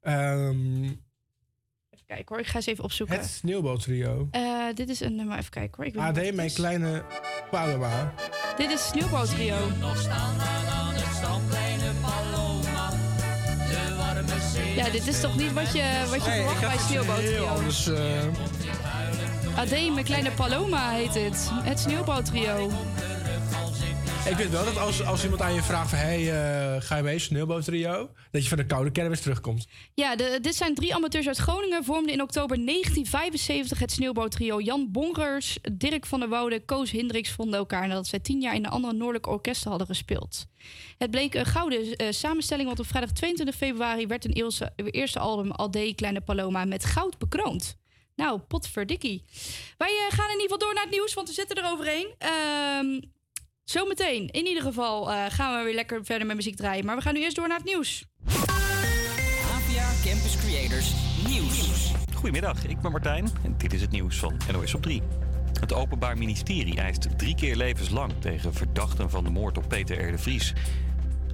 Ehm, 0.01 0.83
Even 0.85 2.07
kijken 2.07 2.25
hoor, 2.29 2.39
ik 2.39 2.47
ga 2.47 2.57
eens 2.57 2.67
even 2.67 2.85
opzoeken. 2.85 3.17
het 3.17 3.27
sneeuwbaltrio. 3.29 4.29
Eh, 4.31 4.67
dit 4.75 4.89
is 4.89 5.01
een 5.01 5.15
nummer. 5.15 5.39
Even 5.39 5.51
kijken 5.51 5.77
hoor. 5.77 5.87
Ik 5.87 5.95
weet 5.95 6.03
niet 6.07 6.17
AD, 6.19 6.25
het 6.27 6.35
mijn 6.35 6.53
kleine 6.53 7.05
Paloma. 7.51 8.15
Dit 8.57 8.71
is 8.71 8.87
Sneeuwbal 8.89 9.27
Trio. 9.27 9.57
Nog 9.81 10.01
staan 10.01 10.37
we 10.37 10.43
aan 10.71 10.95
het 10.95 11.15
strandplein 11.17 11.81
in 11.81 12.01
Paloma. 12.01 12.91
De 12.91 13.95
warme 13.97 14.41
zee. 14.53 14.75
Ja, 14.75 14.91
dit 14.91 15.07
is 15.07 15.21
toch 15.21 15.37
niet 15.37 15.53
wat 15.53 15.73
je, 15.73 16.07
wat 16.11 16.25
je 16.25 16.31
verwacht 16.31 16.61
bij 16.61 16.79
Sneeuwbal 16.79 17.17
Trio? 17.17 17.47
Anders, 17.47 17.87
eh, 17.87 18.27
AD, 19.57 19.71
mijn 19.71 20.05
kleine 20.05 20.31
Paloma 20.31 20.91
heet 20.91 21.13
dit. 21.13 21.49
Het 21.53 21.79
Sneeuwbal 21.81 22.23
Trio. 22.23 22.71
Ik 24.27 24.37
weet 24.37 24.51
wel 24.51 24.65
dat 24.65 24.77
als, 24.77 25.05
als 25.05 25.23
iemand 25.23 25.43
aan 25.43 25.55
je 25.55 25.63
vraagt 25.63 25.91
van... 25.91 25.99
Hey, 25.99 26.21
eh, 26.21 26.83
ga 26.83 26.97
je 26.97 27.03
mee, 27.03 27.19
sneeuwbaltrio? 27.19 28.11
Dat 28.31 28.43
je 28.43 28.49
van 28.49 28.59
de 28.59 28.67
koude 28.67 28.91
kermis 28.91 29.21
terugkomt. 29.21 29.67
Ja, 29.95 30.17
dit 30.17 30.55
zijn 30.55 30.75
drie 30.75 30.95
amateurs 30.95 31.27
uit 31.27 31.37
Groningen. 31.37 31.85
Vormden 31.85 32.13
in 32.13 32.23
oktober 32.23 32.57
1975 32.57 33.79
het 33.79 33.93
sneeuwboottrio. 33.93 34.61
Jan 34.61 34.91
Bongers, 34.91 35.59
Dirk 35.73 36.07
van 36.07 36.21
der 36.21 36.29
Woude, 36.29 36.65
Koos 36.65 36.91
Hendricks 36.91 37.31
vonden 37.31 37.59
elkaar... 37.59 37.89
nadat 37.89 38.07
zij 38.07 38.19
tien 38.19 38.41
jaar 38.41 38.55
in 38.55 38.65
een 38.65 38.71
andere 38.71 38.93
noordelijke 38.93 39.31
orkesten 39.31 39.71
hadden 39.71 39.87
gespeeld. 39.87 40.47
Het 40.99 41.11
bleek 41.11 41.35
een 41.35 41.47
gouden 41.47 41.97
eh, 41.97 42.07
samenstelling... 42.11 42.67
want 42.67 42.81
op 42.81 42.87
vrijdag 42.87 43.13
22 43.13 43.57
februari 43.57 44.07
werd 44.07 44.37
eerste, 44.37 44.73
eerste 44.77 45.19
album... 45.19 45.51
Alde 45.51 45.95
Kleine 45.95 46.21
Paloma 46.21 46.65
met 46.65 46.85
goud 46.85 47.19
bekroond. 47.19 47.77
Nou, 48.17 48.39
potverdikkie. 48.39 49.25
Wij 49.79 49.89
eh, 49.89 50.17
gaan 50.17 50.31
in 50.31 50.41
ieder 50.41 50.43
geval 50.43 50.59
door 50.59 50.75
naar 50.75 50.83
het 50.83 50.93
nieuws, 50.93 51.15
want 51.15 51.29
we 51.29 51.35
zitten 51.35 51.57
er 51.57 51.71
overheen. 51.71 52.15
Ehm 52.19 53.19
zometeen, 53.65 54.29
in 54.29 54.47
ieder 54.47 54.63
geval, 54.63 55.11
eh, 55.11 55.25
gaan 55.29 55.59
we 55.59 55.65
weer 55.65 55.75
lekker 55.75 56.05
verder 56.05 56.27
met 56.27 56.37
muziek 56.37 56.57
draaien. 56.57 56.85
Maar 56.85 56.97
we 56.97 57.03
gaan 57.03 57.15
nu 57.15 57.21
eerst 57.21 57.37
door 57.37 57.49
naar 57.49 57.57
het 57.57 57.67
nieuws. 57.67 58.05
APA 58.27 59.91
Campus 60.05 60.37
Creators 60.37 60.93
Nieuws. 61.29 61.93
Goedemiddag, 62.15 62.67
ik 62.67 62.81
ben 62.81 62.91
Martijn 62.91 63.29
en 63.43 63.55
dit 63.59 63.73
is 63.73 63.81
het 63.81 63.91
nieuws 63.91 64.17
van 64.17 64.37
NOS 64.53 64.75
op 64.75 64.83
3. 64.83 65.03
Het 65.61 65.73
Openbaar 65.73 66.19
Ministerie 66.19 66.77
eist 66.77 67.19
drie 67.19 67.35
keer 67.35 67.57
levenslang 67.57 68.13
tegen 68.21 68.55
verdachten 68.55 69.11
van 69.11 69.25
de 69.25 69.31
moord 69.31 69.59
op 69.59 69.69
Peter 69.69 70.09
R. 70.09 70.11
de 70.11 70.19
Vries. 70.19 70.53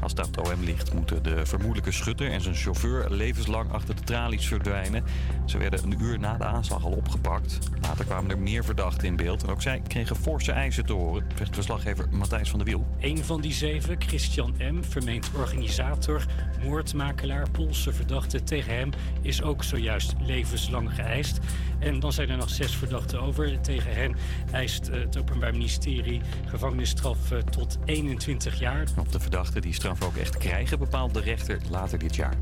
Als 0.00 0.10
het 0.10 0.20
aan 0.20 0.30
het 0.30 0.52
OM 0.52 0.64
ligt, 0.64 0.94
moeten 0.94 1.22
de 1.22 1.46
vermoedelijke 1.46 1.90
schutter 1.90 2.30
en 2.30 2.40
zijn 2.40 2.54
chauffeur 2.54 3.10
levenslang 3.10 3.72
achter 3.72 3.94
de 3.96 4.02
tralies 4.02 4.46
verdwijnen. 4.46 5.04
Ze 5.44 5.58
werden 5.58 5.84
een 5.84 6.02
uur 6.02 6.18
na 6.18 6.36
de 6.36 6.44
aanslag 6.44 6.84
al 6.84 6.92
opgepakt. 6.92 7.58
Later 7.80 8.04
kwamen 8.04 8.30
er 8.30 8.38
meer 8.38 8.64
verdachten 8.64 9.08
in 9.08 9.16
beeld 9.16 9.42
en 9.42 9.48
ook 9.48 9.62
zij 9.62 9.82
kregen 9.88 10.16
forse 10.16 10.52
eisen 10.52 10.86
te 10.86 10.92
horen, 10.92 11.26
zegt 11.38 11.54
verslaggever 11.54 12.08
Matthijs 12.10 12.50
van 12.50 12.58
der 12.58 12.68
Wiel. 12.68 12.86
Een 13.00 13.24
van 13.24 13.40
die 13.40 13.52
zeven, 13.52 13.96
Christian 13.98 14.54
M., 14.58 14.82
vermeend 14.82 15.30
organisator, 15.36 16.24
moordmakelaar, 16.62 17.50
Poolse 17.50 17.92
verdachte. 17.92 18.42
Tegen 18.42 18.76
hem 18.76 18.90
is 19.22 19.42
ook 19.42 19.64
zojuist 19.64 20.14
levenslang 20.20 20.94
geëist. 20.94 21.38
En 21.78 22.00
dan 22.00 22.12
zijn 22.12 22.30
er 22.30 22.36
nog 22.36 22.50
zes 22.50 22.76
verdachten 22.76 23.20
over. 23.20 23.60
Tegen 23.60 23.94
hen 23.94 24.16
eist 24.52 24.88
eh, 24.88 25.00
het 25.00 25.18
Openbaar 25.18 25.52
Ministerie 25.52 26.20
gevangenisstraf 26.46 27.30
eh, 27.32 27.38
tot 27.38 27.78
21 27.84 28.58
jaar. 28.58 28.86
Of 28.98 29.08
de 29.08 29.20
verdachten 29.20 29.62
die 29.62 29.74
straf 29.94 30.08
ook 30.08 30.16
echt 30.16 30.36
krijgen, 30.36 30.78
bepaalt 30.78 31.14
de 31.14 31.20
rechter 31.20 31.58
later 31.70 31.98
dit 31.98 32.16
jaar. 32.16 32.34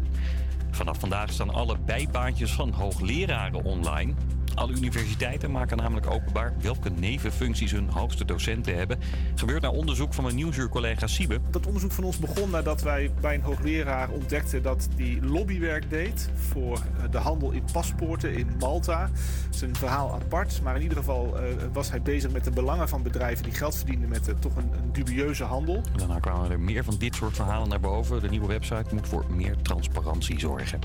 Vanaf 0.70 0.98
vandaag 0.98 1.30
staan 1.30 1.54
alle 1.54 1.78
bijbaantjes 1.78 2.52
van 2.52 2.70
hoogleraren 2.70 3.64
online. 3.64 4.14
Alle 4.54 4.72
universiteiten 4.72 5.50
maken 5.50 5.76
namelijk 5.76 6.10
openbaar 6.10 6.52
welke 6.60 6.90
nevenfuncties 6.90 7.72
hun 7.72 7.88
hoogste 7.88 8.24
docenten 8.24 8.76
hebben. 8.76 8.98
Gebeurt 9.34 9.62
naar 9.62 9.70
onderzoek 9.70 10.14
van 10.14 10.24
mijn 10.24 10.36
nieuwsuurcollega 10.36 11.06
Siebe. 11.06 11.40
Dat 11.50 11.66
onderzoek 11.66 11.92
van 11.92 12.04
ons 12.04 12.18
begon 12.18 12.50
nadat 12.50 12.82
wij 12.82 13.10
bij 13.20 13.34
een 13.34 13.42
hoogleraar 13.42 14.08
ontdekten 14.08 14.62
dat 14.62 14.88
die 14.96 15.22
lobbywerk 15.22 15.90
deed 15.90 16.30
voor 16.34 16.76
eh, 16.76 17.10
de 17.10 17.18
handel 17.18 17.50
in 17.50 17.64
paspoorten 17.72 18.34
in 18.34 18.48
Malta. 18.58 19.10
Dat 19.44 19.54
is 19.54 19.60
een 19.60 19.76
verhaal 19.76 20.12
apart, 20.12 20.60
maar 20.62 20.76
in 20.76 20.82
ieder 20.82 20.98
geval 20.98 21.38
eh, 21.38 21.44
was 21.72 21.90
hij 21.90 22.02
bezig 22.02 22.30
met 22.30 22.44
de 22.44 22.50
belangen 22.50 22.88
van 22.88 23.02
bedrijven 23.02 23.44
die 23.44 23.54
geld 23.54 23.76
verdienen 23.76 24.08
met 24.08 24.28
eh, 24.28 24.34
toch 24.34 24.56
een, 24.56 24.72
een 24.72 24.92
dubieuze 24.92 25.44
handel. 25.44 25.82
Daarna 25.96 26.18
kwamen 26.18 26.50
er 26.50 26.60
meer 26.60 26.84
van 26.84 26.96
dit 26.98 27.14
soort 27.14 27.36
verhalen 27.36 27.68
naar 27.68 27.80
boven. 27.80 28.20
De 28.20 28.28
nieuwe 28.28 28.46
website 28.46 28.94
moet 28.94 29.08
voor 29.08 29.24
meer 29.28 29.56
transparantie 29.62 30.38
zorgen. 30.38 30.78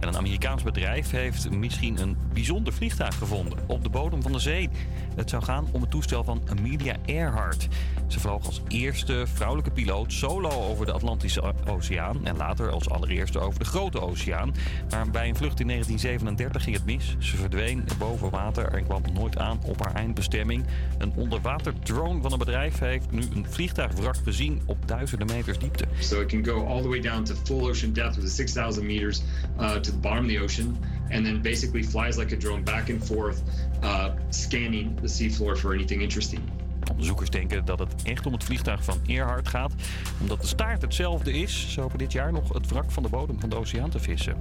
En 0.00 0.08
een 0.08 0.16
Amerikaans 0.16 0.62
bedrijf 0.62 1.10
heeft 1.10 1.50
misschien 1.50 2.00
een 2.00 2.16
bijzonder 2.32 2.72
vliegtuig 2.72 3.03
gevonden 3.12 3.58
op 3.66 3.82
de 3.82 3.88
bodem 3.88 4.22
van 4.22 4.32
de 4.32 4.38
zee. 4.38 4.68
Het 5.14 5.30
zou 5.30 5.42
gaan 5.42 5.66
om 5.72 5.80
het 5.80 5.90
toestel 5.90 6.24
van 6.24 6.42
Amelia 6.48 6.96
Earhart. 7.04 7.68
Ze 8.06 8.20
vloog 8.20 8.46
als 8.46 8.62
eerste 8.68 9.24
vrouwelijke 9.34 9.70
piloot 9.70 10.12
solo 10.12 10.50
over 10.50 10.86
de 10.86 10.92
Atlantische 10.92 11.54
Oceaan 11.66 12.26
en 12.26 12.36
later 12.36 12.70
als 12.70 12.90
allereerste 12.90 13.38
over 13.38 13.58
de 13.58 13.64
Grote 13.64 14.00
Oceaan. 14.00 14.54
Maar 14.90 15.10
bij 15.10 15.28
een 15.28 15.36
vlucht 15.36 15.60
in 15.60 15.66
1937 15.66 16.62
ging 16.62 16.76
het 16.76 16.84
mis. 16.84 17.16
Ze 17.18 17.36
verdween 17.36 17.84
boven 17.98 18.30
water 18.30 18.72
en 18.72 18.84
kwam 18.84 19.02
nooit 19.12 19.38
aan 19.38 19.60
op 19.64 19.84
haar 19.84 19.94
eindbestemming. 19.94 20.64
Een 20.98 21.12
onderwaterdrone 21.16 22.22
van 22.22 22.32
een 22.32 22.38
bedrijf 22.38 22.78
heeft 22.78 23.10
nu 23.10 23.22
een 23.34 23.46
vliegtuigwrak 23.48 24.16
gezien 24.24 24.62
op 24.66 24.88
duizenden 24.88 25.26
meters 25.26 25.58
diepte. 25.58 25.84
So 25.98 26.20
it 26.20 26.28
can 26.28 26.44
go 26.44 26.66
all 26.66 26.82
the 26.82 26.88
way 26.88 27.00
down 27.00 27.22
to 27.22 27.34
full 27.34 27.68
ocean 27.68 27.92
depth 27.92 28.16
with 28.16 28.24
a 28.24 28.28
6,000 28.28 28.86
meters 28.86 29.22
uh, 29.60 29.72
to 29.72 29.90
the 29.90 29.98
bottom 29.98 30.24
of 30.24 30.30
the 30.30 30.40
ocean, 30.40 30.76
and 31.10 31.24
then 31.24 31.42
basically 31.42 31.84
flies 31.84 32.16
like 32.16 32.34
a 32.34 32.38
drone 32.38 32.62
back 32.62 32.90
and 32.90 33.06
forth, 33.06 33.42
uh, 33.82 34.10
scanning 34.30 34.96
the 34.96 35.08
seafloor 35.08 35.56
for 35.56 35.74
anything 35.74 36.02
interesting. 36.02 36.63
Onderzoekers 36.90 37.30
denken 37.30 37.64
dat 37.64 37.78
het 37.78 38.02
echt 38.02 38.26
om 38.26 38.32
het 38.32 38.44
vliegtuig 38.44 38.84
van 38.84 39.00
Earhart 39.06 39.48
gaat, 39.48 39.72
omdat 40.20 40.40
de 40.40 40.46
staart 40.46 40.82
hetzelfde 40.82 41.32
is. 41.32 41.72
Ze 41.72 41.80
hopen 41.80 41.98
dit 41.98 42.12
jaar 42.12 42.32
nog 42.32 42.52
het 42.52 42.68
wrak 42.68 42.90
van 42.90 43.02
de 43.02 43.08
bodem 43.08 43.40
van 43.40 43.48
de 43.48 43.56
oceaan 43.56 43.90
te 43.90 43.98
vissen. 43.98 44.36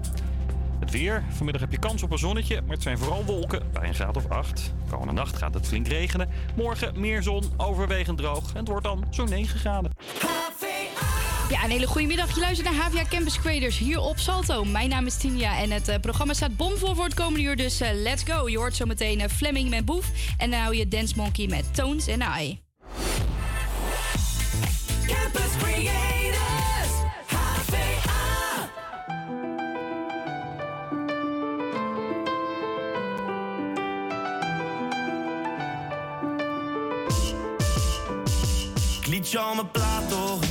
Het 0.80 0.91
weer. 0.91 1.24
Vanmiddag 1.30 1.62
heb 1.62 1.72
je 1.72 1.80
kans 1.80 2.04
op 2.04 2.12
een 2.12 2.18
zonnetje, 2.18 2.62
maar 2.62 2.74
het 2.74 2.84
zijn 2.84 2.98
vooral 2.98 3.26
wolken 3.26 3.62
bij 3.72 3.88
een 3.88 3.94
graad 3.94 4.16
of 4.16 4.30
8. 4.30 4.74
Komende 4.89 5.14
nacht 5.14 5.38
gaat 5.38 5.54
het 5.54 5.68
flink 5.68 5.88
regenen. 5.88 6.30
Morgen 6.56 7.00
meer 7.00 7.24
zon, 7.24 7.44
overwegend 7.58 8.18
droog 8.18 8.54
en 8.54 8.60
het 8.60 8.68
wordt 8.68 8.84
dan 8.84 9.06
zo'n 9.10 9.30
9 9.30 9.60
graden. 9.60 9.91
Ja, 11.54 11.64
een 11.64 11.70
hele 11.70 11.88
goede 11.88 12.08
middag. 12.08 12.36
Je 12.36 12.39
luistert 12.39 12.72
naar 12.72 12.84
HVA 12.84 13.04
Campus 13.10 13.39
Creators 13.39 13.78
hier 13.78 13.99
op 13.99 14.20
Salto. 14.20 14.66
Mijn 14.66 14.89
naam 14.89 15.06
is 15.06 15.18
Tinia 15.18 15.58
en 15.58 15.72
het 15.72 15.88
eh, 15.88 15.99
programma 15.99 16.34
staat 16.34 16.58
bomvol 16.58 16.95
voor 16.95 17.04
het 17.04 17.14
komende 17.14 17.41
uur. 17.41 17.56
Dus 17.56 17.82
eh, 17.82 17.89
let's 17.93 18.24
go. 18.24 18.49
Je 18.49 18.58
hoort 18.58 18.76
zometeen 18.76 19.20
uh, 19.20 19.26
Fleming 19.28 19.70
met 19.70 19.86
Boef. 19.86 20.06
En 20.38 20.51
dan 20.51 20.60
hou 20.60 20.76
je 20.76 20.88
Dance 20.88 21.14
Monkey 21.16 21.47
met 21.47 21.76
Tones 21.76 22.08
en 22.08 22.22
I. 22.39 22.60
Campus 25.08 25.58
Creators, 25.60 26.91
HVA. 27.28 28.70
Ik 39.01 39.08
liet 39.08 39.32
je 39.32 39.39
al 39.39 39.56
mijn 39.56 39.72
plaat 39.72 39.93
je 40.10 40.43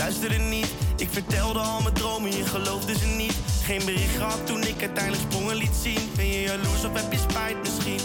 luisterde 0.00 0.38
niet. 0.38 0.68
Ik 0.96 1.08
vertelde 1.10 1.58
al 1.58 1.80
mijn 1.80 1.94
dromen, 1.94 2.36
je 2.36 2.44
geloofde 2.44 2.98
ze 2.98 3.06
niet. 3.06 3.34
Geen 3.62 3.84
bericht 3.84 4.16
gehad 4.16 4.46
toen 4.46 4.62
ik 4.62 4.80
uiteindelijk 4.80 5.22
sprongen 5.30 5.56
liet 5.56 5.76
zien. 5.82 6.10
Ben 6.16 6.26
je 6.26 6.40
jaloers 6.40 6.84
of 6.84 6.92
heb 6.92 7.12
je 7.12 7.18
spijt 7.18 7.56
misschien? 7.62 8.00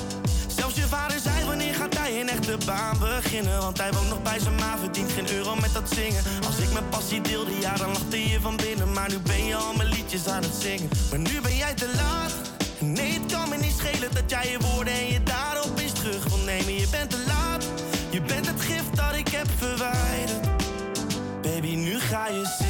Zelfs 0.47 0.75
je 0.75 0.81
vader 0.81 1.19
zei 1.19 1.45
wanneer 1.45 1.73
gaat 1.73 1.97
hij 1.97 2.21
een 2.21 2.29
echte 2.29 2.57
baan 2.65 2.97
beginnen 2.99 3.59
Want 3.61 3.77
hij 3.77 3.91
woont 3.91 4.09
nog 4.09 4.21
bij 4.21 4.39
zijn 4.39 4.55
ma, 4.55 4.77
verdient 4.77 5.11
geen 5.11 5.31
euro 5.31 5.55
met 5.55 5.73
dat 5.73 5.89
zingen 5.93 6.23
Als 6.45 6.57
ik 6.57 6.71
mijn 6.73 6.89
passie 6.89 7.21
deelde, 7.21 7.59
ja 7.59 7.75
dan 7.75 7.91
lachte 7.91 8.29
je 8.29 8.39
van 8.41 8.55
binnen 8.55 8.91
Maar 8.93 9.09
nu 9.09 9.19
ben 9.19 9.45
je 9.45 9.55
al 9.55 9.73
mijn 9.73 9.89
liedjes 9.89 10.27
aan 10.27 10.43
het 10.43 10.55
zingen 10.59 10.89
Maar 11.09 11.19
nu 11.19 11.41
ben 11.41 11.55
jij 11.55 11.73
te 11.73 11.89
laat 11.95 12.33
Nee, 12.79 13.11
het 13.13 13.31
kan 13.31 13.49
me 13.49 13.57
niet 13.57 13.75
schelen 13.77 14.13
dat 14.13 14.29
jij 14.29 14.51
je 14.51 14.57
woorden 14.59 14.93
en 14.93 15.07
je 15.07 15.23
daarop 15.23 15.79
eens 15.79 15.93
terug 15.93 16.23
wil 16.23 16.43
nemen 16.45 16.73
Je 16.73 16.87
bent 16.91 17.09
te 17.09 17.23
laat, 17.27 17.65
je 18.09 18.21
bent 18.21 18.47
het 18.47 18.61
gift 18.61 18.95
dat 18.95 19.13
ik 19.15 19.27
heb 19.27 19.47
verwijderd 19.57 20.44
Baby, 22.15 22.64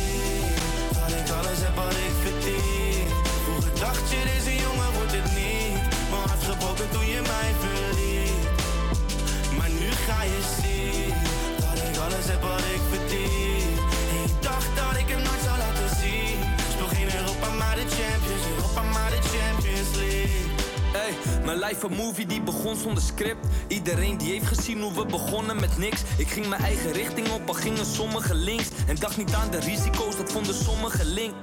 mijn 21.46 21.60
life 21.60 21.86
een 21.86 21.96
movie 21.96 22.26
die 22.26 22.41
begon 22.41 22.76
zonder 22.76 23.04
script. 23.04 23.48
Iedereen 23.68 24.18
die 24.18 24.32
heeft 24.32 24.48
gezien 24.48 24.82
hoe 24.82 24.93
we 24.93 25.06
begonnen 25.06 25.56
met 25.60 25.78
niks. 25.78 26.02
Ik 26.18 26.28
ging 26.28 26.48
mijn 26.48 26.62
eigen 26.62 26.91
richting 26.91 27.30
op, 27.30 27.48
al 27.48 27.54
gingen 27.54 27.86
sommigen 27.86 28.36
links. 28.36 28.70
En 28.88 28.96
dacht 28.96 29.18
niet 29.18 29.34
aan 29.34 29.52
de 29.52 29.60
risico's, 29.60 30.18
dat 30.18 30.32
vonden 30.32 30.56
sommigen 30.56 31.06
link. 31.06 31.34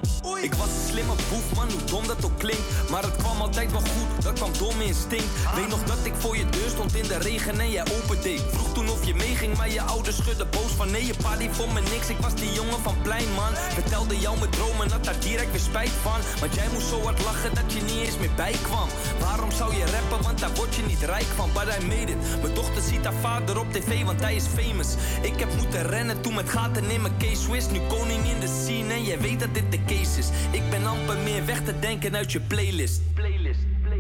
Ik 0.43 0.55
was 0.55 0.67
een 0.67 0.89
slimme 0.89 1.15
boef, 1.31 1.55
man, 1.55 1.71
hoe 1.71 1.85
dom 1.85 2.07
dat 2.07 2.25
ook 2.25 2.39
klinkt. 2.39 2.91
Maar 2.91 3.03
het 3.03 3.17
kwam 3.17 3.41
altijd 3.41 3.71
wel 3.71 3.81
goed, 3.81 4.25
dat 4.25 4.33
kwam 4.33 4.53
dom 4.59 4.81
instinct. 4.81 5.55
Weet 5.55 5.69
nog 5.69 5.83
dat 5.85 5.99
ik 6.03 6.15
voor 6.19 6.37
je 6.37 6.47
deur 6.47 6.69
stond 6.69 6.95
in 6.95 7.09
de 7.09 7.19
regen 7.19 7.61
en 7.61 7.71
jij 7.71 7.83
opende. 7.83 8.39
Vroeg 8.53 8.73
toen 8.73 8.89
of 8.89 9.05
je 9.05 9.15
meeging, 9.15 9.57
maar 9.57 9.71
je 9.71 9.83
ouders 9.83 10.17
schudden 10.17 10.51
boos 10.51 10.73
van 10.77 10.91
nee, 10.91 11.07
je 11.07 11.15
pa 11.23 11.37
die 11.37 11.51
vond 11.51 11.73
me 11.73 11.81
niks. 11.81 12.09
Ik 12.09 12.19
was 12.19 12.35
die 12.35 12.53
jongen 12.53 12.81
van 12.83 12.97
plein, 13.03 13.33
man. 13.35 13.55
Vertelde 13.55 14.19
jou 14.19 14.39
mijn 14.39 14.51
dromen, 14.51 14.91
had 14.91 15.05
daar 15.05 15.21
direct 15.21 15.51
weer 15.51 15.61
spijt 15.61 15.97
van. 16.03 16.21
Want 16.41 16.55
jij 16.55 16.69
moest 16.73 16.89
zo 16.89 17.01
hard 17.03 17.25
lachen 17.25 17.55
dat 17.55 17.73
je 17.73 17.81
niet 17.81 18.07
eens 18.07 18.19
meer 18.19 18.35
bijkwam. 18.37 18.89
Waarom 19.21 19.51
zou 19.51 19.75
je 19.77 19.85
rappen, 19.93 20.23
want 20.23 20.39
daar 20.39 20.55
word 20.55 20.75
je 20.75 20.83
niet 20.83 21.03
rijk 21.03 21.31
van. 21.37 21.51
But 21.53 21.79
I 21.81 21.87
made 21.87 22.13
it. 22.13 22.43
Mijn 22.43 22.55
dochter 22.55 22.83
ziet 22.83 23.05
haar 23.05 23.21
vader 23.21 23.59
op 23.59 23.73
tv, 23.73 24.05
want 24.05 24.21
hij 24.21 24.35
is 24.35 24.47
famous. 24.47 24.89
Ik 25.23 25.39
heb 25.39 25.55
moeten 25.57 25.83
rennen 25.83 26.21
toen 26.21 26.35
met 26.35 26.49
gaten 26.49 26.91
in 26.91 27.01
mijn 27.03 27.17
case 27.19 27.43
Swiss. 27.43 27.71
Nu 27.71 27.81
koning 27.89 28.25
in 28.25 28.41
de 28.41 28.63
scene 28.63 28.93
en 28.93 29.05
jij 29.05 29.19
weet 29.19 29.41
dat 29.41 29.55
dit 29.55 29.73
de 29.73 29.85
case 29.87 30.19
is. 30.19 30.29
Ik 30.51 30.71
ben 30.71 30.87
amper 30.87 31.17
meer 31.19 31.47
weg 31.47 31.63
te 31.65 31.79
denken 31.79 32.17
uit 32.17 32.33
je 32.33 32.41
playlist. 32.41 33.01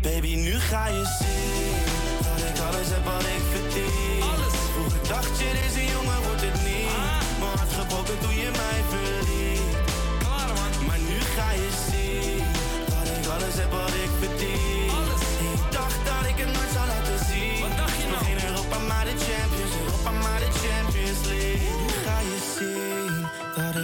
Baby, 0.03 0.34
nu 0.34 0.53
ga 0.53 0.86
je 0.86 1.05
zien 1.18 1.82
Dat 2.26 2.49
ik 2.49 2.59
alles 2.66 2.88
heb 2.95 3.05
wat 3.05 3.22
ik 3.22 3.43
verdien 3.53 4.22
Alles 4.22 4.55
Vroeger 4.72 5.09
dacht 5.09 5.38
je, 5.38 5.49
deze 5.62 5.93
jongen 5.93 6.22
wordt 6.26 6.40
het 6.40 6.59
niet 6.68 6.90
Mijn 7.38 7.57
hart 7.59 7.72
gebroken 7.72 8.18
toen 8.18 8.36
je 8.36 8.51
mij 8.51 8.81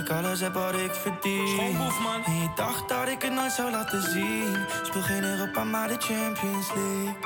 ik 0.09 0.15
alles 0.15 0.41
heb 0.41 0.55
wat 0.55 0.75
ik 0.75 0.93
verdien 0.93 1.49
Schoonboef, 1.49 2.01
man. 2.01 2.25
En 2.25 2.35
je 2.35 2.49
dacht 2.55 2.89
dat 2.89 3.09
ik 3.09 3.23
het 3.23 3.33
nooit 3.33 3.53
zou 3.53 3.71
laten 3.71 4.03
zien 4.03 4.57
Speel 4.83 5.03
geen 5.03 5.25
Europa, 5.25 5.65
maar 5.65 5.89
de 5.89 5.97
Champions 5.99 6.67
League 6.75 7.17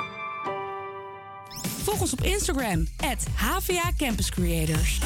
Volg 1.83 2.01
ons 2.01 2.13
op 2.13 2.21
Instagram, 2.21 2.87
at 2.97 3.25
HVA 3.35 3.91
Campus 3.97 4.29
Creators. 4.29 4.99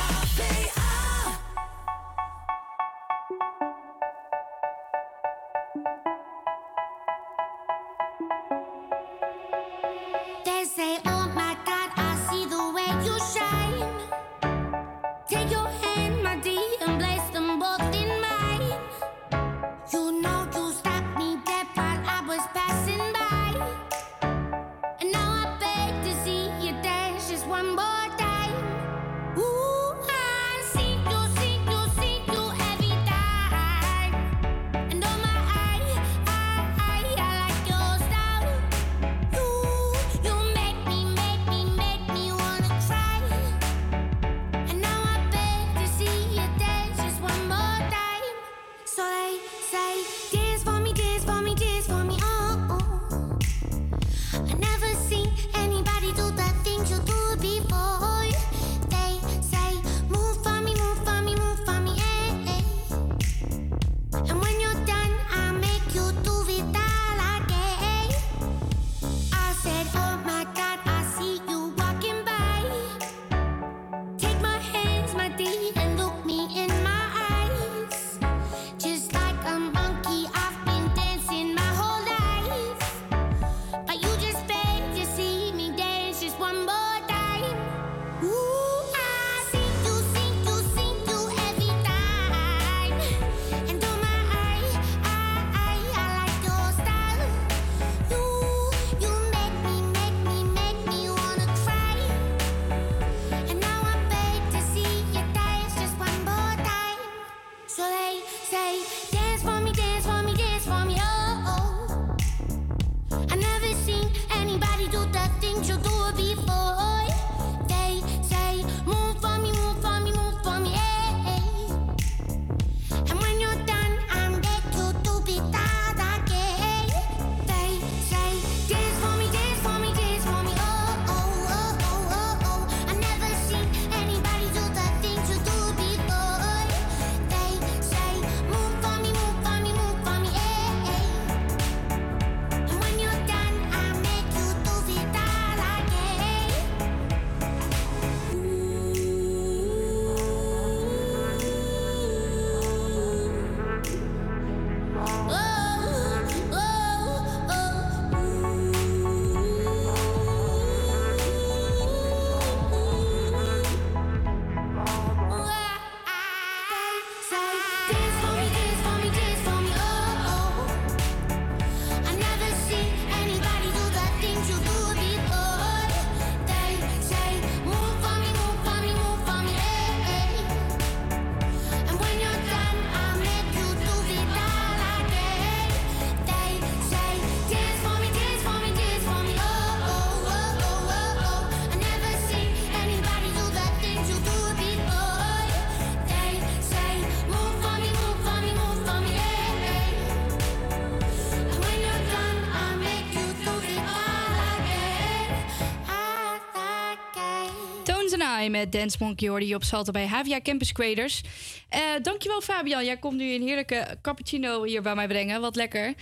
Met 208.49 208.71
Dance 208.71 208.97
Monkey 208.99 209.29
hoorde 209.29 209.55
op 209.55 209.63
Salto 209.63 209.91
bij 209.91 210.05
Havia 210.05 210.41
Campus 210.41 210.71
Creators. 210.71 211.21
Eh, 211.69 211.81
dankjewel 212.01 212.41
Fabian, 212.41 212.85
jij 212.85 212.97
komt 212.97 213.17
nu 213.17 213.33
een 213.33 213.41
heerlijke 213.41 213.97
cappuccino 214.01 214.63
hier 214.63 214.81
bij 214.81 214.95
mij 214.95 215.07
brengen. 215.07 215.41
Wat 215.41 215.55
lekker. 215.55 215.93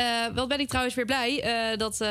Eh, 0.00 0.26
wat 0.34 0.48
ben 0.48 0.60
ik 0.60 0.68
trouwens 0.68 0.94
weer 0.94 1.04
blij 1.04 1.42
eh, 1.42 1.78
dat 1.78 2.00
eh, 2.00 2.08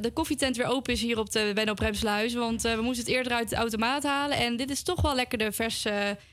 de 0.00 0.10
koffietent 0.12 0.56
weer 0.56 0.66
open 0.66 0.92
is 0.92 1.00
hier 1.00 1.18
op 1.18 1.32
de 1.32 1.50
Benno 1.54 1.74
Premsluis. 1.74 2.34
Want 2.34 2.62
we 2.62 2.78
moesten 2.80 3.04
het 3.04 3.14
eerder 3.14 3.32
uit 3.32 3.48
de 3.48 3.56
automaat 3.56 4.02
halen. 4.02 4.36
En 4.36 4.56
dit 4.56 4.70
is 4.70 4.82
toch 4.82 5.00
wel 5.00 5.14
lekker 5.14 5.38
de 5.38 5.52
vers, 5.52 5.86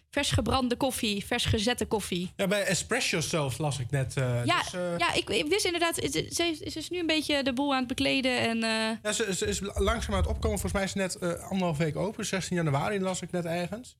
vers 0.10 0.32
gebrande 0.32 0.76
koffie, 0.76 1.26
vers 1.26 1.46
gezette 1.46 1.86
koffie. 1.86 2.32
Ja, 2.36 2.48
bij 2.48 2.66
Espresso 2.66 3.22
zelfs 3.22 3.58
las 3.58 3.80
ik 3.80 3.92
net. 3.92 4.14
Ja, 4.14 4.44
dus, 4.44 4.72
ja 4.98 5.14
ik, 5.14 5.30
ik 5.30 5.48
wist 5.48 5.66
inderdaad, 5.66 5.96
ze, 5.96 6.28
ze 6.70 6.80
is 6.80 6.90
nu 6.90 7.00
een 7.00 7.08
beetje 7.08 7.44
de 7.44 7.54
boel 7.54 7.72
aan 7.72 7.80
het 7.80 7.88
bekleden. 7.88 8.40
En, 8.40 8.60
Ja, 9.04 9.12
ze, 9.12 9.36
ze 9.36 9.46
is 9.46 9.60
langzaam 9.62 10.14
aan 10.14 10.22
het 10.22 10.30
opkomen. 10.30 10.60
Volgens 10.60 10.74
mij 10.74 10.84
is 10.84 10.92
ze 10.92 10.98
net 10.98 11.42
anderhalf 11.50 11.78
week 11.78 11.96
open. 11.96 12.26
16 12.26 12.56
januari 12.56 13.00
las 13.00 13.22
ik 13.22 13.32
net 13.32 13.46
ergens. 13.46 13.96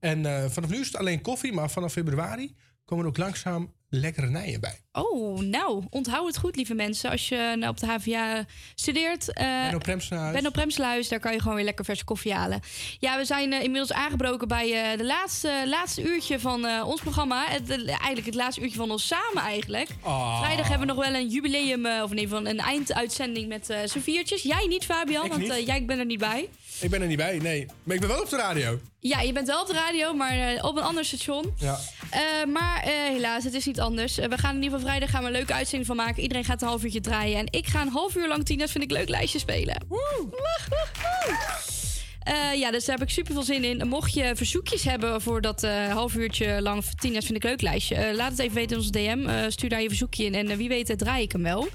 En 0.00 0.50
vanaf 0.50 0.70
nu 0.70 0.80
is 0.80 0.86
het 0.86 0.96
alleen 0.96 1.20
koffie, 1.20 1.52
maar 1.52 1.70
vanaf 1.70 1.92
februari 1.92 2.54
komen 2.84 3.04
er 3.04 3.10
ook 3.10 3.18
langzaam 3.18 3.72
lekkernijen 4.00 4.60
bij. 4.60 4.78
Oh, 4.92 5.38
nou, 5.40 5.84
onthoud 5.90 6.26
het 6.26 6.36
goed, 6.38 6.56
lieve 6.56 6.74
mensen. 6.74 7.10
Als 7.10 7.28
je 7.28 7.54
nou 7.58 7.68
op 7.70 7.78
de 7.80 7.86
HVA 7.86 8.44
studeert. 8.74 9.32
eh 9.32 9.62
Benno 9.62 9.78
Premsluis. 9.78 10.32
Benno 10.34 10.50
Premsluis, 10.50 11.08
daar 11.08 11.20
kan 11.20 11.32
je 11.32 11.40
gewoon 11.40 11.54
weer 11.56 11.64
lekker 11.64 11.84
verse 11.84 12.04
koffie 12.04 12.32
halen. 12.34 12.60
Ja, 12.98 13.16
we 13.18 13.24
zijn 13.24 13.52
eh, 13.52 13.62
inmiddels 13.62 13.92
aangebroken 13.92 14.48
bij 14.48 14.90
eh, 14.92 14.98
de 14.98 15.04
laatste, 15.04 15.62
laatste 15.66 16.02
uurtje 16.02 16.40
van 16.40 16.66
eh, 16.66 16.86
ons 16.88 17.00
programma. 17.00 17.44
Het, 17.48 17.70
eh, 17.70 17.76
eigenlijk 17.88 18.26
het 18.26 18.34
laatste 18.34 18.60
uurtje 18.62 18.76
van 18.78 18.90
ons 18.90 19.06
samen 19.06 19.42
eigenlijk. 19.42 19.88
Ah. 20.02 20.42
Vrijdag 20.42 20.68
hebben 20.68 20.86
we 20.86 20.94
nog 20.94 21.04
wel 21.06 21.14
een 21.14 21.28
jubileum, 21.28 21.86
eh, 21.86 22.02
of 22.02 22.10
ieder 22.10 22.36
geval 22.36 22.46
een 22.46 22.58
einduitzending 22.60 23.48
met 23.48 23.70
eh 23.70 23.78
viertjes. 23.86 24.42
Jij 24.42 24.66
niet, 24.66 24.84
Fabian, 24.84 25.24
Ik 25.24 25.30
want 25.30 25.42
niet. 25.42 25.50
eh, 25.52 25.66
jij 25.66 25.84
bent 25.84 25.98
er 26.00 26.06
niet 26.06 26.18
bij. 26.18 26.48
Ik 26.80 26.90
ben 26.90 27.00
er 27.00 27.06
niet 27.06 27.16
bij, 27.16 27.38
nee. 27.38 27.66
Maar 27.82 27.94
ik 27.94 28.00
ben 28.00 28.10
wel 28.10 28.20
op 28.20 28.30
de 28.30 28.36
radio. 28.36 28.80
Ja, 28.98 29.20
je 29.20 29.32
bent 29.32 29.46
wel 29.46 29.60
op 29.60 29.66
de 29.66 29.72
radio, 29.72 30.14
maar 30.14 30.38
eh, 30.38 30.64
op 30.64 30.76
een 30.76 30.82
ander 30.82 31.04
station. 31.04 31.54
Ja. 31.58 31.78
Eh, 32.10 32.20
maar 32.52 32.82
eh, 32.82 32.90
helaas, 32.92 33.44
het 33.44 33.54
is 33.54 33.66
niet 33.66 33.80
anders. 33.80 34.16
We 34.16 34.38
gaan 34.38 34.54
in 34.54 34.62
ieder 34.62 34.78
geval 34.78 34.86
vrijdag 34.86 35.10
gaan 35.10 35.20
we 35.20 35.26
een 35.26 35.32
leuke 35.32 35.54
uitzending 35.54 35.86
van 35.86 35.96
maken. 35.96 36.22
Iedereen 36.22 36.44
gaat 36.44 36.62
een 36.62 36.68
half 36.68 36.84
uurtje 36.84 37.00
draaien. 37.00 37.38
En 37.38 37.46
ik 37.50 37.66
ga 37.66 37.80
een 37.82 37.88
half 37.88 38.16
uur 38.16 38.28
lang 38.28 38.44
Tina's 38.44 38.72
Vind 38.72 38.84
ik 38.84 38.90
Leuk 38.90 39.08
lijstje 39.08 39.38
spelen. 39.38 39.84
Woe! 39.88 41.83
Eh, 42.24 42.58
ja, 42.58 42.70
dus 42.70 42.84
daar 42.84 42.98
heb 42.98 43.06
ik 43.06 43.12
super 43.14 43.32
veel 43.32 43.42
zin 43.42 43.64
in. 43.64 43.88
Mocht 43.88 44.14
je 44.14 44.32
verzoekjes 44.36 44.84
hebben 44.84 45.20
voor 45.20 45.40
dat 45.40 45.62
eh, 45.62 45.92
half 45.92 46.14
uurtje 46.14 46.62
lang 46.62 46.84
Tina's 46.84 47.24
Vind 47.24 47.36
ik 47.36 47.44
Leuk 47.44 47.60
lijstje... 47.60 47.94
eh, 47.94 48.14
laat 48.14 48.30
het 48.30 48.38
even 48.38 48.54
weten 48.54 48.70
in 48.70 48.76
onze 48.76 48.90
DM. 48.90 49.50
Stuur 49.50 49.68
daar 49.68 49.82
je 49.82 49.88
verzoekje 49.88 50.24
in 50.24 50.34
en 50.34 50.56
wie 50.56 50.68
weet 50.68 50.98
draai 50.98 51.22
ik 51.22 51.32
hem 51.32 51.42
wel. 51.42 51.68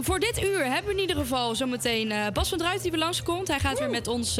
Voor 0.00 0.20
dit 0.20 0.42
uur 0.42 0.64
hebben 0.64 0.84
we 0.84 0.92
in 0.92 1.00
ieder 1.00 1.16
geval 1.16 1.54
zometeen 1.54 2.12
Bas 2.32 2.48
van 2.48 2.58
Druit 2.58 2.82
die 2.82 2.90
weer 2.90 3.00
langskomt. 3.00 3.48
Hij 3.48 3.58
gaat 3.58 3.78
weer 3.78 3.90
met 3.90 4.06
ons 4.08 4.38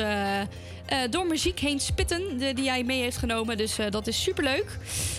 door 1.11 1.27
muziek 1.27 1.59
heen 1.61 1.81
spitten 1.81 2.39
de, 2.39 2.55
die 2.55 2.69
hij 2.69 2.83
mee 2.85 3.01
heeft 3.01 3.17
genomen. 3.17 3.57
Dus 3.57 3.79
eh, 3.79 3.87
dat 3.91 4.07
is 4.07 4.23
super 4.23 4.45
leuk. 4.45 4.79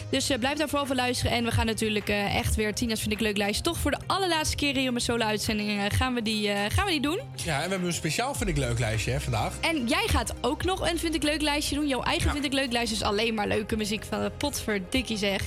Dus 0.09 0.29
eh, 0.29 0.37
blijf 0.39 0.57
daar 0.57 0.67
vooral 0.67 0.85
voor 0.85 0.95
luisteren. 0.95 1.31
En 1.31 1.43
we 1.43 1.51
gaan 1.51 1.65
natuurlijk 1.65 2.09
eh, 2.09 2.35
echt 2.35 2.55
weer 2.55 2.73
Tina's 2.73 2.99
Vind 2.99 3.11
ik 3.11 3.19
Leuk 3.19 3.37
lijstje. 3.37 3.63
Toch 3.63 3.77
voor 3.77 3.91
de 3.91 3.97
allerlaatste 4.07 4.55
keer 4.55 4.75
hier 4.75 4.85
op 4.85 4.91
mijn 4.91 5.01
solo-uitzending 5.05 5.69
eh, 5.79 5.85
gaan, 5.97 6.13
we 6.13 6.21
die, 6.21 6.49
eh, 6.49 6.59
gaan 6.69 6.85
we 6.85 6.91
die 6.91 7.01
doen. 7.01 7.19
Ja, 7.35 7.55
en 7.55 7.63
we 7.63 7.69
hebben 7.69 7.87
een 7.87 7.93
speciaal, 7.93 8.35
vind 8.35 8.49
ik, 8.49 8.57
leuk 8.57 8.79
lijstje 8.79 9.11
hè, 9.11 9.19
vandaag. 9.19 9.53
En 9.61 9.87
jij 9.87 10.07
gaat 10.07 10.33
ook 10.41 10.63
nog 10.63 10.89
een 10.89 10.99
Vind 10.99 11.15
ik 11.15 11.23
Leuk 11.23 11.41
lijstje 11.41 11.75
doen. 11.75 11.87
Jouw 11.87 12.03
eigen 12.03 12.31
Vind 12.31 12.45
ik 12.45 12.53
Leuk 12.53 12.71
lijstje 12.71 12.95
is 12.95 13.03
alleen 13.03 13.33
maar 13.33 13.47
leuke 13.47 13.75
muziek 13.75 14.03
van 14.03 14.31
potverdikkie 14.37 15.17
zeg. 15.17 15.41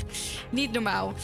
Niet 0.51 0.73
normaal. 0.73 1.15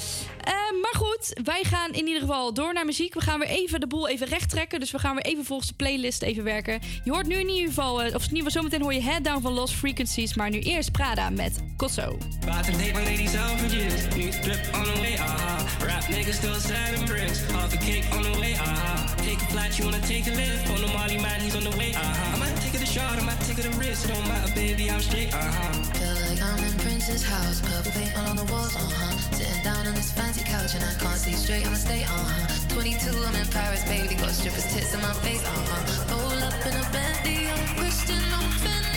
Eh, 0.50 0.56
maar 0.56 0.94
goed, 0.96 1.40
wij 1.44 1.64
gaan 1.64 1.92
in 1.92 2.06
ieder 2.06 2.20
geval 2.20 2.54
door 2.54 2.72
naar 2.72 2.84
muziek. 2.84 3.14
We 3.14 3.20
gaan 3.20 3.38
weer 3.38 3.48
even 3.48 3.80
de 3.80 3.86
boel 3.86 4.08
even 4.08 4.26
recht 4.26 4.50
trekken. 4.50 4.80
Dus 4.80 4.90
we 4.90 4.98
gaan 4.98 5.14
weer 5.14 5.24
even 5.24 5.44
volgens 5.44 5.68
de 5.68 5.74
playlist 5.74 6.22
even 6.22 6.44
werken. 6.44 6.80
Je 7.04 7.10
hoort 7.10 7.26
nu 7.26 7.34
in 7.34 7.48
ieder 7.48 7.68
geval, 7.68 8.02
eh, 8.02 8.14
of 8.14 8.22
in 8.22 8.28
ieder 8.28 8.36
geval 8.36 8.50
zometeen 8.50 8.82
hoor 8.82 8.94
je 8.94 9.02
Head 9.02 9.24
Down 9.24 9.40
van 9.40 9.52
Lost 9.52 9.74
Frequencies. 9.74 10.34
Maar 10.34 10.50
nu 10.50 10.58
eerst 10.58 10.92
Prada 10.92 11.30
met 11.30 11.62
Kosso. 11.76 12.18
About 12.42 12.64
to 12.64 12.72
date 12.72 12.92
my 12.92 13.04
ladies 13.04 13.36
out 13.36 13.60
for 13.60 13.76
years. 13.76 14.02
New 14.16 14.30
drip 14.42 14.70
on 14.74 14.84
the 14.84 15.00
way, 15.00 15.16
ah. 15.18 15.58
Rap 15.84 16.02
niggas 16.02 16.36
still 16.36 16.60
selling 16.60 17.04
bricks. 17.04 17.38
Half 17.52 17.74
a 17.74 17.76
cake 17.76 18.04
on 18.16 18.22
the 18.22 18.38
way, 18.38 18.54
ah. 18.54 19.14
Take 19.16 19.40
a 19.42 19.50
flight, 19.50 19.76
you 19.76 19.84
wanna 19.84 20.06
take 20.06 20.26
a 20.26 20.34
lift. 20.34 20.68
On 20.70 20.80
the 20.80 20.92
Molly 20.92 21.18
man, 21.18 21.40
he's 21.40 21.54
on 21.54 21.62
the 21.62 21.76
way, 21.76 21.92
ah. 21.94 22.34
I 22.34 22.38
might 22.38 22.60
take 22.60 22.74
it 22.74 22.82
a 22.82 22.86
shot, 22.86 23.18
I 23.18 23.24
might 23.24 23.40
take 23.46 23.58
it 23.58 23.66
a 23.66 23.78
risk. 23.78 24.04
It 24.04 24.14
don't 24.14 24.28
matter, 24.28 24.52
baby, 24.54 24.90
I'm 24.90 25.00
straight. 25.00 25.30
I'm 26.42 26.58
in 26.64 26.72
Prince's 26.78 27.22
house, 27.22 27.60
purple 27.60 27.92
paint 27.92 28.16
all 28.18 28.28
on 28.28 28.36
the 28.36 28.44
walls, 28.52 28.74
uh 28.74 28.80
huh. 28.80 29.16
Sitting 29.36 29.62
down 29.62 29.86
on 29.86 29.94
this 29.94 30.10
fancy 30.12 30.42
couch 30.44 30.74
and 30.74 30.84
I 30.84 30.94
can't 30.94 31.18
see 31.18 31.32
straight, 31.32 31.66
I'ma 31.66 31.76
stay, 31.76 32.02
uh 32.04 32.08
huh. 32.08 32.74
22, 32.74 33.10
I'm 33.24 33.34
in 33.34 33.46
Paris, 33.48 33.84
baby, 33.84 34.14
got 34.14 34.30
strippers' 34.30 34.72
tits 34.72 34.94
in 34.94 35.00
my 35.00 35.12
face, 35.24 35.44
uh 35.44 35.50
huh. 35.52 36.16
Roll 36.16 36.40
up 36.42 36.56
in 36.66 36.74
a 36.76 36.84
Bentley, 36.92 37.48
I'm 37.48 37.66
Christian, 37.76 38.22
I'm 38.38 38.50
Fendi, 38.62 38.89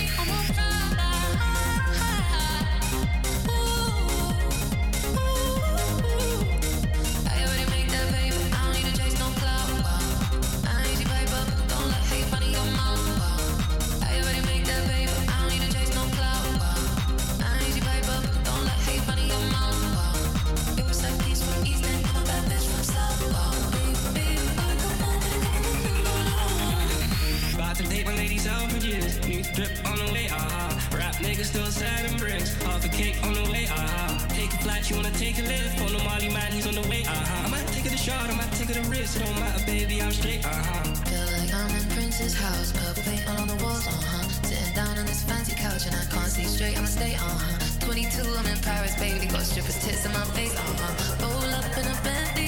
drip 29.53 29.71
on 29.85 29.97
the 29.97 30.11
way, 30.11 30.27
ah. 30.31 30.89
Rap 30.91 31.15
niggas 31.15 31.45
still 31.53 31.65
selling 31.65 32.17
bricks. 32.17 32.53
Half 32.63 32.85
a 32.85 32.89
cake 32.89 33.17
on 33.23 33.33
the 33.33 33.45
way, 33.51 33.67
ah. 33.69 34.25
Take 34.29 34.53
a 34.53 34.57
flight, 34.57 34.89
you 34.89 34.95
wanna 34.95 35.11
take 35.11 35.37
a 35.37 35.43
lift. 35.43 35.79
On 35.81 35.91
the 35.93 36.03
Molly 36.03 36.29
man, 36.29 36.51
he's 36.51 36.67
on 36.67 36.75
the 36.75 36.85
way, 36.89 37.03
ah. 37.07 37.45
I 37.45 37.49
might 37.49 37.67
take 37.67 37.85
it 37.85 37.93
a 37.93 37.97
shot, 37.97 38.29
I 38.29 38.35
might 38.35 38.51
take 38.53 38.69
it 38.69 38.77
a 38.77 38.85
risk. 38.89 39.15
It 39.17 39.23
don't 39.25 39.39
matter, 39.39 39.63
baby, 39.65 40.01
I'm 40.01 40.11
straight, 40.11 40.41
ah. 40.45 40.83
Feel 41.05 41.27
like 41.37 41.53
I'm 41.53 41.71
in 41.75 41.85
Prince's 41.95 42.33
house, 42.33 42.71
purple 42.73 43.03
paint 43.03 43.23
all 43.29 43.37
on 43.41 43.47
the 43.47 43.57
walls, 43.63 43.85
uh 43.87 43.91
huh. 43.91 44.27
Sitting 44.49 44.73
down 44.73 44.97
on 44.97 45.05
this 45.05 45.23
fancy 45.23 45.55
couch 45.55 45.85
and 45.85 45.95
I 45.95 46.05
can't 46.13 46.31
see 46.31 46.45
straight, 46.45 46.77
I'ma 46.77 46.87
stay, 46.87 47.13
uh 47.15 47.19
huh. 47.21 47.85
22, 47.85 48.21
I'm 48.21 48.45
in 48.47 48.59
Paris, 48.59 48.95
baby, 48.99 49.27
got 49.27 49.41
strippers' 49.43 49.79
tits 49.85 50.05
in 50.05 50.11
my 50.13 50.25
face, 50.33 50.55
uh 50.55 50.61
huh. 50.81 51.21
Roll 51.21 51.53
up 51.53 51.77
in 51.77 51.85
a 51.85 51.95
Bentley, 52.03 52.42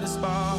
satisfied. 0.00 0.49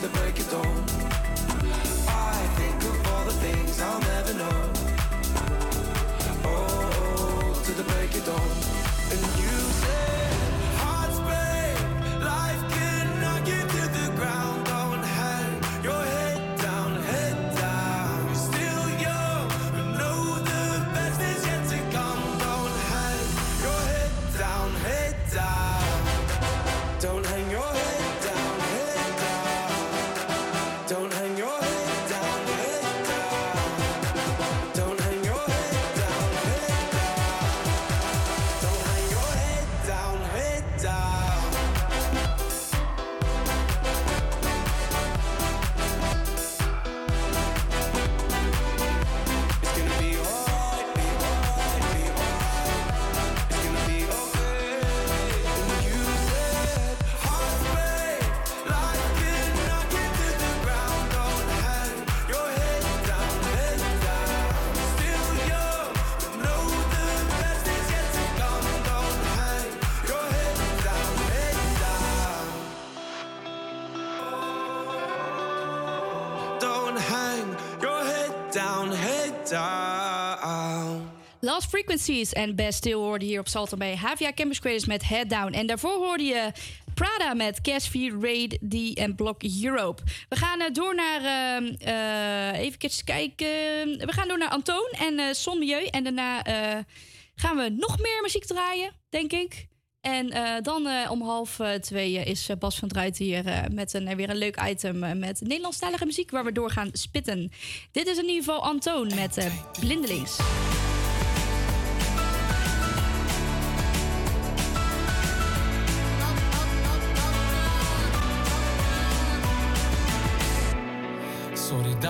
To 0.00 0.06
the 0.06 0.18
break 0.18 0.38
of 0.38 0.50
dawn. 0.50 0.84
I 2.06 2.46
think 2.58 2.82
of 2.84 3.06
all 3.08 3.24
the 3.24 3.32
things 3.32 3.80
I'll 3.80 4.00
never 4.00 4.34
know. 4.34 4.60
Oh, 6.44 7.62
to 7.64 7.72
the 7.72 7.82
break 7.82 8.14
of 8.14 8.24
dawn. 8.26 8.50
And 9.10 9.20
you 9.40 9.47
En 81.88 82.54
Best 82.54 82.78
Still 82.78 82.92
hoorde 82.92 83.24
hier 83.24 83.40
op 83.40 83.48
Salto 83.48 83.76
bij 83.76 83.96
Havia 83.96 84.32
Campus 84.32 84.60
Creators 84.60 84.86
met 84.86 85.08
Head 85.08 85.28
Down. 85.28 85.52
En 85.52 85.66
daarvoor 85.66 85.96
hoorde 85.96 86.22
je 86.22 86.52
Prada 86.94 87.34
met 87.34 87.60
Cash 87.60 87.88
V, 87.88 88.12
Raid 88.20 88.58
D 88.68 88.98
en 88.98 89.14
Block 89.14 89.42
Europe. 89.62 90.02
We 90.28 90.36
gaan 90.36 90.60
eh, 90.60 90.72
door 90.72 90.94
naar, 90.94 91.20
ehm, 91.20 91.74
eh, 91.78 92.60
even 92.60 92.78
kijken, 93.04 93.46
we 94.06 94.12
gaan 94.12 94.28
door 94.28 94.38
naar 94.38 94.48
Antoon 94.48 94.94
en 94.98 95.14
Milieu. 95.58 95.84
En 95.84 96.04
daarna 96.04 96.42
gaan 97.34 97.56
we 97.56 97.68
nog 97.68 97.98
meer 97.98 98.22
muziek 98.22 98.44
draaien, 98.44 98.92
denk 99.08 99.32
ik. 99.32 99.66
En 100.00 100.62
dan 100.62 100.88
om 101.10 101.22
half 101.22 101.60
twee 101.80 102.12
is 102.12 102.48
Bas 102.58 102.78
van 102.78 102.88
Druit 102.88 103.18
hier 103.18 103.66
met 103.72 103.92
een, 103.92 104.16
weer 104.16 104.30
een 104.30 104.36
leuk 104.36 104.60
item 104.68 105.18
met 105.18 105.40
Nederlandstalige 105.40 106.06
muziek 106.06 106.30
waar 106.30 106.44
we 106.44 106.52
door 106.52 106.70
gaan 106.70 106.90
spitten. 106.92 107.52
Dit 107.92 108.06
is 108.06 108.18
in 108.18 108.28
ieder 108.28 108.44
geval 108.44 108.62
Antoon 108.62 109.14
met 109.14 109.48
Blindelings. 109.80 110.36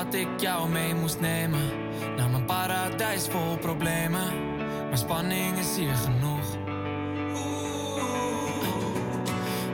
Dat 0.04 0.14
ik 0.14 0.28
jou 0.40 0.68
mee 0.68 0.94
moest 0.94 1.20
nemen 1.20 1.70
naar 2.16 2.30
mijn 2.30 2.44
paradijs 2.44 3.26
vol 3.28 3.56
problemen. 3.56 4.28
Maar 4.88 4.98
spanning 4.98 5.58
is 5.58 5.76
hier 5.76 5.94
genoeg. 5.94 6.46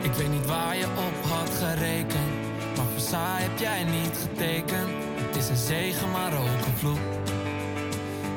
Ik 0.03 0.13
weet 0.13 0.31
niet 0.31 0.47
waar 0.47 0.77
je 0.77 0.87
op 0.87 1.31
had 1.31 1.51
gerekend, 1.51 2.33
maar 2.77 2.87
voor 2.93 3.01
saai 3.01 3.43
heb 3.43 3.59
jij 3.59 3.85
niet 3.85 4.17
getekend. 4.29 4.91
Het 5.15 5.37
is 5.37 5.49
een 5.49 5.57
zegen, 5.57 6.11
maar 6.11 6.33
ook 6.39 6.67
een 6.67 6.77
vloek. 6.77 7.07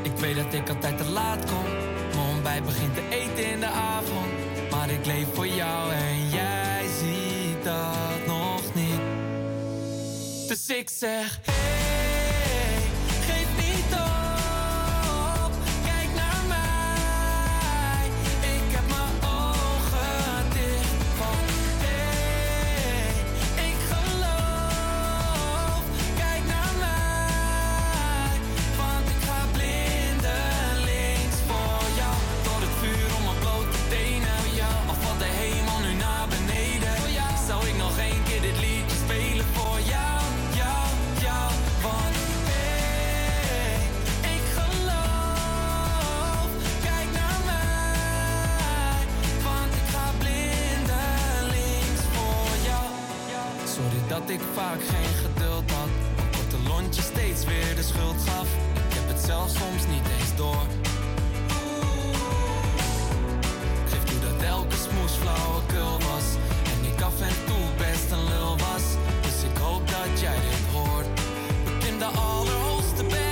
Ik 0.02 0.18
weet 0.18 0.36
dat 0.36 0.54
ik 0.54 0.70
altijd 0.70 0.98
te 0.98 1.10
laat 1.10 1.46
kom, 1.46 1.64
mijn 2.16 2.30
ontbijt 2.34 2.66
begint 2.66 2.96
te 2.96 3.04
eten 3.10 3.52
in 3.52 3.60
de 3.60 3.66
avond. 3.66 4.32
Maar 4.72 4.90
ik 4.90 5.06
leef 5.06 5.28
voor 5.34 5.48
jou 5.48 5.92
en 5.92 6.27
Dus 10.68 10.78
ik 10.78 10.90
zeg, 10.90 11.40
ik 54.30 54.42
vaak 54.54 54.82
geen 54.82 55.14
geduld 55.26 55.72
had, 55.72 55.90
op 56.20 56.32
korte 56.32 56.70
lontje 56.70 57.02
steeds 57.02 57.46
weer 57.46 57.76
de 57.76 57.84
schuld 57.84 58.16
gaf. 58.28 58.48
Ik 58.88 58.94
heb 58.94 59.08
het 59.08 59.20
zelf 59.20 59.50
soms 59.50 59.88
niet 59.88 60.08
eens 60.20 60.36
door. 60.36 60.64
Geef 63.90 64.04
toe 64.04 64.20
dat 64.20 64.48
elke 64.48 64.76
smoes 64.76 65.12
flauwekul 65.12 66.00
was 66.10 66.28
en 66.74 66.92
ik 66.92 67.02
af 67.02 67.22
en 67.22 67.36
toe 67.46 67.66
best 67.78 68.12
een 68.12 68.24
lul 68.24 68.58
was. 68.58 68.86
Dus 69.22 69.44
ik 69.50 69.58
hoop 69.58 69.88
dat 69.88 70.20
jij 70.20 70.36
dit 70.50 70.66
hoort. 70.74 71.08
Beklim 71.64 72.00
de 72.00 72.06
allerhoogste 72.06 73.04
bergen 73.04 73.27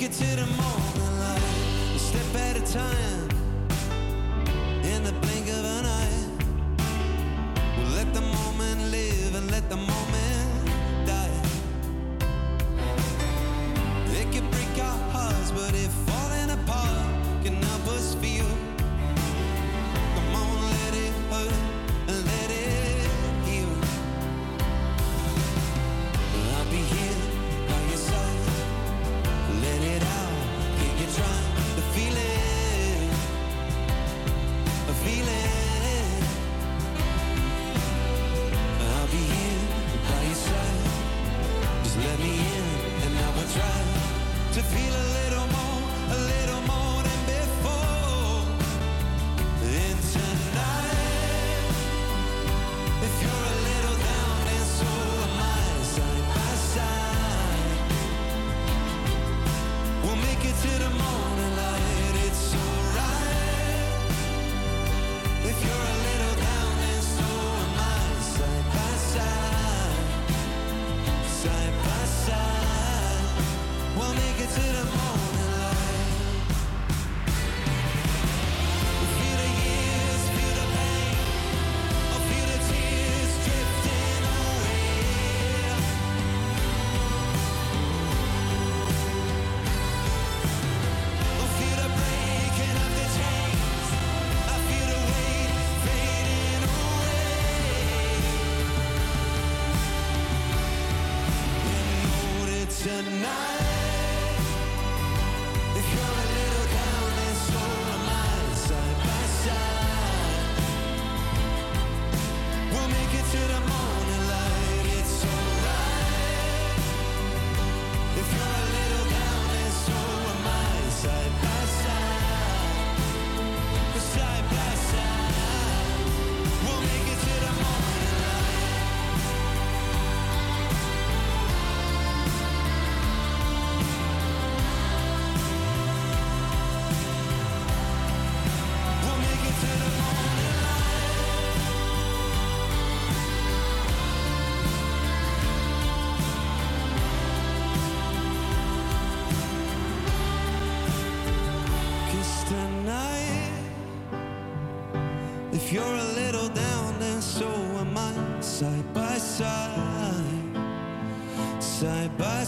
make 0.00 0.10
it 0.10 0.12
to 0.12 0.36
the 0.36 0.46
morning 0.46 0.67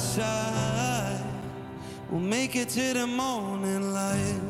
side 0.00 1.24
we'll 2.10 2.20
make 2.20 2.58
it 2.58 2.68
to 2.68 2.92
the 2.92 3.06
morning 3.06 3.92
light. 3.92 4.40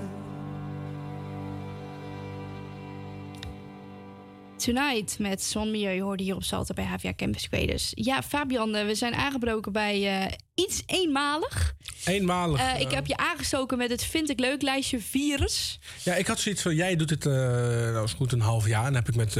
Tonight 4.57 5.19
met 5.19 5.43
Son 5.43 5.71
Milieu 5.71 5.95
je 5.95 6.03
hoorde 6.03 6.23
hier 6.23 6.35
op 6.35 6.43
Salto 6.43 6.75
bij 6.75 6.85
HVA 6.85 7.15
Campus 7.15 7.49
Quedus. 7.49 7.93
Ja, 7.95 8.23
Fabian, 8.23 8.75
eh, 8.75 8.87
we 8.87 8.95
zijn 8.95 9.15
aangebroken 9.15 9.73
bij 9.73 10.23
eh, 10.23 10.33
iets 10.55 10.83
eenmalig. 10.87 11.75
Eenmalig. 12.05 12.61
Eh, 12.61 12.81
ik 12.81 12.91
heb 12.91 13.07
je 13.07 13.17
aangestoken 13.17 13.79
met 13.79 13.91
het 13.91 14.05
Vind 14.05 14.31
ik 14.31 14.41
Leuk 14.41 14.63
lijstje 14.63 15.01
virus. 15.01 15.79
Ja, 16.05 16.15
ik 16.15 16.27
had 16.27 16.41
zoiets 16.41 16.63
van, 16.63 16.75
jij 16.75 16.97
doet 16.97 17.09
dit 17.09 17.27
eh 17.27 17.33
nou 17.33 18.05
is 18.05 18.13
goed 18.13 18.33
een 18.33 18.41
half 18.41 18.67
jaar. 18.67 18.87
En 18.87 18.93
daar 18.93 19.03
heb 19.03 19.15
ik 19.15 19.17
met 19.17 19.37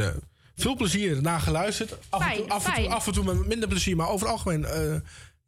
veel 0.61 0.75
plezier 0.75 1.21
naar 1.21 1.39
geluisterd. 1.39 1.97
Af, 2.09 2.29
en 2.29 2.35
toe, 2.37 2.49
af, 2.49 2.67
en 2.67 2.83
toe, 2.83 2.93
af 2.93 3.07
en 3.07 3.13
toe 3.13 3.23
met 3.23 3.47
minder 3.47 3.69
plezier, 3.69 3.95
maar 3.95 4.09
over 4.09 4.27
het 4.27 4.35
algemeen 4.35 4.65
eh, 4.65 4.95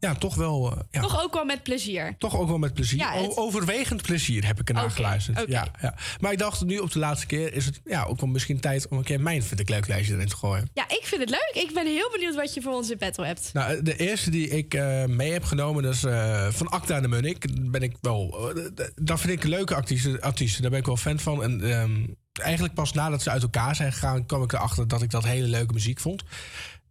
ja, 0.03 0.15
toch 0.15 0.35
wel... 0.35 0.71
eh, 0.71 0.77
ja, 0.91 1.01
Toch 1.01 1.23
ook 1.23 1.33
wel 1.33 1.45
met 1.45 1.63
plezier. 1.63 2.15
Toch 2.17 2.35
ook 2.37 2.47
wel 2.47 2.57
met 2.57 2.73
plezier. 2.73 2.99
Ja, 2.99 3.11
het- 3.13 3.25
O- 3.37 3.41
Overwegend 3.41 4.01
plezier 4.01 4.45
heb 4.45 4.59
ik 4.59 4.67
ernaar 4.67 4.83
Oké, 4.83 4.93
geluisterd. 4.93 5.43
Ja, 5.49 5.67
ja. 5.81 5.95
Maar 6.19 6.31
ik 6.31 6.37
dacht, 6.37 6.65
nu 6.65 6.77
op 6.77 6.91
de 6.91 6.99
laatste 6.99 7.25
keer 7.25 7.53
is 7.53 7.65
het 7.65 7.81
ja, 7.85 8.03
ook 8.03 8.19
wel 8.19 8.29
misschien 8.29 8.59
tijd 8.59 8.87
om 8.87 8.97
een 8.97 9.03
keer 9.03 9.21
mijn 9.21 9.43
vind 9.43 9.59
ik 9.59 9.69
leuk 9.69 9.87
lijstje 9.87 10.13
erin 10.15 10.27
te 10.27 10.35
gooien. 10.35 10.69
Ja, 10.73 10.83
ik 10.89 11.01
vind 11.03 11.21
het 11.21 11.29
leuk. 11.29 11.63
Ik 11.63 11.73
ben 11.73 11.85
heel 11.85 12.09
benieuwd 12.11 12.35
wat 12.35 12.53
je 12.53 12.61
voor 12.61 12.73
ons 12.73 12.89
in 12.91 12.97
petto 12.97 13.23
hebt. 13.23 13.49
Nou, 13.53 13.81
de 13.81 13.95
eerste 13.95 14.29
die 14.29 14.47
ik 14.49 14.73
eh, 14.73 15.05
mee 15.05 15.31
heb 15.31 15.43
genomen, 15.43 15.83
dat 15.83 15.93
is 15.93 16.03
eh, 16.03 16.47
van 16.51 16.69
Acta 16.69 17.01
de 17.01 17.07
Munnik. 17.07 17.71
Ben 17.71 17.81
ik 17.81 17.95
wel, 18.01 18.51
eh, 18.55 18.65
d- 18.65 18.91
dat 18.95 19.19
vind 19.19 19.33
ik 19.33 19.43
leuke 19.43 19.75
artiesten, 19.75 20.21
artiesten. 20.21 20.61
Daar 20.61 20.71
ben 20.71 20.79
ik 20.79 20.85
wel 20.85 20.97
fan 20.97 21.19
van. 21.19 21.43
En 21.43 21.71
ehm, 21.71 22.05
eigenlijk 22.33 22.73
pas 22.73 22.91
nadat 22.93 23.21
ze 23.21 23.29
uit 23.29 23.41
elkaar 23.43 23.75
zijn 23.75 23.93
gegaan, 23.93 24.25
kwam 24.25 24.43
ik 24.43 24.53
erachter 24.53 24.87
dat 24.87 25.01
ik 25.01 25.09
dat 25.09 25.23
hele 25.23 25.47
leuke 25.47 25.73
muziek 25.73 25.99
vond. 25.99 26.23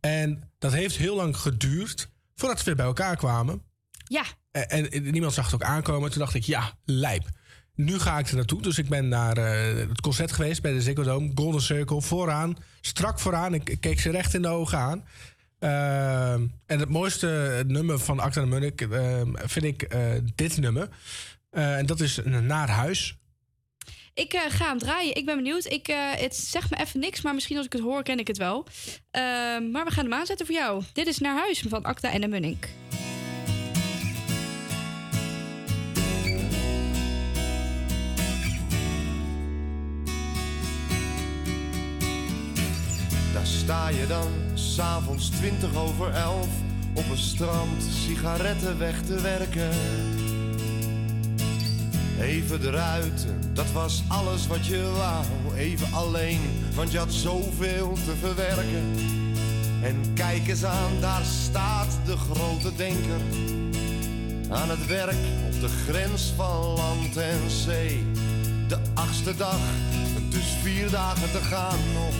En 0.00 0.50
dat 0.58 0.72
heeft 0.72 0.96
heel 0.96 1.16
lang 1.16 1.36
geduurd 1.36 2.10
voordat 2.42 2.58
ze 2.60 2.64
weer 2.64 2.76
bij 2.76 2.86
elkaar 2.86 3.16
kwamen. 3.16 3.62
Ja, 4.04 4.24
En, 4.50 4.90
en 4.90 5.10
niemand 5.10 5.32
zag 5.32 5.44
het 5.44 5.54
ook 5.54 5.62
aankomen. 5.62 6.10
Toen 6.10 6.18
dacht 6.20 6.34
ik, 6.34 6.42
ja, 6.42 6.72
lijp. 6.84 7.28
nu 7.74 7.98
ga 7.98 8.18
ik 8.18 8.28
er 8.28 8.36
naartoe. 8.36 8.62
Dus 8.62 8.78
ik 8.78 8.88
ben 8.88 9.08
naar 9.08 9.36
eh, 9.36 9.88
het 9.88 10.00
concert 10.00 10.32
geweest 10.32 10.62
bij 10.62 10.72
de 10.72 10.82
Ziggo 10.82 11.02
Dome. 11.02 11.30
Golden 11.34 11.62
Circle, 11.62 12.02
vooraan. 12.02 12.56
Strak 12.80 13.20
vooraan. 13.20 13.54
Ik, 13.54 13.70
ik 13.70 13.80
keek 13.80 14.00
ze 14.00 14.10
recht 14.10 14.34
in 14.34 14.42
de 14.42 14.48
ogen 14.48 14.78
aan. 14.78 15.04
Ehm, 15.58 16.46
en 16.66 16.78
het 16.78 16.88
mooiste 16.88 17.62
nummer 17.66 17.98
van 17.98 18.20
Acta 18.20 18.40
de 18.40 18.46
Munnik 18.46 18.80
ehm, 18.80 19.32
vind 19.34 19.64
ik 19.64 19.82
eh, 19.82 20.00
dit 20.34 20.56
nummer. 20.56 20.88
Eh, 21.50 21.76
en 21.76 21.86
dat 21.86 22.00
is 22.00 22.16
een 22.16 22.46
Naar 22.46 22.70
Huis. 22.70 23.21
Ik 24.14 24.32
eh, 24.32 24.40
ga 24.48 24.68
hem 24.68 24.78
draaien. 24.78 25.16
Ik 25.16 25.24
ben 25.24 25.36
benieuwd. 25.36 25.64
Ik, 25.64 25.88
eh, 25.88 26.10
het 26.14 26.36
zegt 26.36 26.70
me 26.70 26.76
even 26.76 27.00
niks, 27.00 27.20
maar 27.20 27.34
misschien 27.34 27.56
als 27.56 27.66
ik 27.66 27.72
het 27.72 27.82
hoor, 27.82 28.02
ken 28.02 28.18
ik 28.18 28.26
het 28.26 28.38
wel. 28.38 28.66
Ehm, 29.10 29.70
maar 29.70 29.84
we 29.84 29.90
gaan 29.90 30.04
hem 30.04 30.14
aanzetten 30.14 30.46
voor 30.46 30.54
jou. 30.54 30.82
Dit 30.92 31.06
is 31.06 31.18
Naar 31.18 31.38
Huis 31.38 31.64
van 31.68 31.82
Acta 31.82 32.10
en 32.10 32.20
de 32.20 32.28
Munnik. 32.28 32.68
Daar 43.32 43.46
sta 43.46 43.88
je 43.88 44.06
dan, 44.06 44.32
s'avonds 44.54 45.28
twintig 45.28 45.76
over 45.76 46.14
elf, 46.14 46.48
op 46.94 47.10
een 47.10 47.18
strand 47.18 47.82
sigaretten 47.82 48.78
weg 48.78 49.02
te 49.02 49.20
werken. 49.20 49.70
Even 52.22 52.66
eruit, 52.66 53.26
dat 53.52 53.72
was 53.72 54.02
alles 54.08 54.46
wat 54.46 54.66
je 54.66 54.90
wou. 54.96 55.56
Even 55.56 55.92
alleen, 55.92 56.40
want 56.74 56.92
je 56.92 56.98
had 56.98 57.12
zoveel 57.12 57.92
te 57.92 58.14
verwerken. 58.20 58.94
En 59.82 59.96
kijk 60.14 60.48
eens 60.48 60.64
aan, 60.64 61.00
daar 61.00 61.24
staat 61.24 61.98
de 62.04 62.16
grote 62.16 62.76
denker. 62.76 63.20
Aan 64.48 64.70
het 64.70 64.86
werk 64.86 65.16
op 65.46 65.60
de 65.60 65.68
grens 65.68 66.32
van 66.36 66.64
land 66.66 67.16
en 67.16 67.50
zee. 67.50 68.06
De 68.68 68.78
achtste 68.94 69.36
dag, 69.36 69.60
dus 70.28 70.56
vier 70.62 70.90
dagen 70.90 71.30
te 71.30 71.40
gaan 71.40 71.80
nog. 71.94 72.14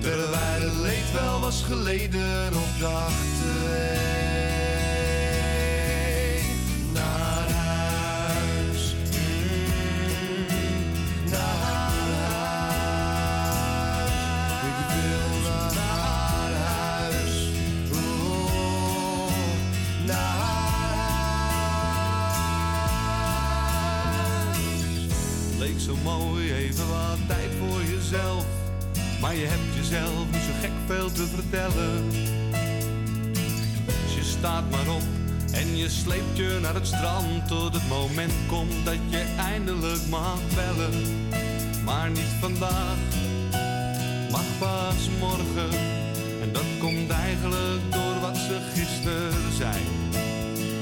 Terwijl 0.00 0.62
het 0.62 0.76
leed 0.82 1.12
wel 1.12 1.40
was 1.40 1.62
geleden 1.62 2.48
op 2.48 2.80
dag 2.80 3.12
twee. 3.40 4.17
Zo 25.88 25.96
mooi, 26.04 26.52
even 26.52 26.88
wat 26.88 27.18
tijd 27.26 27.50
voor 27.58 27.82
jezelf. 27.82 28.44
Maar 29.20 29.34
je 29.34 29.46
hebt 29.46 29.74
jezelf 29.76 30.24
niet 30.32 30.42
zo 30.42 30.52
gek 30.60 30.70
veel 30.86 31.12
te 31.12 31.26
vertellen. 31.26 32.10
Dus 33.84 34.14
je 34.14 34.22
staat 34.22 34.70
maar 34.70 34.94
op 34.94 35.02
en 35.52 35.76
je 35.76 35.88
sleept 35.88 36.36
je 36.36 36.58
naar 36.62 36.74
het 36.74 36.86
strand. 36.86 37.48
Tot 37.48 37.74
het 37.74 37.88
moment 37.88 38.32
komt 38.46 38.84
dat 38.84 38.98
je 39.08 39.34
eindelijk 39.38 40.06
mag 40.10 40.38
bellen. 40.54 41.26
Maar 41.84 42.10
niet 42.10 42.34
vandaag, 42.40 42.98
mag 44.30 44.48
pas 44.58 45.08
morgen. 45.20 45.78
En 46.42 46.52
dat 46.52 46.68
komt 46.78 47.10
eigenlijk 47.10 47.82
door 47.90 48.20
wat 48.20 48.36
ze 48.36 48.60
gisteren 48.74 49.52
zei. 49.56 49.78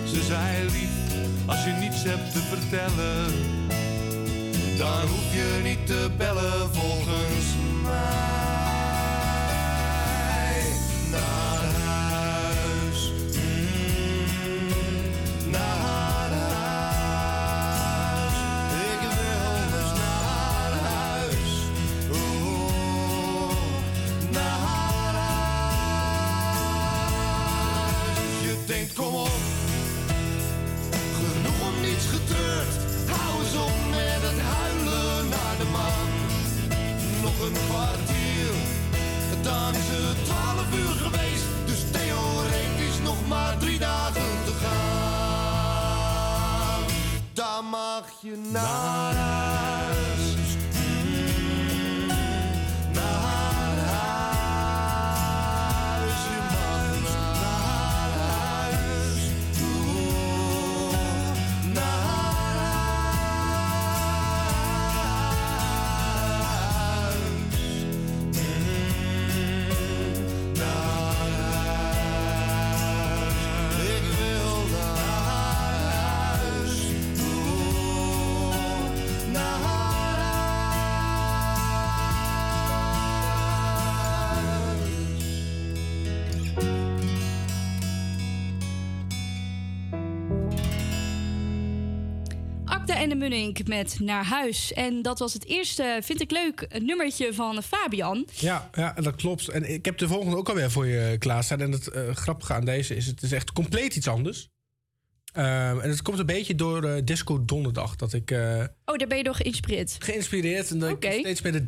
Ze 0.06 0.22
zei 0.22 0.64
lief, 0.64 0.96
als 1.46 1.64
je 1.64 1.70
niets 1.70 2.02
hebt 2.02 2.32
te 2.32 2.38
vertellen. 2.38 3.75
Dan 4.76 5.00
hoef 5.00 5.34
je 5.34 5.60
niet 5.62 5.86
te 5.86 6.10
bellen 6.16 6.74
volgens 6.74 7.46
mij. 7.82 8.35
En 93.12 93.18
de 93.18 93.28
Munnik 93.28 93.66
met 93.66 94.00
Naar 94.00 94.24
Huis. 94.24 94.72
En 94.72 95.02
dat 95.02 95.18
was 95.18 95.32
het 95.32 95.46
eerste, 95.46 95.98
vind 96.02 96.20
ik 96.20 96.30
leuk, 96.30 96.80
nummertje 96.82 97.34
van 97.34 97.62
Fabian. 97.62 98.26
Ja, 98.32 98.70
ja, 98.72 98.92
dat 98.92 99.14
klopt. 99.14 99.48
En 99.48 99.72
ik 99.72 99.84
heb 99.84 99.98
de 99.98 100.08
volgende 100.08 100.36
ook 100.36 100.48
alweer 100.48 100.70
voor 100.70 100.86
je 100.86 101.16
klaarstaan. 101.18 101.60
En 101.60 101.72
het 101.72 101.88
eh, 101.88 102.10
grappige 102.10 102.54
aan 102.54 102.64
deze 102.64 102.96
is, 102.96 103.06
het 103.06 103.22
is 103.22 103.32
echt 103.32 103.52
compleet 103.52 103.96
iets 103.96 104.08
anders. 104.08 104.48
Ehm, 105.32 105.78
en 105.80 105.88
het 105.88 106.02
komt 106.02 106.18
een 106.18 106.26
beetje 106.26 106.54
door 106.54 106.84
eh, 106.84 107.02
Disco 107.04 107.44
Donderdag. 107.44 107.96
Dat 107.96 108.12
ik 108.12 108.30
eh, 108.30 108.64
Oh, 108.84 108.96
daar 108.96 109.08
ben 109.08 109.16
je 109.16 109.24
door 109.24 109.34
geïnspireerd. 109.34 109.96
geïnspireerd 109.98 110.70
en 110.70 110.78
dat 110.78 110.90
ik 110.90 111.12
steeds 111.20 111.42
meer 111.42 111.52
de 111.52 111.64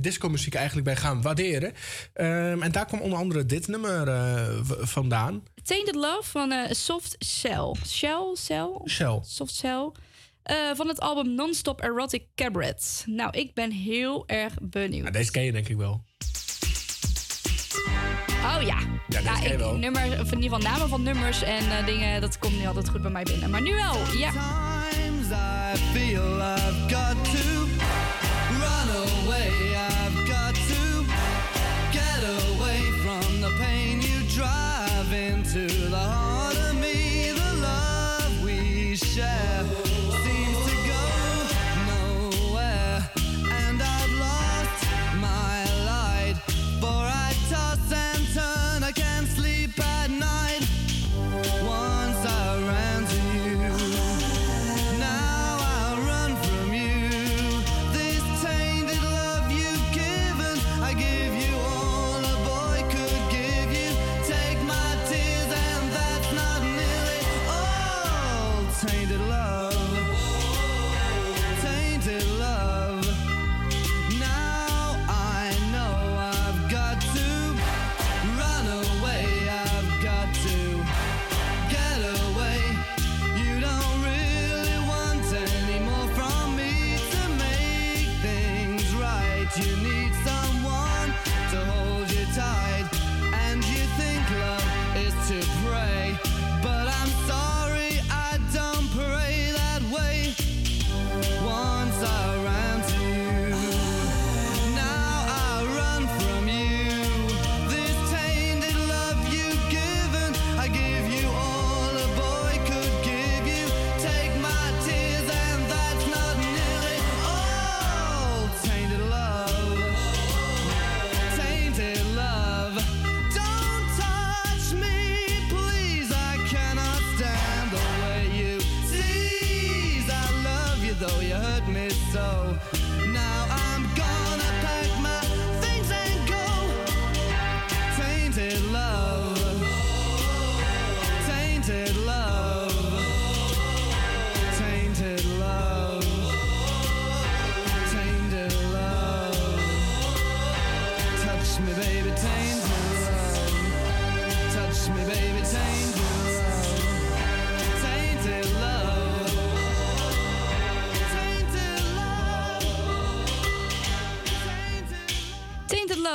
disco-muziek, 0.00 0.54
eigenlijk 0.54 0.86
bij 0.86 0.96
gaan 0.96 1.22
waarderen. 1.22 1.72
Ehm, 2.12 2.62
en 2.62 2.72
daar 2.72 2.86
kwam 2.86 3.00
onder 3.00 3.18
andere 3.18 3.46
dit 3.46 3.66
nummer 3.68 4.08
vandaan. 4.66 5.42
Tainted 5.62 5.94
Love 5.94 6.30
van 6.30 6.52
Soft 6.70 7.16
Cell. 7.18 7.74
Shell? 7.86 8.30
Cell? 8.34 8.80
Shell. 8.86 9.18
Soft 9.22 9.54
Cell. 9.54 9.92
Eh, 10.44 10.56
van 10.74 10.88
het 10.88 11.00
album 11.00 11.34
Non-Stop 11.34 11.82
Erotic 11.82 12.26
Cabaret. 12.34 13.04
Nou, 13.06 13.30
ik 13.38 13.54
ben 13.54 13.70
heel 13.70 14.24
erg 14.26 14.54
benieuwd. 14.62 15.00
Nou, 15.02 15.12
deze 15.12 15.30
ken 15.30 15.42
je 15.44 15.52
denk 15.52 15.68
ik 15.68 15.76
wel. 15.76 16.04
Oh 18.44 18.62
ja. 18.62 18.78
Ja, 19.08 19.38
je 19.40 19.48
ik, 19.48 19.58
wel. 19.58 19.76
nummer, 19.76 20.20
of 20.20 20.32
in 20.32 20.42
ieder 20.42 20.58
geval 20.58 20.72
namen 20.72 20.88
van 20.88 21.02
nummers 21.02 21.42
en 21.42 21.70
eh, 21.70 21.86
dingen, 21.86 22.20
dat 22.20 22.38
komt 22.38 22.56
niet 22.56 22.66
altijd 22.66 22.88
goed 22.88 23.02
bij 23.02 23.10
mij 23.10 23.22
binnen. 23.22 23.50
Maar 23.50 23.62
nu 23.62 23.74
wel, 23.74 23.96
ja. 24.16 24.32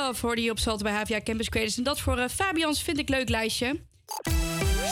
Love 0.09 0.25
hoorde 0.25 0.41
je 0.41 0.51
op 0.51 0.79
bij 0.81 0.93
HVA 0.93 1.21
Campus 1.21 1.49
Creators. 1.49 1.77
En 1.77 1.83
dat 1.83 1.99
voor 1.99 2.17
eh, 2.17 2.29
Fabians 2.29 2.81
vind 2.81 2.99
ik 2.99 3.09
leuk 3.09 3.29
lijstje. 3.29 3.67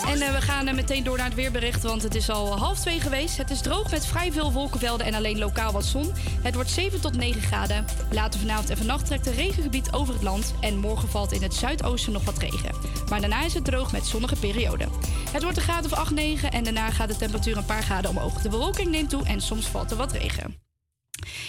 En 0.07 0.21
eh, 0.21 0.33
we 0.33 0.41
gaan 0.41 0.67
eh, 0.67 0.73
meteen 0.73 1.03
door 1.03 1.17
naar 1.17 1.25
het 1.25 1.35
weerbericht, 1.35 1.83
want 1.83 2.03
het 2.03 2.15
is 2.15 2.29
al 2.29 2.57
half 2.57 2.79
twee 2.79 2.99
geweest. 2.99 3.37
Het 3.37 3.49
is 3.49 3.61
droog 3.61 3.91
met 3.91 4.05
vrij 4.05 4.31
veel 4.31 4.51
wolkenvelden 4.51 5.05
en 5.05 5.13
alleen 5.13 5.37
lokaal 5.37 5.71
wat 5.71 5.85
zon. 5.85 6.11
Het 6.41 6.55
wordt 6.55 6.69
7 6.69 7.01
tot 7.01 7.15
9 7.15 7.41
graden. 7.41 7.85
Later 8.11 8.39
vanavond 8.39 8.69
en 8.69 8.77
vannacht 8.77 9.05
trekt 9.05 9.27
een 9.27 9.33
regengebied 9.33 9.93
over 9.93 10.13
het 10.13 10.23
land. 10.23 10.53
En 10.59 10.77
morgen 10.77 11.09
valt 11.09 11.31
in 11.31 11.43
het 11.43 11.53
zuidoosten 11.53 12.13
nog 12.13 12.23
wat 12.23 12.37
regen. 12.37 12.75
Maar 13.09 13.19
daarna 13.19 13.45
is 13.45 13.53
het 13.53 13.65
droog 13.65 13.91
met 13.91 14.05
zonnige 14.05 14.35
perioden. 14.35 14.89
Het 15.31 15.43
wordt 15.43 15.57
een 15.57 15.63
graad 15.63 15.85
of 15.85 15.93
8, 15.93 16.11
9 16.11 16.51
en 16.51 16.63
daarna 16.63 16.89
gaat 16.89 17.07
de 17.07 17.17
temperatuur 17.17 17.57
een 17.57 17.65
paar 17.65 17.83
graden 17.83 18.09
omhoog. 18.09 18.41
De 18.41 18.49
bewolking 18.49 18.89
neemt 18.89 19.09
toe 19.09 19.25
en 19.25 19.41
soms 19.41 19.67
valt 19.67 19.91
er 19.91 19.97
wat 19.97 20.11
regen. 20.11 20.66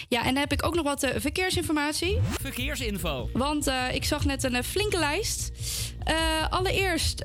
Ja, 0.09 0.19
en 0.21 0.27
dan 0.27 0.37
heb 0.37 0.53
ik 0.53 0.67
ook 0.67 0.75
nog 0.75 0.85
wat 0.85 1.03
eh, 1.03 1.21
verkeersinformatie. 1.21 2.19
Verkeersinfo. 2.41 3.31
Want 3.33 3.67
eh, 3.67 3.95
ik 3.95 4.05
zag 4.05 4.25
net 4.25 4.43
een 4.43 4.55
eh, 4.55 4.63
flinke 4.63 4.99
lijst. 4.99 5.51
allereerst 6.51 7.19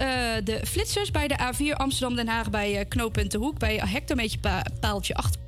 de 0.43 0.61
flitsers 0.67 1.11
bij 1.11 1.27
de 1.27 1.35
A4 1.37 1.77
Amsterdam-Den 1.77 2.27
Haag 2.27 2.49
bij 2.49 2.85
knooppunt 2.85 3.31
De 3.31 3.37
Hoek. 3.37 3.59
Bij 3.59 3.81
hectometerpaaltje 3.85 5.15
8 5.15 5.42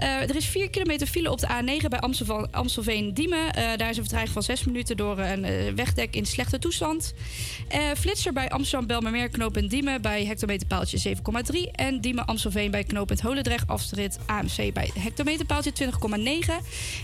uh, 0.00 0.22
er 0.22 0.36
is 0.36 0.46
4 0.46 0.70
kilometer 0.70 1.06
file 1.06 1.30
op 1.30 1.38
de 1.40 1.46
A9 1.46 1.88
bij 1.88 2.00
Amstelveen-Diemen. 2.50 3.52
Daar 3.52 3.90
is 3.90 3.96
een 3.96 4.02
vertraging 4.02 4.30
van 4.30 4.42
6 4.42 4.64
minuten 4.64 4.96
door 4.96 5.18
een 5.18 5.74
wegdek 5.74 6.14
in 6.16 6.26
slechte 6.26 6.58
toestand. 6.58 7.14
flitser 7.96 8.32
bij 8.32 8.50
Amsterdam-Belmermeer, 8.50 9.28
knooppunt 9.28 9.70
Diemen 9.70 10.02
bij 10.02 10.24
hectometerpaaltje 10.24 11.16
7,3. 11.16 11.70
En 11.72 12.00
Diemen-Amstelveen 12.00 12.70
bij 12.70 12.84
knooppunt 12.84 13.20
Holendrecht, 13.20 13.66
afrit 13.66 14.18
AMC 14.26 14.72
bij 14.72 14.90
hectometerpaaltje 14.98 15.72
20,9. 15.72 15.88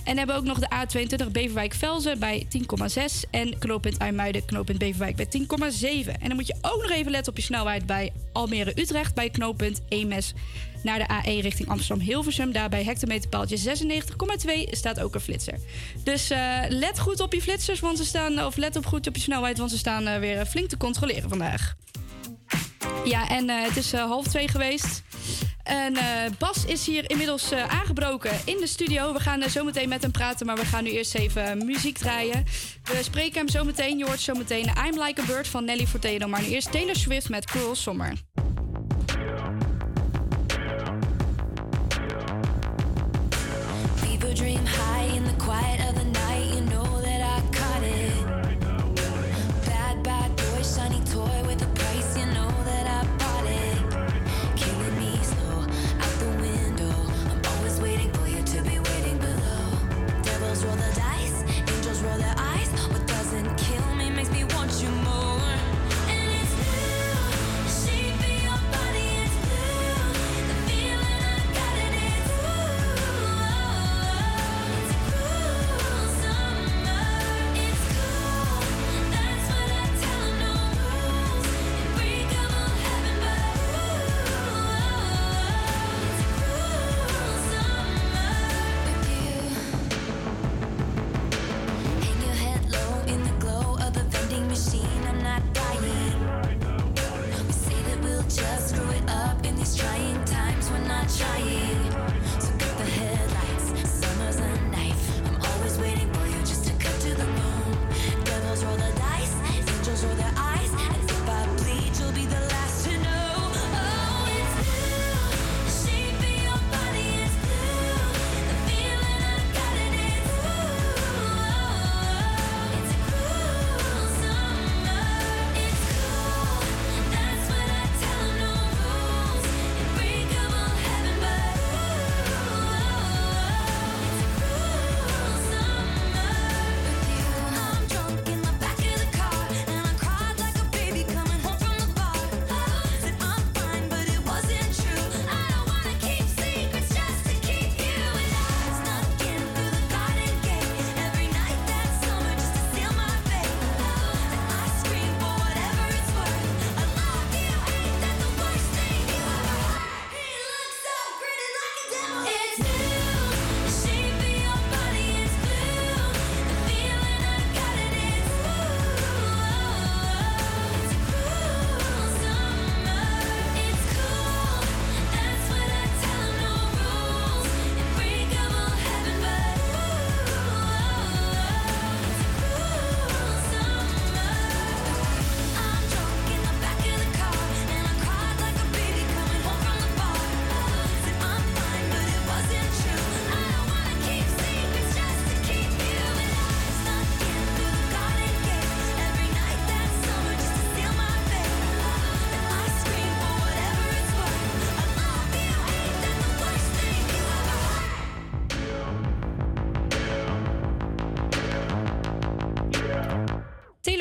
En 0.04 0.16
hebben 0.16 0.34
we 0.34 0.40
ook 0.40 0.46
nog 0.46 0.58
de 0.58 0.70
A22 0.70 1.30
Beverwijk-Velzen 1.32 2.18
bij 2.18 2.46
10,6. 2.48 3.30
En 3.30 3.58
knooppunt 3.58 3.96
IJmuiden, 3.96 4.44
knooppunt 4.44 4.78
Beverwijk 4.78 5.16
bij 5.16 5.26
10,7. 5.26 6.20
En 6.20 6.28
dan 6.28 6.36
moet 6.36 6.46
je 6.46 6.56
ook 6.60 6.82
nog 6.82 6.90
even 6.90 7.10
letten 7.10 7.32
op 7.32 7.38
je 7.38 7.44
snelheid 7.44 7.86
bij 7.86 8.12
Almere-Utrecht 8.32 9.14
bij 9.14 9.30
knooppunt 9.30 9.80
EMS 9.88 10.32
naar 10.86 10.98
de 10.98 11.08
AE 11.08 11.40
richting 11.40 11.68
Amsterdam-Hilversum. 11.68 12.52
Daar 12.52 12.68
bij 12.68 12.84
hectometerpaaltje 12.84 13.78
96,2 14.66 14.70
staat 14.70 15.00
ook 15.00 15.14
een 15.14 15.20
flitser. 15.20 15.58
Dus 16.04 16.30
eh, 16.30 16.58
let 16.68 16.98
goed 16.98 17.20
op 17.20 17.32
je 17.32 17.42
flitsers, 17.42 17.80
want 17.80 17.98
ze 17.98 18.04
staan, 18.04 18.44
of 18.44 18.56
let 18.56 18.76
op 18.76 18.86
goed 18.86 19.06
op 19.06 19.14
je 19.16 19.22
snelheid, 19.22 19.58
want 19.58 19.70
ze 19.70 19.78
staan 19.78 20.06
eh, 20.06 20.18
weer 20.18 20.46
flink 20.46 20.68
te 20.68 20.76
controleren 20.76 21.28
vandaag. 21.28 21.74
Ja, 23.04 23.28
en 23.28 23.48
eh, 23.48 23.62
het 23.62 23.76
is 23.76 23.92
eh, 23.92 24.04
half 24.04 24.26
twee 24.26 24.48
geweest. 24.48 25.02
En 25.62 25.96
eh, 25.96 26.04
Bas 26.38 26.64
is 26.64 26.86
hier 26.86 27.10
inmiddels 27.10 27.50
eh, 27.50 27.66
aangebroken 27.66 28.30
in 28.44 28.56
de 28.60 28.66
studio. 28.66 29.12
We 29.12 29.20
gaan 29.20 29.42
uh, 29.42 29.48
zo 29.48 29.64
meteen 29.64 29.88
met 29.88 30.02
hem 30.02 30.10
praten, 30.10 30.46
maar 30.46 30.56
we 30.56 30.64
gaan 30.64 30.84
nu 30.84 30.90
eerst 30.90 31.14
even 31.14 31.44
eh, 31.44 31.64
muziek 31.64 31.98
draaien. 31.98 32.44
We 32.82 33.02
spreken 33.02 33.38
hem 33.38 33.48
zo 33.48 33.64
meteen. 33.64 33.98
Je 33.98 34.04
hoort 34.04 34.20
zo 34.20 34.34
meteen 34.34 34.64
I'm 34.86 35.02
Like 35.02 35.20
a 35.20 35.24
Bird 35.24 35.48
van 35.48 35.64
Nelly 35.64 35.86
Furtado. 35.86 36.28
Maar 36.28 36.42
nu 36.42 36.48
eerst 36.48 36.72
Taylor 36.72 36.96
Swift 36.96 37.28
met 37.28 37.44
Cruel 37.44 37.74
Summer. 37.74 38.12
In 45.04 45.24
the 45.24 45.32
quiet 45.32 45.80
of 45.88 45.94
the 45.94 46.04
night. 46.04 46.15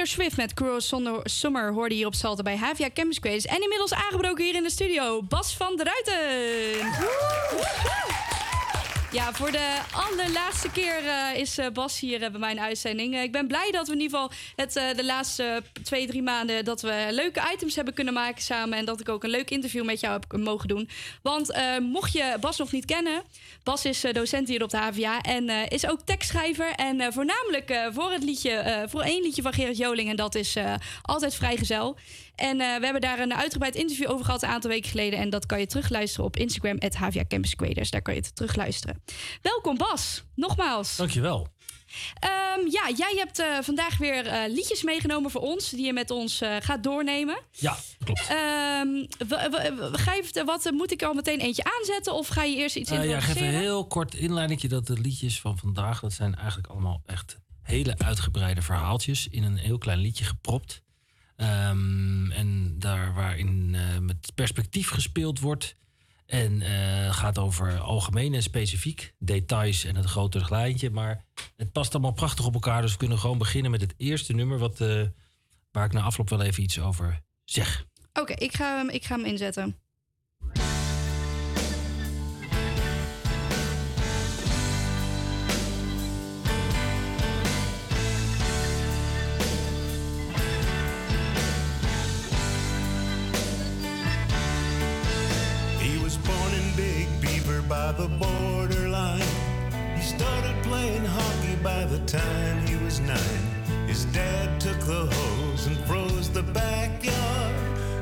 Swift 0.08 0.38
met 0.38 0.54
Cruel 0.54 0.82
Summer 1.24 1.74
hoorde 1.74 1.96
hier 1.96 2.08
op 2.08 2.16
Salto 2.16 2.44
bij 2.44 2.58
Havia 2.58 2.90
Campus 2.94 3.20
Quiz. 3.20 3.46
En 3.46 3.62
inmiddels 3.62 3.94
aangebroken 3.94 4.44
hier 4.44 4.56
in 4.56 4.64
de 4.64 4.70
studio, 4.70 5.22
Bas 5.24 5.58
van 5.58 5.76
der 5.76 5.86
Ruiten. 5.86 6.94
Ja, 9.16 9.34
voor 9.34 9.52
de 9.52 9.80
allerlaatste 9.92 10.72
keer 10.72 10.98
eh, 11.08 11.40
is 11.40 11.58
eh, 11.58 11.70
Bas 11.70 12.00
hier 12.00 12.24
eh, 12.24 12.30
bij 12.30 12.40
mijn 12.40 12.60
uitzending. 12.60 13.22
Ik 13.22 13.32
ben 13.32 13.48
blij 13.48 13.72
dat 13.72 13.88
we 13.88 13.94
in 13.94 14.00
ieder 14.00 14.20
geval 14.20 14.32
het, 14.56 14.98
de 14.98 15.06
laatste 15.06 15.64
twee, 15.86 16.08
drie 16.08 16.22
maanden... 16.22 16.66
dat 16.66 16.82
we 16.82 17.08
leuke 17.12 17.52
items 17.54 17.76
hebben 17.76 17.94
kunnen 17.94 18.14
maken 18.14 18.42
samen... 18.42 18.78
en 18.78 18.86
dat 18.86 19.00
ik 19.00 19.10
ook 19.10 19.24
een 19.24 19.30
leuk 19.30 19.50
interview 19.50 19.86
met 19.86 20.00
jou 20.00 20.14
heb 20.14 20.38
mogen 20.38 20.68
doen. 20.68 20.90
Want 21.22 21.52
eh, 21.52 21.78
mocht 21.78 22.14
je 22.14 22.38
Bas 22.40 22.58
nog 22.58 22.72
niet 22.72 22.86
kennen... 22.86 23.24
Bas 23.64 23.86
is 23.86 24.04
eh, 24.04 24.14
docent 24.14 24.48
hier 24.48 24.64
op 24.64 24.70
de 24.70 24.78
HVA 24.78 25.22
en 25.22 25.50
eh, 25.50 25.70
is 25.70 25.88
ook 25.88 26.02
tekstschrijver. 26.02 26.72
En 26.72 27.14
voornamelijk 27.14 27.90
voor, 27.94 28.12
het 28.12 28.24
liedje, 28.24 28.86
voor 28.90 29.02
één 29.02 29.22
liedje 29.22 29.42
van 29.42 29.54
Gerrit 29.54 29.78
Joling... 29.78 30.10
en 30.10 30.16
dat 30.16 30.36
is 30.36 30.56
Altijd 31.02 31.36
Vrijgezel. 31.36 31.98
En 32.36 32.58
we 32.58 32.64
hebben 32.64 33.02
daar 33.02 33.20
een 33.20 33.34
uitgebreid 33.34 33.76
interview 33.76 34.10
over 34.10 34.26
gehad 34.26 34.44
een 34.44 34.50
aantal 34.50 34.70
weken 34.70 34.90
geleden. 34.90 35.20
En 35.20 35.30
dat 35.30 35.46
kan 35.46 35.60
je 35.60 35.68
terugluisteren 35.68 36.26
op 36.26 36.38
Instagram, 36.38 36.78
HVA 36.98 37.24
Campus. 37.28 37.90
Daar 37.90 38.02
kan 38.02 38.14
je 38.14 38.20
het 38.20 38.36
terugluisteren. 38.36 39.04
Welkom 39.42 39.78
Bas, 39.78 40.24
nogmaals. 40.36 40.96
Dankjewel. 40.96 41.48
Ehm, 42.20 42.68
ja, 42.70 42.90
jij 42.96 43.14
hebt 43.16 43.40
eh, 43.40 43.58
vandaag 43.62 43.98
weer 43.98 44.28
eh, 44.28 44.54
liedjes 44.54 44.84
meegenomen 44.84 45.32
voor 45.32 45.42
ons, 45.42 45.70
die 45.70 45.86
je 45.86 45.94
met 45.94 46.12
ons 46.12 46.42
eh, 46.42 46.56
gaat 46.60 46.84
doornemen. 46.84 47.38
Ja, 47.52 47.78
klopt. 48.04 48.28
Je, 48.28 50.44
wat, 50.46 50.72
moet 50.72 50.92
ik 50.92 51.04
al 51.04 51.14
meteen 51.14 51.40
eentje 51.40 51.64
aanzetten 51.80 52.14
of 52.14 52.28
ga 52.28 52.44
je 52.44 52.56
eerst 52.56 52.76
iets 52.76 52.90
Eh, 52.90 53.10
ja, 53.10 53.18
ik 53.18 53.24
geef 53.24 53.36
een 53.36 53.44
heel 53.44 53.88
kort 53.88 54.14
inleidingje 54.14 54.68
dat 54.68 54.88
de 54.88 55.00
liedjes 55.00 55.42
van 55.42 55.58
vandaag, 55.58 56.00
dat 56.00 56.14
zijn 56.14 56.36
eigenlijk 56.36 56.68
allemaal 56.68 57.02
echt 57.06 57.38
hele 57.62 57.98
uitgebreide 57.98 58.62
verhaaltjes 58.62 59.28
in 59.28 59.44
een 59.44 59.58
heel 59.58 59.78
klein 59.78 60.00
liedje 60.00 60.26
gepropt. 60.26 60.84
Ehm, 61.36 62.32
en 62.32 62.76
daar 62.80 63.14
waarin 63.14 63.76
met 64.02 64.32
perspectief 64.36 64.90
gespeeld 64.90 65.40
wordt. 65.40 65.76
En 66.26 66.62
eh, 66.62 67.14
gaat 67.14 67.38
over 67.38 67.80
algemeen 67.80 68.34
en 68.34 68.44
specifiek, 68.44 69.14
details 69.20 69.84
en 69.84 69.96
het 69.96 70.06
grotere 70.06 70.46
lijntje. 70.50 70.90
Maar 70.90 71.26
het 71.56 71.72
past 71.72 71.94
allemaal 71.94 72.14
prachtig 72.14 72.46
op 72.46 72.54
elkaar. 72.54 72.82
Dus 72.82 72.92
we 72.92 72.98
kunnen 72.98 73.20
gewoon 73.20 73.38
beginnen 73.38 73.72
met 73.72 73.82
het 73.82 73.94
eerste 73.98 74.34
nummer, 74.34 74.58
wat, 74.58 74.82
eh, 74.82 75.02
waar 75.72 75.86
ik 75.86 75.94
na 75.94 76.02
afloop 76.02 76.30
wel 76.30 76.42
even 76.42 76.64
iets 76.64 76.80
over 76.80 77.22
zeg. 77.44 77.86
Oké, 78.14 78.34
ik, 78.34 78.56
ga 78.56 78.90
ik 78.90 79.06
ga 79.06 79.16
hem 79.16 79.26
inzetten. 79.26 79.80
The 97.98 98.08
borderline. 98.10 99.22
He 99.96 100.02
started 100.02 100.56
playing 100.64 101.06
hockey 101.06 101.56
by 101.64 101.86
the 101.86 102.00
time 102.00 102.68
he 102.68 102.76
was 102.84 103.00
nine. 103.00 103.88
His 103.88 104.04
dad 104.06 104.60
took 104.60 104.80
the 104.82 105.06
hose 105.06 105.68
and 105.68 105.78
froze 105.86 106.30
the 106.30 106.44
backyard. 106.44 107.56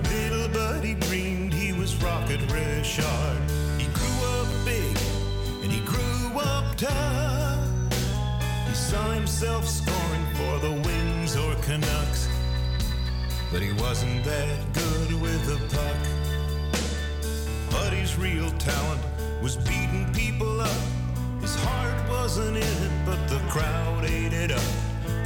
Little 0.09 0.47
buddy 0.49 0.95
dreamed 0.95 1.53
he 1.53 1.73
was 1.73 1.95
Rocket 2.01 2.41
Richard. 2.51 3.37
He 3.77 3.85
grew 3.93 4.17
up 4.39 4.47
big 4.65 4.97
and 5.61 5.71
he 5.71 5.79
grew 5.85 6.39
up 6.39 6.75
tough. 6.75 7.67
He 8.67 8.73
saw 8.73 9.11
himself 9.11 9.67
scoring 9.67 10.25
for 10.33 10.57
the 10.59 10.71
Wings 10.87 11.35
or 11.35 11.53
Canucks. 11.61 12.27
But 13.51 13.61
he 13.61 13.71
wasn't 13.73 14.23
that 14.25 14.73
good 14.73 15.21
with 15.21 15.45
the 15.45 15.59
puck. 15.75 15.99
Buddy's 17.69 18.17
real 18.17 18.49
talent 18.57 19.12
was 19.43 19.57
beating 19.57 20.09
people 20.13 20.61
up. 20.61 20.81
His 21.41 21.53
heart 21.55 22.09
wasn't 22.09 22.55
in 22.55 22.63
it, 22.63 23.05
but 23.05 23.19
the 23.27 23.39
crowd 23.49 24.05
ate 24.05 24.31
it 24.31 24.51
up. 24.51 24.71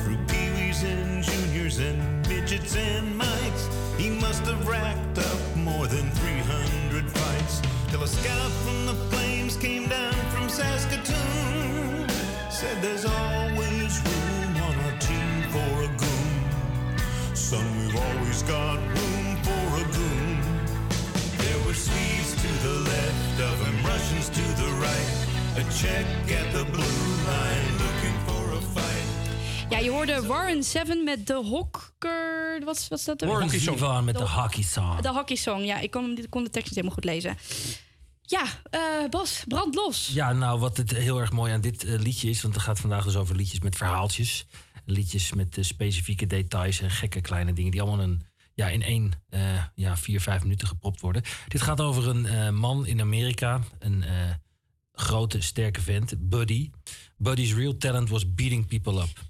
Through 0.02 0.18
peewees 0.26 0.84
and 0.84 1.24
juniors 1.24 1.78
and 1.78 2.28
midgets 2.28 2.76
and 2.76 3.16
mites, 3.16 3.70
he 3.96 4.10
must 4.10 4.44
have 4.46 4.68
racked 4.68 5.20
up 5.20 5.56
more 5.56 5.86
than 5.86 6.10
300 6.10 7.06
fights. 7.12 7.62
Till 7.90 8.02
a 8.02 8.08
scout 8.08 8.52
from 8.66 8.88
the 8.88 8.96
Flames 9.12 9.56
came 9.56 9.88
down 9.88 10.16
from 10.32 10.50
Saskatoon. 10.50 12.10
Said 12.50 12.82
there's 12.82 13.06
always 13.06 14.02
room 14.04 14.58
on 14.68 14.76
our 14.86 14.98
team 14.98 15.44
for 15.54 15.84
a 15.84 15.90
goon. 16.02 17.36
Son, 17.36 17.66
we've 17.78 17.96
always 17.96 18.42
got 18.42 18.78
room 18.80 19.07
Ja, 29.70 29.78
je 29.78 29.90
hoorde 29.90 30.22
Warren 30.22 30.64
Seven 30.64 31.04
met 31.04 31.28
de 31.28 31.34
Hokker... 31.34 32.62
Wat, 32.64 32.88
is 32.90 33.04
dat? 33.04 33.22
Warren 33.22 33.50
Zevon 33.50 34.04
met 34.04 34.18
de 34.18 34.28
hockey 34.28 34.64
song. 34.64 35.02
De 35.02 35.10
hockey 35.10 35.36
song, 35.36 35.62
ja. 35.62 35.80
Ik 35.80 35.92
kon, 35.92 36.26
kon 36.30 36.44
de 36.44 36.50
tekst 36.50 36.76
niet 36.76 36.76
helemaal 36.76 36.96
goed 36.96 37.04
lezen. 37.04 37.38
Ja, 38.22 38.44
eh, 38.70 39.10
Bas, 39.10 39.44
brand 39.48 39.76
los. 39.76 40.12
Ja, 40.14 40.34
nou, 40.34 40.60
wat 40.60 40.78
het 40.78 40.92
heel 40.92 41.20
erg 41.20 41.32
mooi 41.32 41.54
aan 41.54 41.62
dit 41.62 41.84
eh, 41.84 42.00
liedje 42.00 42.30
is, 42.30 42.42
want 42.42 42.54
het 42.54 42.64
gaat 42.64 42.80
vandaag 42.80 43.04
dus 43.04 43.16
over 43.16 43.36
liedjes 43.36 43.60
met 43.60 43.76
verhaaltjes. 43.76 44.46
Liedjes 44.86 45.34
met 45.34 45.58
eh, 45.58 45.64
specifieke 45.64 46.28
details 46.28 46.82
en 46.82 46.92
gekke 46.92 47.22
kleine 47.22 47.54
dingen 47.54 47.72
die 47.72 47.82
allemaal 47.82 48.06
een, 48.06 48.26
ja, 48.58 48.68
in 48.68 48.82
één, 48.82 49.12
eh, 49.30 49.64
ja, 49.76 49.98
vier, 49.98 50.22
vijf 50.22 50.42
minuten 50.42 50.68
gepropt 50.68 51.02
worden. 51.02 51.24
Dit 51.48 51.62
gaat 51.62 51.82
over 51.82 52.08
een 52.08 52.26
eh, 52.26 52.50
man 52.50 52.86
in 52.86 53.02
Amerika, 53.02 53.62
een 53.80 54.04
eh, 54.04 54.32
grote, 55.00 55.42
sterke 55.42 55.82
vent, 55.82 56.14
Buddy. 56.20 56.70
Buddy's 57.18 57.54
real 57.54 57.78
talent 57.78 58.10
was 58.10 58.34
beating 58.34 58.68
people 58.68 59.02
up. 59.02 59.26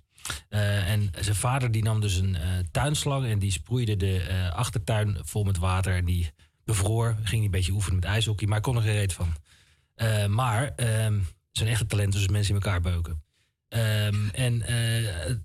Eh, 0.50 0.92
en 0.92 1.10
zijn 1.20 1.36
vader 1.36 1.72
die 1.72 1.84
nam 1.84 2.02
dus 2.02 2.16
een 2.16 2.36
eh, 2.36 2.50
tuinslang 2.72 3.26
en 3.26 3.40
die 3.40 3.52
sproeide 3.52 3.96
de 3.96 4.20
eh, 4.20 4.54
achtertuin 4.54 5.18
vol 5.22 5.44
met 5.44 5.58
water. 5.58 5.96
En 5.96 6.06
die 6.06 6.32
bevroor, 6.64 7.18
ging 7.24 7.46
een 7.46 7.52
beetje 7.52 7.72
oefenen 7.72 8.00
met 8.00 8.10
ijshockey, 8.10 8.48
maar 8.48 8.56
hij 8.56 8.66
kon 8.66 8.76
er 8.76 8.82
geen 8.82 8.94
reet 8.94 9.14
van. 9.14 9.36
Maar 10.30 10.74
ehm, 10.76 11.20
zijn 11.52 11.70
echte 11.70 11.86
talent 11.86 12.14
is 12.14 12.20
dus 12.20 12.30
mensen 12.30 12.56
in 12.56 12.62
elkaar 12.62 12.82
beuken. 12.82 13.24
Ehm, 13.68 14.30
en 14.30 14.62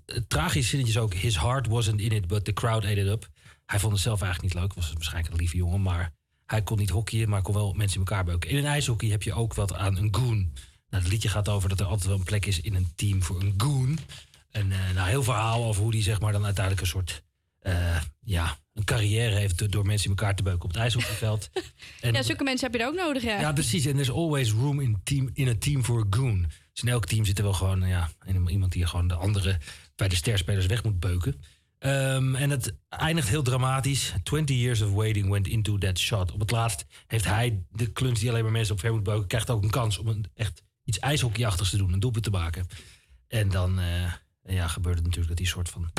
het 0.05 0.29
tragische 0.29 0.69
zinnetje 0.69 0.93
is 0.93 0.99
ook... 0.99 1.13
His 1.13 1.39
heart 1.39 1.67
wasn't 1.67 2.01
in 2.01 2.11
it, 2.11 2.27
but 2.27 2.45
the 2.45 2.53
crowd 2.53 2.85
ate 2.85 3.01
it 3.01 3.07
up. 3.07 3.29
Hij 3.65 3.79
vond 3.79 3.93
het 3.93 4.01
zelf 4.01 4.21
eigenlijk 4.21 4.53
niet 4.53 4.63
leuk. 4.63 4.73
Was 4.73 4.93
waarschijnlijk 4.93 5.33
een 5.33 5.39
lieve 5.39 5.57
jongen, 5.57 5.81
maar... 5.81 6.13
Hij 6.53 6.61
kon 6.61 6.77
niet 6.77 6.89
hockeyen, 6.89 7.29
maar 7.29 7.41
kon 7.41 7.53
wel 7.53 7.73
mensen 7.73 7.99
in 8.01 8.05
elkaar 8.07 8.23
beuken. 8.25 8.49
In 8.49 8.57
een 8.57 8.65
ijshockey 8.65 9.09
heb 9.09 9.23
je 9.23 9.33
ook 9.33 9.53
wat 9.53 9.73
aan 9.73 9.97
een 9.97 10.15
goon. 10.15 10.37
Nou, 10.89 11.03
het 11.03 11.07
liedje 11.07 11.29
gaat 11.29 11.49
over 11.49 11.69
dat 11.69 11.79
er 11.79 11.85
altijd 11.85 12.07
wel 12.07 12.17
een 12.17 12.23
plek 12.23 12.45
is 12.45 12.61
in 12.61 12.75
een 12.75 12.91
team 12.95 13.23
voor 13.23 13.41
een 13.41 13.53
goon. 13.57 13.97
En 14.51 14.71
eh 14.71 14.77
nou, 14.95 15.09
heel 15.09 15.23
verhaal 15.23 15.63
over 15.65 15.81
hoe 15.81 15.91
die 15.91 16.01
zeg 16.03 16.19
maar 16.19 16.31
dan 16.31 16.45
uiteindelijk 16.45 16.81
een 16.85 16.91
soort... 16.91 17.23
eh, 17.59 18.01
ja, 18.19 18.57
een 18.73 18.83
carrière 18.83 19.35
heeft 19.35 19.71
door- 19.71 19.85
mensen 19.85 20.09
in 20.11 20.17
elkaar 20.17 20.35
te 20.35 20.43
beuken 20.43 20.63
op 20.63 20.69
het 20.69 20.79
ijshockeyveld. 20.79 21.49
En- 22.01 22.13
ja, 22.17 22.21
zulke 22.23 22.43
mensen 22.43 22.71
heb 22.71 22.75
je 22.79 22.85
er 22.85 22.89
ook 22.91 22.97
nodig, 22.99 23.23
ja. 23.23 23.39
ja, 23.39 23.51
precies. 23.53 23.85
En 23.85 23.91
there's 23.93 24.09
always 24.09 24.51
room 24.51 24.79
in, 24.79 25.01
team, 25.03 25.29
in 25.33 25.47
a 25.47 25.55
team 25.59 25.83
for 25.83 25.99
a 26.01 26.05
goon. 26.09 26.41
Dus 26.73 26.83
in 26.83 26.89
elk 26.89 27.05
team 27.05 27.25
zit 27.25 27.37
er 27.37 27.43
wel 27.43 27.53
gewoon 27.53 27.87
ja, 27.87 28.09
iemand 28.47 28.71
die 28.71 28.85
gewoon 28.85 29.07
de 29.07 29.15
andere 29.15 29.57
bij 29.95 30.07
de 30.07 30.15
sterspelers 30.15 30.65
weg 30.65 30.83
moet 30.83 30.99
beuken. 30.99 31.41
Ehm, 31.83 32.35
en 32.35 32.49
het 32.49 32.75
eindigt 32.89 33.29
heel 33.29 33.43
dramatisch. 33.43 34.13
20 34.23 34.55
years 34.55 34.81
of 34.81 34.91
waiting 34.91 35.29
went 35.29 35.47
into 35.47 35.77
that 35.77 35.99
shot. 35.99 36.31
Op 36.31 36.39
het 36.39 36.51
laatst 36.51 36.85
heeft 37.07 37.25
hij 37.25 37.63
de 37.71 37.91
kluns 37.91 38.19
die 38.19 38.29
alleen 38.29 38.43
maar 38.43 38.51
mensen 38.51 38.73
op 38.73 38.79
ver 38.79 38.93
moet 38.93 39.03
beuken, 39.03 39.27
krijgt 39.27 39.49
ook 39.49 39.63
een 39.63 39.69
kans 39.69 39.97
om 39.97 40.07
een, 40.07 40.25
echt 40.35 40.63
iets 40.83 40.99
ijshockeyachtigs 40.99 41.69
te 41.69 41.77
doen, 41.77 41.93
een 41.93 41.99
doelpunt 41.99 42.23
te 42.23 42.29
maken. 42.29 42.67
En 43.27 43.49
dan 43.49 43.79
eh, 43.79 44.13
ja, 44.43 44.67
gebeurt 44.67 44.95
het 44.95 45.03
natuurlijk 45.03 45.29
dat 45.29 45.39
hij 45.39 45.47
soort 45.47 45.69
van. 45.69 45.91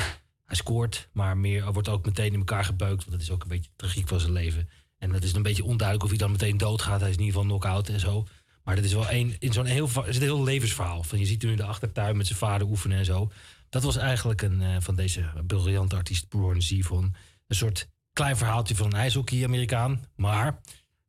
Hij 0.45 0.55
scoort, 0.55 1.09
maar 1.11 1.37
meer 1.37 1.73
wordt 1.73 1.89
ook 1.89 2.05
meteen 2.05 2.33
in 2.33 2.39
elkaar 2.39 2.65
gebeukt. 2.65 3.05
Want 3.05 3.11
dat 3.11 3.21
is 3.21 3.31
ook 3.31 3.41
een 3.41 3.47
beetje 3.47 3.71
tragiek 3.75 4.07
van 4.07 4.19
zijn 4.19 4.31
leven. 4.31 4.69
En 4.97 5.11
dat 5.11 5.23
is 5.23 5.33
een 5.33 5.41
beetje 5.41 5.63
onduidelijk 5.63 6.03
of 6.03 6.09
hij 6.09 6.19
dan 6.19 6.31
meteen 6.31 6.57
doodgaat. 6.57 6.99
Hij 6.99 7.09
is 7.09 7.15
in 7.15 7.23
ieder 7.23 7.41
geval 7.41 7.57
knock-out 7.57 7.89
en 7.89 7.99
zo. 7.99 8.27
Maar 8.63 8.75
dat 8.75 8.85
is 8.85 8.93
wel 8.93 9.11
een, 9.11 9.35
in 9.39 9.53
zo'n 9.53 9.65
heel, 9.65 9.87
zit 9.87 10.15
een 10.15 10.21
heel 10.21 10.43
levensverhaal. 10.43 11.03
Van 11.03 11.19
je 11.19 11.25
ziet 11.25 11.41
hem 11.41 11.51
in 11.51 11.57
de 11.57 11.63
achtertuin 11.63 12.17
met 12.17 12.27
zijn 12.27 12.39
vader 12.39 12.67
oefenen 12.67 12.97
en 12.97 13.05
zo. 13.05 13.31
Dat 13.69 13.83
was 13.83 13.95
eigenlijk 13.97 14.41
een, 14.41 14.61
eh, 14.61 14.75
van 14.79 14.95
deze 14.95 15.25
briljante 15.47 15.95
artiest 15.95 16.25
Warren 16.29 16.61
Zevon. 16.61 17.15
Een 17.47 17.55
soort 17.55 17.87
klein 18.13 18.37
verhaaltje 18.37 18.75
van 18.75 18.85
een 18.85 18.93
ijshockey-Amerikaan. 18.99 20.03
Maar 20.15 20.59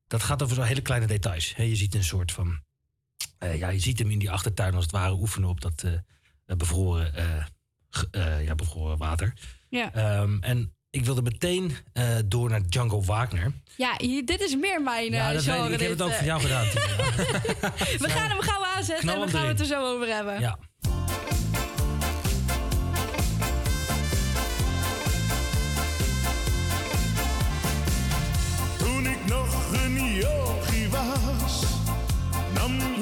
dat 0.06 0.22
gaat 0.22 0.42
over 0.42 0.56
zo'n 0.56 0.64
hele 0.64 0.80
kleine 0.82 1.06
details. 1.06 1.52
Je 1.56 1.76
ziet 1.76 1.94
een 1.94 2.04
soort 2.04 2.32
van... 2.32 2.60
eh, 3.38 3.58
ja, 3.58 3.68
je 3.68 3.78
ziet 3.78 3.98
hem 3.98 4.10
in 4.10 4.18
die 4.18 4.30
achtertuin 4.30 4.74
als 4.74 4.82
het 4.82 4.92
ware 4.92 5.12
oefenen 5.14 5.48
op 5.48 5.60
dat 5.60 5.82
eh, 5.84 6.56
bevroren, 6.56 7.12
ja, 8.44 8.54
bevroren 8.54 8.98
water. 8.98 9.32
Ja. 9.68 9.92
Ehm, 9.92 10.38
en 10.40 10.74
ik 10.90 11.04
wilde 11.04 11.22
meteen 11.22 11.76
door 12.26 12.50
naar 12.50 12.62
Django 12.68 13.02
Wagner. 13.02 13.52
Ja, 13.76 13.96
dit 14.24 14.40
is 14.40 14.56
meer 14.56 14.82
mijn 14.82 15.12
Ja, 15.12 15.32
dat 15.32 15.44
weet 15.44 15.54
ik. 15.54 15.60
genre. 15.60 15.74
Ik 15.74 15.80
heb 15.80 15.90
het 15.90 16.02
ook 16.02 16.12
voor 16.12 16.26
jou 16.26 16.40
gedaan. 16.40 16.64
We 18.04 18.06
gaan 18.08 18.30
hem 18.30 18.40
gauw 18.40 18.64
aanzetten 18.64 18.98
Knal 19.08 19.14
en 19.14 19.20
hem 19.20 19.30
gaan 19.30 19.42
we 19.42 19.48
het 19.48 19.60
er 19.60 19.66
zo 19.66 19.94
over 19.94 20.06
hebben. 20.14 20.40
Ja. 20.40 20.58
Nog 29.28 29.72
een 29.72 30.14
jochie 30.14 30.88
was, 30.90 31.64
nam 32.54 32.95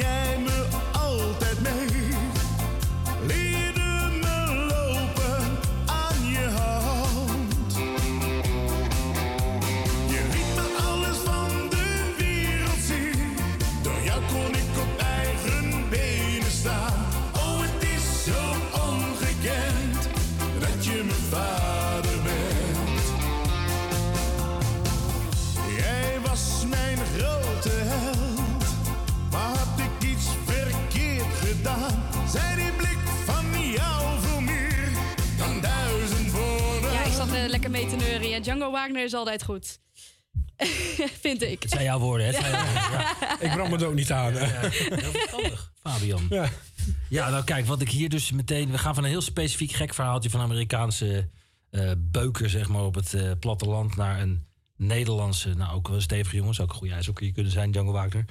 Django 38.64 38.78
Wagner 38.78 39.04
is 39.04 39.14
altijd 39.14 39.42
goed. 39.44 39.78
Vind 41.20 41.42
ik. 41.42 41.62
Het 41.62 41.70
zijn 41.70 41.84
jouw 41.84 41.98
woorden, 41.98 42.26
hè? 42.26 42.32
Het 42.32 42.40
zijn 42.42 42.52
jouw 42.52 42.64
woorden, 42.64 42.90
ja. 43.20 43.40
Ik 43.40 43.52
brand 43.52 43.70
me 43.70 43.76
er 43.78 43.86
ook 43.86 43.94
niet 43.94 44.12
aan. 44.12 44.32
hè. 44.32 44.68
Heel 44.68 45.10
verstandig, 45.10 45.72
Fabian. 45.82 46.26
Ja. 47.08 47.30
nou 47.30 47.44
kijk, 47.44 47.66
wat 47.66 47.80
ik 47.80 47.88
hier 47.88 48.08
dus 48.08 48.30
meteen... 48.32 48.70
We 48.70 48.78
gaan 48.78 48.94
van 48.94 49.04
een 49.04 49.10
heel 49.10 49.20
specifiek 49.20 49.72
gek 49.72 49.94
verhaaltje 49.94 50.30
van 50.30 50.40
Amerikaanse 50.40 51.28
eh, 51.70 51.90
beuker, 51.98 52.50
zeg 52.50 52.68
maar, 52.68 52.82
op 52.84 52.94
het 52.94 53.14
eh, 53.14 53.30
platteland... 53.40 53.96
naar 53.96 54.20
een 54.20 54.46
Nederlandse, 54.76 55.54
nou 55.54 55.74
ook 55.74 55.88
wel 55.88 56.00
stevige 56.00 56.36
jongens. 56.36 56.60
Ook 56.60 56.68
een 56.70 56.76
goede 56.76 56.94
ijshockey 56.94 57.32
kunnen 57.32 57.52
zijn, 57.52 57.70
Django 57.70 57.92
Wagner. 57.92 58.24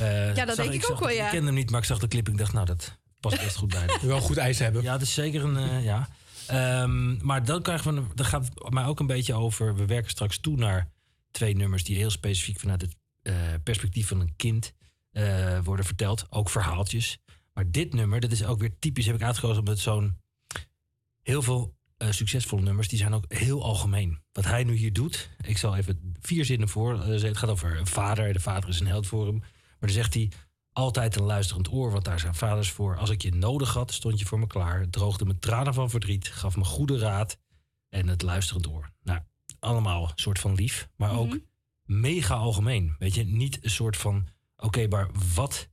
Eh, 0.00 0.36
Ja, 0.36 0.44
dat 0.44 0.56
zag- 0.56 0.66
denk 0.66 0.82
ik 0.84 0.90
ook 0.90 0.98
wel, 0.98 1.08
het- 1.08 1.16
ja. 1.16 1.24
Ik 1.24 1.30
kende 1.30 1.46
hem 1.46 1.54
niet, 1.54 1.70
maar 1.70 1.80
ik 1.80 1.86
zag 1.86 1.98
de 1.98 2.08
clip 2.08 2.26
en 2.26 2.32
ik 2.32 2.38
dacht, 2.38 2.52
nou, 2.52 2.66
dat 2.66 2.96
past 3.20 3.40
best 3.40 3.56
goed 3.56 3.68
bij. 3.68 3.86
Wel 4.02 4.20
goed 4.20 4.36
ijs 4.36 4.58
hebben. 4.58 4.82
Ja, 4.82 4.92
dat 4.92 5.02
is 5.02 5.14
zeker 5.14 5.44
een, 5.44 5.56
eh, 5.56 5.84
ja. 5.84 6.08
Ehm, 6.46 7.26
maar 7.26 7.44
dan 7.44 7.62
krijgen 7.62 7.94
we, 7.94 8.14
dan 8.14 8.26
gaat 8.26 8.70
mij 8.70 8.84
ook 8.84 9.00
een 9.00 9.06
beetje 9.06 9.34
over... 9.34 9.76
We 9.76 9.86
werken 9.86 10.10
straks 10.10 10.38
toe 10.38 10.56
naar 10.56 10.90
twee 11.30 11.56
nummers 11.56 11.84
die 11.84 11.96
heel 11.96 12.10
specifiek 12.10 12.60
vanuit 12.60 12.80
het 12.80 12.96
eh, 13.22 13.34
perspectief 13.62 14.08
van 14.08 14.20
een 14.20 14.36
kind 14.36 14.74
eh, 15.10 15.58
worden 15.64 15.84
verteld. 15.84 16.26
Ook 16.30 16.50
verhaaltjes. 16.50 17.18
Maar 17.52 17.70
dit 17.70 17.92
nummer, 17.92 18.20
dat 18.20 18.32
is 18.32 18.44
ook 18.44 18.60
weer 18.60 18.78
typisch, 18.78 19.06
heb 19.06 19.14
ik 19.14 19.22
uitgekozen 19.22 19.58
omdat 19.58 19.78
zo'n 19.78 20.16
heel 21.22 21.42
veel 21.42 21.74
eh, 21.96 22.10
succesvolle 22.10 22.62
nummers, 22.62 22.88
die 22.88 22.98
zijn 22.98 23.12
ook 23.12 23.24
heel 23.28 23.62
algemeen. 23.62 24.18
Wat 24.32 24.44
hij 24.44 24.64
nu 24.64 24.74
hier 24.74 24.92
doet, 24.92 25.30
ik 25.40 25.58
zal 25.58 25.76
even 25.76 26.14
vier 26.20 26.44
zinnen 26.44 26.68
voor. 26.68 27.04
het 27.04 27.36
gaat 27.36 27.50
over 27.50 27.78
een 27.78 27.86
vader, 27.86 28.32
de 28.32 28.40
vader 28.40 28.68
is 28.68 28.80
een 28.80 28.86
held 28.86 29.06
voor 29.06 29.26
hem. 29.26 29.38
Maar 29.38 29.78
dan 29.78 29.90
zegt 29.90 30.14
hij, 30.14 30.30
altijd 30.74 31.16
een 31.16 31.24
luisterend 31.24 31.72
oor, 31.72 31.90
want 31.90 32.04
daar 32.04 32.20
zijn 32.20 32.34
vaders 32.34 32.70
voor. 32.70 32.96
Als 32.96 33.10
ik 33.10 33.22
je 33.22 33.34
nodig 33.34 33.74
had, 33.74 33.92
stond 33.92 34.18
je 34.18 34.24
voor 34.24 34.38
me 34.38 34.46
klaar. 34.46 34.90
Droogde 34.90 35.24
me 35.24 35.38
tranen 35.38 35.74
van 35.74 35.90
verdriet, 35.90 36.28
gaf 36.28 36.56
me 36.56 36.64
goede 36.64 36.98
raad 36.98 37.38
en 37.88 38.08
het 38.08 38.22
luisterend 38.22 38.68
oor. 38.68 38.92
Nou, 39.02 39.20
allemaal 39.58 40.02
een 40.02 40.12
soort 40.14 40.38
van 40.38 40.54
lief, 40.54 40.88
maar 40.96 41.18
ook 41.18 41.38
mega 41.82 42.34
algemeen. 42.34 42.94
Weet 42.98 43.14
je, 43.14 43.24
niet 43.24 43.64
een 43.64 43.70
soort 43.70 43.96
van, 43.96 44.28
oké, 44.56 44.88
maar 44.88 45.10
wat 45.34 45.68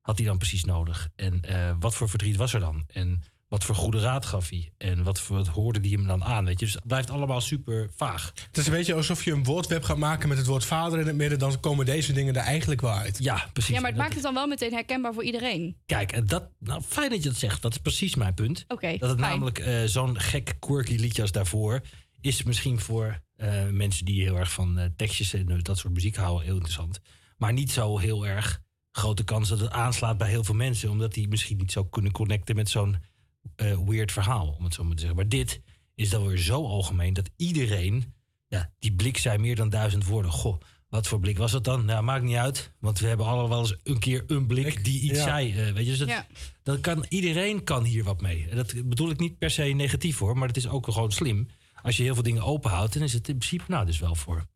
had 0.00 0.18
hij 0.18 0.26
dan 0.26 0.38
precies 0.38 0.64
nodig? 0.64 1.08
En 1.14 1.42
eh, 1.42 1.76
wat 1.78 1.94
voor 1.94 2.08
verdriet 2.08 2.36
was 2.36 2.54
er 2.54 2.60
dan? 2.60 2.84
En 2.86 3.22
wat 3.52 3.64
voor 3.64 3.74
goede 3.74 4.00
raad 4.00 4.26
gaf 4.26 4.48
hij? 4.48 4.72
En 4.78 5.02
wat, 5.02 5.20
voor, 5.20 5.36
wat 5.36 5.46
hoorde 5.46 5.80
die 5.80 5.96
hem 5.96 6.06
dan 6.06 6.24
aan? 6.24 6.44
Weet 6.44 6.60
je, 6.60 6.64
dus 6.64 6.74
het 6.74 6.86
blijft 6.86 7.10
allemaal 7.10 7.40
super 7.40 7.90
vaag. 7.96 8.32
Het 8.46 8.56
is 8.56 8.66
een 8.66 8.72
beetje 8.72 8.94
alsof 8.94 9.24
je 9.24 9.32
een 9.32 9.44
woordweb 9.44 9.84
gaat 9.84 9.96
maken 9.96 10.28
met 10.28 10.38
het 10.38 10.46
woord 10.46 10.64
vader 10.64 11.00
in 11.00 11.06
het 11.06 11.16
midden. 11.16 11.38
Dan 11.38 11.60
komen 11.60 11.86
deze 11.86 12.12
dingen 12.12 12.34
er 12.34 12.42
eigenlijk 12.42 12.80
wel 12.80 12.92
uit. 12.92 13.18
Ja, 13.18 13.48
precies. 13.52 13.74
Ja, 13.74 13.80
maar 13.80 13.90
het 13.90 13.98
maakt 13.98 14.14
het 14.14 14.22
dan 14.22 14.34
wel 14.34 14.46
meteen 14.46 14.72
herkenbaar 14.72 15.14
voor 15.14 15.24
iedereen. 15.24 15.76
Kijk, 15.86 16.12
en 16.12 16.26
dat, 16.26 16.48
nou, 16.58 16.82
fijn 16.82 17.10
dat 17.10 17.22
je 17.22 17.28
dat 17.28 17.38
zegt. 17.38 17.62
Dat 17.62 17.72
is 17.72 17.78
precies 17.78 18.14
mijn 18.14 18.34
punt. 18.34 18.64
Oké, 18.68 18.96
dat 18.98 19.10
het 19.10 19.18
fijn. 19.18 19.30
namelijk 19.32 19.58
eh, 19.58 19.82
zo'n 19.84 20.20
gek, 20.20 20.56
quirky 20.58 20.96
liedje 20.96 21.22
als 21.22 21.32
daarvoor... 21.32 21.80
is 22.20 22.42
misschien 22.42 22.80
voor 22.80 23.22
eh, 23.36 23.68
mensen 23.70 24.04
die 24.04 24.22
heel 24.22 24.36
erg 24.36 24.52
van 24.52 24.78
eh, 24.78 24.86
tekstjes 24.96 25.34
en 25.34 25.60
dat 25.62 25.78
soort 25.78 25.94
muziek 25.94 26.16
houden 26.16 26.44
heel 26.44 26.54
interessant. 26.54 27.00
Maar 27.36 27.52
niet 27.52 27.70
zo 27.70 27.98
heel 27.98 28.26
erg 28.26 28.60
grote 28.90 29.24
kans 29.24 29.48
dat 29.48 29.60
het 29.60 29.70
aanslaat 29.70 30.18
bij 30.18 30.28
heel 30.28 30.44
veel 30.44 30.54
mensen... 30.54 30.90
omdat 30.90 31.14
die 31.14 31.28
misschien 31.28 31.56
niet 31.56 31.72
zo 31.72 31.84
kunnen 31.84 32.12
connecten 32.12 32.56
met 32.56 32.68
zo'n 32.68 33.10
eh, 33.56 33.78
weird 33.86 34.12
verhaal, 34.12 34.54
om 34.58 34.64
het 34.64 34.74
zo 34.74 34.82
maar 34.84 34.92
te 34.94 34.98
zeggen. 34.98 35.16
Maar 35.16 35.28
dit 35.28 35.60
is 35.94 36.10
dan 36.10 36.26
weer 36.26 36.38
zo 36.38 36.66
algemeen 36.66 37.12
dat 37.12 37.30
iedereen... 37.36 38.14
Ja, 38.48 38.72
die 38.78 38.92
blik 38.94 39.18
zei 39.18 39.38
meer 39.38 39.56
dan 39.56 39.70
duizend 39.70 40.06
woorden. 40.06 40.30
Goh, 40.30 40.60
wat 40.88 41.06
voor 41.08 41.20
blik 41.20 41.38
was 41.38 41.52
dat 41.52 41.64
dan? 41.64 41.84
Nou, 41.84 42.02
maakt 42.02 42.24
niet 42.24 42.36
uit. 42.36 42.72
Want 42.78 42.98
we 42.98 43.06
hebben 43.06 43.26
allemaal 43.26 43.48
wel 43.48 43.58
eens 43.60 43.76
een 43.84 43.98
keer 43.98 44.24
een 44.26 44.46
blik 44.46 44.84
die 44.84 45.00
iets 45.00 45.18
ja. 45.18 45.24
zei. 45.24 45.50
eh, 45.52 45.72
weet 45.72 45.84
je, 45.84 45.90
dus 45.90 45.98
dat, 45.98 46.08
Ja. 46.08 46.26
dat 46.62 46.80
kan, 46.80 47.06
iedereen 47.08 47.64
kan 47.64 47.84
hier 47.84 48.04
wat 48.04 48.20
mee. 48.20 48.46
En 48.50 48.56
dat 48.56 48.88
bedoel 48.88 49.10
ik 49.10 49.18
niet 49.18 49.38
per 49.38 49.50
se 49.50 49.62
negatief 49.62 50.18
hoor, 50.18 50.38
maar 50.38 50.48
het 50.48 50.56
is 50.56 50.68
ook 50.68 50.84
gewoon 50.92 51.12
slim. 51.12 51.48
Als 51.82 51.96
je 51.96 52.02
heel 52.02 52.14
veel 52.14 52.22
dingen 52.22 52.42
openhoudt, 52.42 52.92
dan 52.92 53.02
is 53.02 53.12
het 53.12 53.28
in 53.28 53.36
principe 53.38 53.64
nou 53.68 53.86
dus 53.86 53.98
wel 53.98 54.14
voor, 54.14 54.46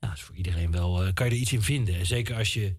ja, 0.00 0.12
is 0.12 0.20
voor 0.22 0.34
iedereen 0.34 0.70
wel, 0.70 1.04
eh, 1.04 1.12
kan 1.14 1.26
je 1.26 1.32
er 1.32 1.38
iets 1.38 1.52
in 1.52 1.62
vinden. 1.62 1.98
En 1.98 2.06
zeker 2.06 2.36
als 2.36 2.54
je 2.54 2.76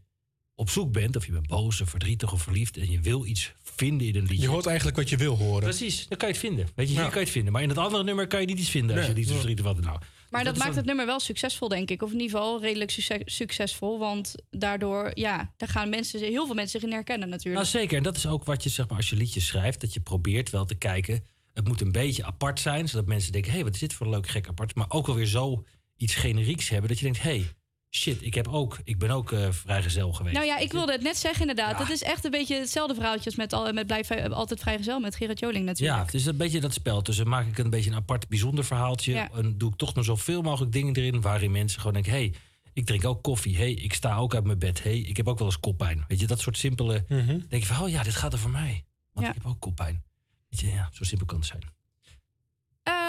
op 0.59 0.69
zoek 0.69 0.91
bent, 0.91 1.15
of 1.15 1.25
je 1.25 1.31
bent 1.31 1.47
boos 1.47 1.81
of 1.81 1.89
verdrietig 1.89 2.33
of 2.33 2.41
verliefd 2.41 2.77
en 2.77 2.91
je 2.91 2.99
wil 2.99 3.25
iets 3.25 3.53
vinden 3.63 4.07
in 4.07 4.15
een 4.15 4.21
liedje. 4.21 4.41
Je 4.41 4.47
hoort 4.47 4.65
eigenlijk 4.65 4.97
wat 4.97 5.09
je 5.09 5.17
wil 5.17 5.37
horen. 5.37 5.63
Precies, 5.63 6.07
dan 6.07 6.17
kan 6.17 6.27
je 6.27 6.33
het 6.33 6.43
vinden. 6.43 6.67
Weet 6.75 6.87
je, 6.87 6.93
hier 6.93 7.01
Ja. 7.03 7.07
kan 7.09 7.17
je 7.19 7.23
het 7.25 7.33
vinden. 7.33 7.53
Maar 7.53 7.61
in 7.61 7.69
het 7.69 7.77
andere 7.77 8.03
nummer 8.03 8.27
kan 8.27 8.39
je 8.41 8.45
niet 8.45 8.59
iets 8.59 8.69
vinden 8.69 8.95
als 8.95 9.05
Nee. 9.05 9.15
je 9.15 9.21
niet 9.21 9.31
verdrietig 9.31 9.65
wat 9.65 9.79
nou. 9.81 9.99
Maar 10.29 10.43
dat, 10.43 10.53
maakt 10.55 10.67
dan- 10.67 10.77
het 10.77 10.85
nummer 10.85 11.05
wel 11.05 11.19
succesvol, 11.19 11.67
denk 11.67 11.89
ik. 11.89 12.01
Of 12.01 12.11
in 12.11 12.19
ieder 12.19 12.37
geval 12.37 12.61
redelijk 12.61 12.91
succes- 12.91 13.21
succesvol. 13.35 13.99
Want 13.99 14.35
daardoor, 14.49 15.11
ja, 15.13 15.53
daar 15.57 15.69
gaan 15.69 15.89
mensen, 15.89 16.19
heel 16.19 16.45
veel 16.45 16.55
mensen 16.55 16.79
zich 16.79 16.89
in 16.89 16.95
herkennen 16.95 17.29
natuurlijk. 17.29 17.55
Nou 17.55 17.67
zeker, 17.77 17.97
en 17.97 18.03
dat 18.03 18.15
is 18.17 18.25
ook 18.27 18.43
wat 18.43 18.63
je 18.63 18.69
zeg 18.69 18.87
maar 18.87 18.97
als 18.97 19.09
je 19.09 19.15
liedjes 19.15 19.45
schrijft, 19.45 19.81
dat 19.81 19.93
je 19.93 19.99
probeert 19.99 20.49
wel 20.49 20.65
te 20.65 20.75
kijken. 20.75 21.23
Het 21.53 21.67
moet 21.67 21.81
een 21.81 21.91
beetje 21.91 22.25
apart 22.25 22.59
zijn, 22.59 22.89
zodat 22.89 23.05
mensen 23.05 23.31
denken: 23.31 23.49
hé, 23.51 23.55
hey, 23.57 23.65
wat 23.65 23.73
is 23.75 23.79
dit 23.79 23.93
voor 23.93 24.05
een 24.05 24.11
leuk 24.11 24.27
gek 24.27 24.47
apart. 24.47 24.75
Maar 24.75 24.85
ook 24.89 25.07
alweer 25.07 25.25
zo 25.25 25.63
iets 25.97 26.15
generieks 26.15 26.69
hebben 26.69 26.89
dat 26.89 26.97
je 26.99 27.03
denkt: 27.03 27.21
hé, 27.21 27.29
hey, 27.29 27.45
shit, 27.89 28.21
ik 28.21 28.33
heb 28.33 28.47
ook, 28.47 28.77
ik 28.83 28.97
ben 28.99 29.09
ook 29.09 29.31
eh, 29.31 29.51
vrijgezel 29.51 30.13
geweest. 30.13 30.35
Nou 30.35 30.47
ja, 30.47 30.57
ik 30.57 30.71
wilde 30.71 30.91
het 30.91 31.01
net 31.01 31.17
zeggen 31.17 31.41
inderdaad. 31.41 31.79
Het 31.79 31.89
is 31.89 32.03
echt 32.03 32.25
een 32.25 32.31
beetje 32.31 32.59
hetzelfde 32.59 32.93
verhaaltje 32.95 33.25
als 33.25 33.35
met, 33.35 33.53
al, 33.53 33.73
met 33.73 33.87
Blijf 33.87 34.07
Vrij- 34.07 34.29
Altijd 34.29 34.59
Vrijgezel 34.59 34.99
met 34.99 35.15
Gerard 35.15 35.39
Joling 35.39 35.65
natuurlijk. 35.65 35.97
Ja, 35.97 36.05
het 36.05 36.13
is 36.13 36.25
een 36.25 36.37
beetje 36.37 36.59
dat 36.59 36.73
spel. 36.73 37.03
Dus 37.03 37.17
dan 37.17 37.27
maak 37.27 37.47
ik 37.47 37.57
een 37.57 37.69
beetje 37.69 37.89
een 37.89 37.95
apart, 37.95 38.27
bijzonder 38.27 38.65
verhaaltje. 38.65 39.13
Ja. 39.13 39.29
En 39.35 39.57
doe 39.57 39.69
ik 39.71 39.77
toch 39.77 39.93
nog 39.93 40.05
zoveel 40.05 40.41
mogelijk 40.41 40.71
dingen 40.71 40.95
erin 40.95 41.21
waarin 41.21 41.51
mensen 41.51 41.77
gewoon 41.79 41.93
denken: 41.93 42.11
hé, 42.11 42.17
hey, 42.17 42.33
ik 42.73 42.85
drink 42.85 43.05
ook 43.05 43.23
koffie. 43.23 43.57
hey, 43.57 43.71
ik 43.73 43.93
sta 43.93 44.15
ook 44.17 44.35
uit 44.35 44.43
mijn 44.43 44.59
bed. 44.59 44.83
hey, 44.83 44.97
ik 44.99 45.17
heb 45.17 45.27
ook 45.27 45.37
wel 45.37 45.47
eens 45.47 45.59
koppijn. 45.59 46.05
Weet 46.07 46.19
je, 46.19 46.27
dat 46.27 46.39
soort 46.39 46.57
simpele. 46.57 47.05
denk 47.49 47.49
je 47.49 47.65
van: 47.65 47.83
oh 47.83 47.89
ja, 47.89 48.03
dit 48.03 48.15
gaat 48.15 48.33
er 48.33 48.39
voor 48.39 48.51
mij. 48.51 48.83
Want 49.13 49.25
Ja. 49.25 49.33
ik 49.33 49.41
heb 49.41 49.51
ook 49.51 49.59
koppijn. 49.59 50.03
Weet 50.49 50.59
je, 50.59 50.67
ja, 50.67 50.89
zo 50.91 51.03
simpel 51.03 51.25
kan 51.25 51.37
het 51.37 51.47
zijn. 51.47 51.61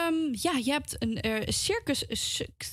Ehm, 0.08 0.28
ja, 0.32 0.52
je 0.64 0.70
hebt 0.70 0.96
een 0.98 1.20
eh, 1.20 1.42
circus 1.46 2.04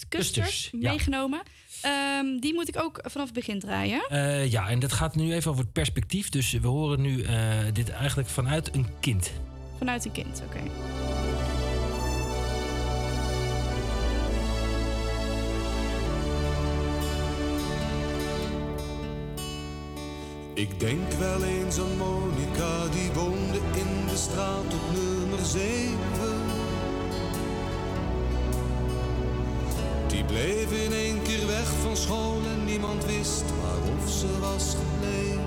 Kusters, 0.09 0.69
ja. 0.71 0.89
meegenomen. 0.89 1.41
Ehm, 1.81 2.37
die 2.39 2.53
moet 2.53 2.67
ik 2.67 2.81
ook 2.81 2.99
vanaf 3.03 3.25
het 3.25 3.35
begin 3.35 3.59
draaien. 3.59 4.05
Eh, 4.09 4.51
ja, 4.51 4.69
en 4.69 4.79
dat 4.79 4.91
gaat 4.91 5.15
nu 5.15 5.33
even 5.33 5.51
over 5.51 5.63
het 5.63 5.73
perspectief. 5.73 6.29
Dus 6.29 6.51
we 6.51 6.67
horen 6.67 7.01
nu 7.01 7.21
eh, 7.21 7.37
dit 7.73 7.89
eigenlijk 7.89 8.29
vanuit 8.29 8.75
een 8.75 8.87
kind. 8.99 9.31
Vanuit 9.77 10.05
een 10.05 10.11
kind, 10.11 10.41
oké. 10.45 10.61
Ik 20.53 20.79
denk 20.79 21.11
wel 21.11 21.43
eens 21.43 21.79
aan 21.79 21.97
Monica, 21.97 22.87
die 22.87 23.11
woonde 23.13 23.57
in 23.57 24.07
de 24.07 24.17
straat 24.17 24.73
op 24.73 24.93
nummer 24.93 25.45
7. 25.45 26.24
Bleef 30.27 30.71
in 30.71 30.93
één 30.93 31.21
keer 31.21 31.47
weg 31.47 31.67
van 31.81 31.97
school 31.97 32.37
en 32.53 32.65
niemand 32.65 33.05
wist 33.05 33.43
waarof 33.61 34.11
ze 34.11 34.39
was 34.39 34.75
gebleven. 34.75 35.43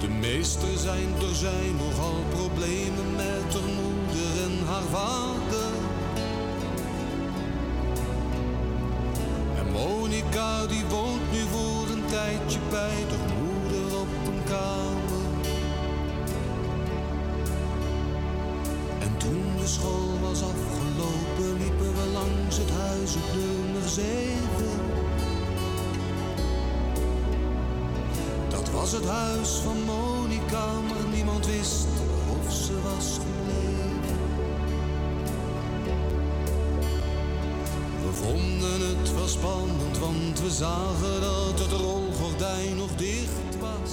De 0.00 0.08
meester 0.08 0.78
zijn 0.78 1.08
er 1.20 1.34
zijn 1.34 1.76
nogal 1.76 2.22
problemen 2.28 3.14
met 3.16 3.54
haar 3.54 3.72
moeder 3.82 4.42
en 4.44 4.66
haar 4.66 4.82
vader. 4.82 5.72
En 9.58 9.72
Monica 9.72 10.66
die 10.66 10.84
woont 10.84 11.32
nu 11.32 11.40
voor 11.50 11.88
een 11.94 12.04
tijdje 12.06 12.58
bij 12.70 13.04
de 13.08 13.37
was 28.90 29.00
het 29.00 29.08
huis 29.10 29.50
van 29.50 29.82
Monica, 29.82 30.80
maar 30.80 31.08
niemand 31.14 31.46
wist 31.46 31.86
of 32.30 32.52
ze 32.52 32.82
was 32.82 33.18
gebleven. 33.18 34.00
We 38.04 38.12
vonden 38.12 38.98
het 38.98 39.14
wel 39.14 39.28
spannend, 39.28 39.98
want 39.98 40.40
we 40.40 40.50
zagen 40.50 41.20
dat 41.20 41.58
het 41.58 41.72
rolgordijn 41.72 42.76
nog 42.76 42.94
dicht 42.94 43.58
was. 43.60 43.92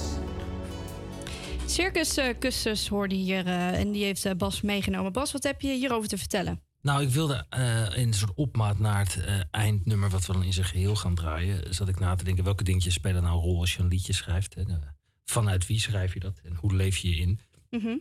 Circus 1.66 2.18
Kusters 2.38 2.88
hoorde 2.88 3.14
hier 3.14 3.46
eh, 3.46 3.78
en 3.78 3.92
die 3.92 4.04
heeft 4.04 4.24
eh, 4.24 4.32
Bas 4.36 4.60
meegenomen. 4.60 5.12
Bas, 5.12 5.32
wat 5.32 5.42
heb 5.42 5.60
je 5.60 5.72
hierover 5.72 6.08
te 6.08 6.18
vertellen? 6.18 6.65
Nou, 6.86 7.02
ik 7.02 7.08
wilde 7.08 7.46
eh, 7.48 7.96
in 7.96 8.06
een 8.08 8.14
soort 8.14 8.34
opmaat 8.34 8.78
naar 8.78 8.98
het 8.98 9.24
eh, 9.24 9.40
eindnummer, 9.50 10.10
wat 10.10 10.26
we 10.26 10.32
dan 10.32 10.42
in 10.42 10.52
zijn 10.52 10.66
geheel 10.66 10.96
gaan 10.96 11.14
draaien, 11.14 11.74
zat 11.74 11.88
ik 11.88 11.98
na 11.98 12.14
te 12.14 12.24
denken 12.24 12.44
welke 12.44 12.64
dingetjes 12.64 12.94
spelen 12.94 13.22
nou 13.22 13.34
een 13.34 13.42
rol 13.42 13.60
als 13.60 13.74
je 13.74 13.82
een 13.82 13.88
liedje 13.88 14.12
schrijft. 14.12 14.54
Hè? 14.54 14.64
De- 14.64 14.78
vanuit 15.24 15.66
wie 15.66 15.80
schrijf 15.80 16.14
je 16.14 16.20
dat 16.20 16.40
en 16.44 16.54
hoe 16.54 16.74
leef 16.74 16.96
je 16.96 17.08
je 17.08 17.16
in? 17.16 17.40
Mhm. 17.70 17.96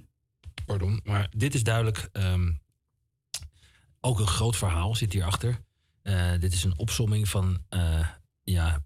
Pardon, 0.65 0.99
maar 1.03 1.29
dit 1.37 1.53
is 1.53 1.63
duidelijk 1.63 2.09
ehm, 2.11 2.53
ook 3.99 4.19
een 4.19 4.27
groot 4.27 4.55
verhaal 4.55 4.95
zit 4.95 5.13
hierachter. 5.13 5.59
Eh 6.01 6.39
dit 6.39 6.53
is 6.53 6.63
een 6.63 6.77
opsomming 6.77 7.29
van 7.29 7.63
eh, 7.69 8.07
ja, 8.43 8.81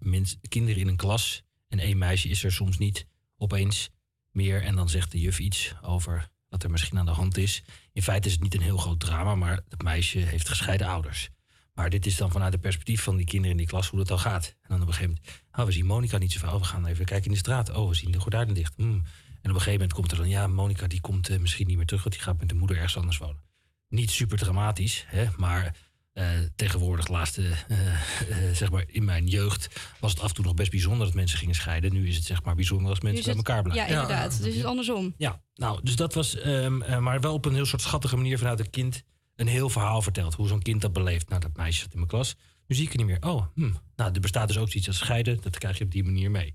kinderen 0.48 0.80
in 0.80 0.88
een 0.88 0.96
klas. 0.96 1.42
En 1.68 1.78
één 1.78 1.98
meisje 1.98 2.28
is 2.28 2.44
er 2.44 2.52
soms 2.52 2.78
niet 2.78 3.06
opeens 3.36 3.90
meer. 4.30 4.62
En 4.62 4.76
dan 4.76 4.88
zegt 4.88 5.12
de 5.12 5.20
juf 5.20 5.38
iets 5.38 5.74
over 5.82 6.28
wat 6.48 6.62
er 6.62 6.70
misschien 6.70 6.98
aan 6.98 7.06
de 7.06 7.10
hand 7.10 7.36
is. 7.36 7.62
In 8.00 8.06
feite 8.06 8.26
is 8.26 8.34
het 8.34 8.42
niet 8.42 8.54
een 8.54 8.60
heel 8.60 8.76
groot 8.76 9.00
drama, 9.00 9.34
maar 9.34 9.60
het 9.68 9.82
meisje 9.82 10.18
heeft 10.18 10.48
gescheiden 10.48 10.86
ouders. 10.86 11.30
Maar 11.74 11.90
dit 11.90 12.06
is 12.06 12.16
dan 12.16 12.30
vanuit 12.30 12.52
het 12.52 12.60
perspectief 12.60 13.02
van 13.02 13.16
die 13.16 13.26
kinderen 13.26 13.50
in 13.50 13.56
die 13.56 13.66
klas 13.66 13.88
hoe 13.88 13.98
dat 13.98 14.10
al 14.10 14.18
gaat. 14.18 14.46
En 14.46 14.68
dan 14.68 14.80
op 14.82 14.86
een 14.86 14.94
gegeven 14.94 15.18
moment, 15.24 15.42
oh, 15.52 15.64
we 15.64 15.72
zien 15.72 15.86
Monica 15.86 16.18
niet 16.18 16.32
zoveel. 16.32 16.58
We 16.58 16.64
gaan 16.64 16.86
even 16.86 17.04
kijken 17.04 17.26
in 17.26 17.32
de 17.32 17.38
straat. 17.38 17.70
Oh, 17.70 17.88
we 17.88 17.94
zien 17.94 18.10
de 18.10 18.20
gordijnen 18.20 18.54
dicht. 18.54 18.72
Hmm. 18.76 18.86
En 18.86 18.96
op 18.96 19.04
een 19.42 19.50
gegeven 19.50 19.72
moment 19.72 19.92
komt 19.92 20.10
er 20.10 20.16
dan, 20.16 20.28
ja, 20.28 20.46
Monica 20.46 20.86
die 20.86 21.00
komt 21.00 21.28
eh, 21.28 21.38
misschien 21.38 21.66
niet 21.66 21.76
meer 21.76 21.86
terug, 21.86 22.02
want 22.02 22.14
die 22.14 22.24
gaat 22.24 22.38
met 22.38 22.48
de 22.48 22.54
moeder 22.54 22.76
ergens 22.76 22.96
anders 22.96 23.18
wonen. 23.18 23.42
Niet 23.88 24.10
super 24.10 24.38
dramatisch, 24.38 25.04
hè, 25.06 25.26
maar 25.36 25.76
eh, 26.20 26.38
tegenwoordig, 26.56 27.08
laatste, 27.08 27.42
eh, 27.68 27.88
eh, 27.90 28.54
zeg 28.54 28.70
maar 28.70 28.84
in 28.86 29.04
mijn 29.04 29.26
jeugd, 29.26 29.80
was 30.00 30.10
het 30.10 30.20
af 30.20 30.28
en 30.28 30.34
toe 30.34 30.44
nog 30.44 30.54
best 30.54 30.70
bijzonder 30.70 31.06
dat 31.06 31.14
mensen 31.14 31.38
gingen 31.38 31.54
scheiden. 31.54 31.92
Nu 31.92 32.08
is 32.08 32.16
het 32.16 32.24
zeg 32.24 32.42
maar 32.42 32.54
bijzonder 32.54 32.90
als 32.90 33.00
mensen 33.00 33.24
bij 33.24 33.34
het- 33.34 33.46
elkaar 33.46 33.62
blijven. 33.62 33.86
Ja, 33.94 34.00
inderdaad. 34.00 34.36
dus 34.36 34.46
het 34.46 34.54
is 34.56 34.64
andersom. 34.64 35.14
Ja, 35.16 35.42
nou, 35.54 35.80
dus 35.82 35.96
dat 35.96 36.14
was, 36.14 36.36
ehm, 36.36 36.82
eh, 36.82 36.98
maar 36.98 37.20
wel 37.20 37.34
op 37.34 37.44
een 37.44 37.54
heel 37.54 37.66
soort 37.66 37.82
schattige 37.82 38.16
manier 38.16 38.38
vanuit 38.38 38.60
een 38.60 38.70
kind 38.70 39.02
een 39.36 39.46
heel 39.46 39.68
verhaal 39.68 40.02
verteld. 40.02 40.34
Hoe 40.34 40.48
zo'n 40.48 40.62
kind 40.62 40.80
dat 40.80 40.92
beleeft. 40.92 41.28
Nou, 41.28 41.40
dat 41.40 41.56
meisje 41.56 41.80
zat 41.80 41.90
in 41.92 41.96
mijn 41.96 42.10
klas. 42.10 42.36
Nu 42.66 42.76
zie 42.76 42.84
ik 42.84 42.90
er 42.92 42.96
niet 42.98 43.06
meer. 43.06 43.22
Oh, 43.22 43.46
hm. 43.54 43.70
nou, 43.96 44.12
er 44.12 44.20
bestaat 44.20 44.48
dus 44.48 44.58
ook 44.58 44.68
zoiets 44.70 44.88
als 44.88 44.98
scheiden. 44.98 45.40
Dat 45.40 45.58
krijg 45.58 45.78
je 45.78 45.84
op 45.84 45.90
die 45.90 46.04
manier 46.04 46.30
mee. 46.30 46.54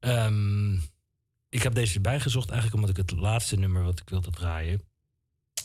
Ehm, 0.00 0.74
ik 1.48 1.62
heb 1.62 1.74
deze 1.74 1.94
erbij 1.94 2.20
gezocht 2.20 2.50
eigenlijk 2.50 2.74
omdat 2.82 2.90
ik 2.98 3.10
het 3.10 3.20
laatste 3.20 3.56
nummer 3.56 3.82
wat 3.82 4.00
ik 4.00 4.08
wilde 4.08 4.30
draaien. 4.30 4.80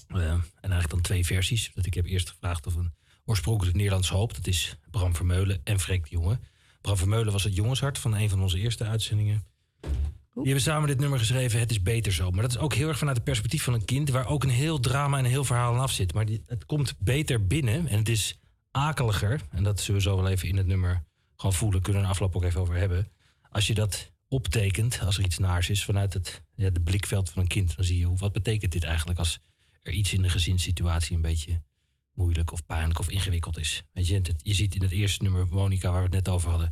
En 0.08 0.44
eigenlijk 0.62 0.90
dan 0.90 1.02
twee 1.02 1.26
versies. 1.26 1.72
Dat 1.74 1.86
ik 1.86 1.94
heb 1.94 2.06
eerst 2.06 2.30
gevraagd 2.30 2.68
of 2.68 2.76
een 2.76 2.94
oorspronkelijk 3.26 3.76
Nederlands 3.76 4.10
hoop. 4.10 4.36
Dat 4.36 4.48
is 4.48 4.78
Bram 4.92 5.16
Vermeulen 5.16 5.62
en 5.64 5.80
Freek 5.80 6.04
de 6.04 6.10
Jonge. 6.10 6.40
Bram 6.82 6.98
Vermeulen 6.98 7.32
was 7.32 7.44
het 7.44 7.56
jongenshart 7.56 7.98
van 7.98 8.16
een 8.16 8.30
van 8.30 8.42
onze 8.42 8.60
eerste 8.60 8.84
uitzendingen. 8.84 9.46
Die 10.36 10.44
hebben 10.44 10.62
samen 10.62 10.88
dit 10.88 11.00
nummer 11.00 11.20
geschreven, 11.20 11.60
Het 11.60 11.72
is 11.72 11.82
beter 11.82 12.14
zo. 12.14 12.32
Maar 12.32 12.42
dat 12.42 12.52
is 12.52 12.58
ook 12.58 12.74
heel 12.74 12.88
erg 12.88 12.98
vanuit 12.98 13.16
het 13.16 13.26
perspectief 13.26 13.64
van 13.64 13.74
een 13.74 13.86
kind... 13.86 14.10
waar 14.10 14.28
ook 14.28 14.44
een 14.44 14.50
heel 14.50 14.80
drama 14.80 15.18
en 15.18 15.24
een 15.24 15.30
heel 15.30 15.44
verhaal 15.44 15.74
aan 15.74 15.80
af 15.80 15.92
zit. 15.92 16.14
Maar 16.14 16.26
die, 16.26 16.42
het 16.46 16.66
komt 16.66 16.96
beter 17.00 17.48
binnen 17.48 17.88
en 17.88 17.98
het 17.98 18.10
is 18.10 18.40
akeliger. 18.72 19.42
En 19.50 19.64
dat 19.64 19.80
zullen 19.80 20.02
we 20.02 20.08
zo 20.08 20.16
wel 20.16 20.28
even 20.28 20.48
in 20.48 20.58
het 20.58 20.68
nummer 20.68 21.06
gewoon 21.36 21.56
voelen. 21.56 21.82
Kunnen 21.82 22.02
we 22.02 22.08
een 22.08 22.14
afloop 22.14 22.36
ook 22.36 22.44
even 22.44 22.62
over 22.62 22.76
hebben. 22.76 23.12
Als 23.50 23.68
je 23.68 23.74
dat 23.74 24.12
optekent, 24.28 25.00
als 25.00 25.18
er 25.18 25.24
iets 25.24 25.38
naars 25.38 25.70
is... 25.70 25.86
vanuit 25.86 26.14
het 26.14 26.44
ja, 26.56 26.70
de 26.70 26.82
blikveld 26.82 27.30
van 27.30 27.42
een 27.42 27.48
kind... 27.48 27.76
dan 27.76 27.86
zie 27.86 28.00
je 28.00 28.06
hoe, 28.06 28.18
wat 28.18 28.34
betekent 28.34 28.72
dit 28.72 28.84
eigenlijk... 28.84 29.20
als 29.20 29.40
er 29.86 29.94
iets 29.94 30.14
in 30.14 30.22
de 30.22 30.30
gezinssituatie 30.30 31.16
een 31.16 31.22
beetje 31.22 31.62
moeilijk 32.14 32.52
of 32.52 32.66
pijnlijk 32.66 33.00
of 33.00 33.10
ingewikkeld 33.10 33.58
is. 33.58 33.84
Weet 33.94 34.08
je, 34.08 34.22
je 34.38 34.54
ziet 34.54 34.76
in 34.76 34.82
het 34.82 34.92
eerste 34.92 35.24
nummer 35.24 35.48
Monica, 35.48 35.90
waar 35.90 35.98
we 35.98 36.16
het 36.16 36.26
net 36.26 36.30
over 36.30 36.50
hadden... 36.50 36.72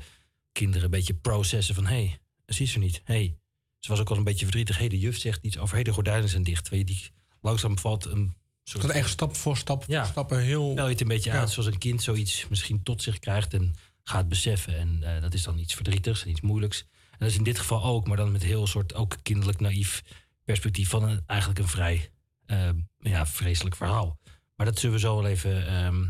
kinderen 0.52 0.84
een 0.84 0.90
beetje 0.90 1.14
processen 1.14 1.76
van... 1.76 1.86
hé, 1.86 1.96
hey, 1.96 2.20
ze 2.56 2.64
is 2.64 2.74
er 2.74 2.80
niet. 2.80 3.02
hey, 3.04 3.38
ze 3.80 3.90
was 3.90 4.00
ook 4.00 4.10
al 4.10 4.18
een 4.18 4.24
beetje 4.24 4.46
verdrietig. 4.46 4.78
Hé, 4.78 4.88
de 4.88 5.00
juf 5.00 5.18
zegt 5.18 5.44
iets 5.44 5.58
over... 5.58 5.78
hé, 5.78 5.84
de 5.84 5.94
gordijnen 5.94 6.30
zijn 6.30 6.44
dicht. 6.44 6.70
Weet 6.70 6.80
je, 6.80 6.86
die 6.86 7.12
langzaam 7.42 7.80
valt 7.80 8.06
een 8.06 8.36
soort... 8.64 8.84
Dat 8.84 8.92
echt 8.92 9.10
stap 9.10 9.36
voor 9.36 9.58
stap 9.58 9.84
voor 9.84 10.06
stap 10.06 10.32
een 10.32 10.40
heel... 10.40 10.72
Spel 10.72 10.86
je 10.86 10.92
het 10.92 11.02
een 11.02 11.08
beetje 11.08 11.32
Ja. 11.32 11.40
uit 11.40 11.50
zoals 11.50 11.68
een 11.68 11.78
kind 11.78 12.02
zoiets 12.02 12.48
misschien 12.48 12.84
tot 12.84 13.02
zich 13.02 13.20
krijgt... 13.20 13.54
en 13.54 13.74
gaat 14.04 14.30
beseffen. 14.30 14.78
En 14.78 15.16
eh, 15.16 15.22
dat 15.22 15.34
is 15.34 15.44
dan 15.44 15.60
iets 15.60 15.74
verdrietigs 15.74 16.24
en 16.24 16.30
iets 16.30 16.42
moeilijks. 16.42 16.80
En 17.12 17.18
dat 17.20 17.30
is 17.30 17.38
in 17.38 17.44
dit 17.44 17.60
geval 17.60 17.84
ook, 17.84 18.08
maar 18.08 18.18
dan 18.18 18.32
met 18.32 18.44
heel 18.44 18.68
soort 18.68 18.94
ook 18.94 19.18
kinderlijk 19.22 19.60
naïef 19.60 20.04
perspectief... 20.44 20.90
van 20.90 21.04
een, 21.04 21.24
eigenlijk 21.26 21.60
een 21.60 21.68
vrij 21.68 22.12
eh, 22.46 22.70
ja, 23.00 23.26
vreselijk 23.26 23.76
verhaal. 23.76 24.20
Maar 24.56 24.66
dat 24.66 24.80
zullen 24.80 24.96
we 24.96 25.02
zo 25.02 25.16
wel 25.16 25.28
even... 25.28 25.68
ehm, 25.68 26.04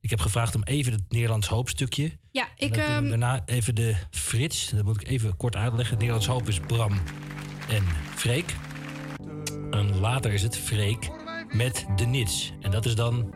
ik 0.00 0.10
heb 0.10 0.20
gevraagd 0.20 0.54
om 0.54 0.62
even 0.62 0.92
het 0.92 1.02
Nederlands 1.08 1.48
hoopstukje... 1.48 2.18
Ja, 2.30 2.48
ik... 2.56 2.76
ehm, 2.76 3.08
daarna 3.08 3.42
even 3.46 3.74
de 3.74 3.96
Frits. 4.10 4.70
Dat 4.70 4.84
moet 4.84 5.00
ik 5.00 5.08
even 5.08 5.36
kort 5.36 5.56
uitleggen. 5.56 5.90
Het 5.90 5.98
Nederlands 5.98 6.26
hoop 6.26 6.48
is 6.48 6.60
Bram 6.60 7.00
en 7.68 7.84
Freek. 8.14 8.54
En 9.70 9.98
later 9.98 10.32
is 10.32 10.42
het 10.42 10.56
Freek 10.56 11.10
met 11.52 11.86
de 11.96 12.06
Nits. 12.06 12.52
En 12.60 12.70
dat 12.70 12.86
is 12.86 12.94
dan 12.94 13.34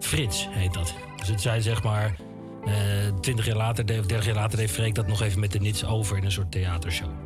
Frits, 0.00 0.46
heet 0.50 0.74
dat. 0.74 0.94
Dus 1.16 1.28
het 1.28 1.40
zijn 1.40 1.62
zeg 1.62 1.82
maar... 1.82 2.16
twintig 3.20 3.46
jaar 3.46 3.56
later, 3.56 3.84
of 3.84 4.06
dertig 4.06 4.24
jaar 4.24 4.34
later 4.34 4.58
deed 4.58 4.70
Freek 4.70 4.94
dat 4.94 5.06
nog 5.06 5.22
even 5.22 5.40
met 5.40 5.52
de 5.52 5.60
Nits 5.60 5.84
over 5.84 6.16
in 6.16 6.24
een 6.24 6.32
soort 6.32 6.52
theatershow. 6.52 7.19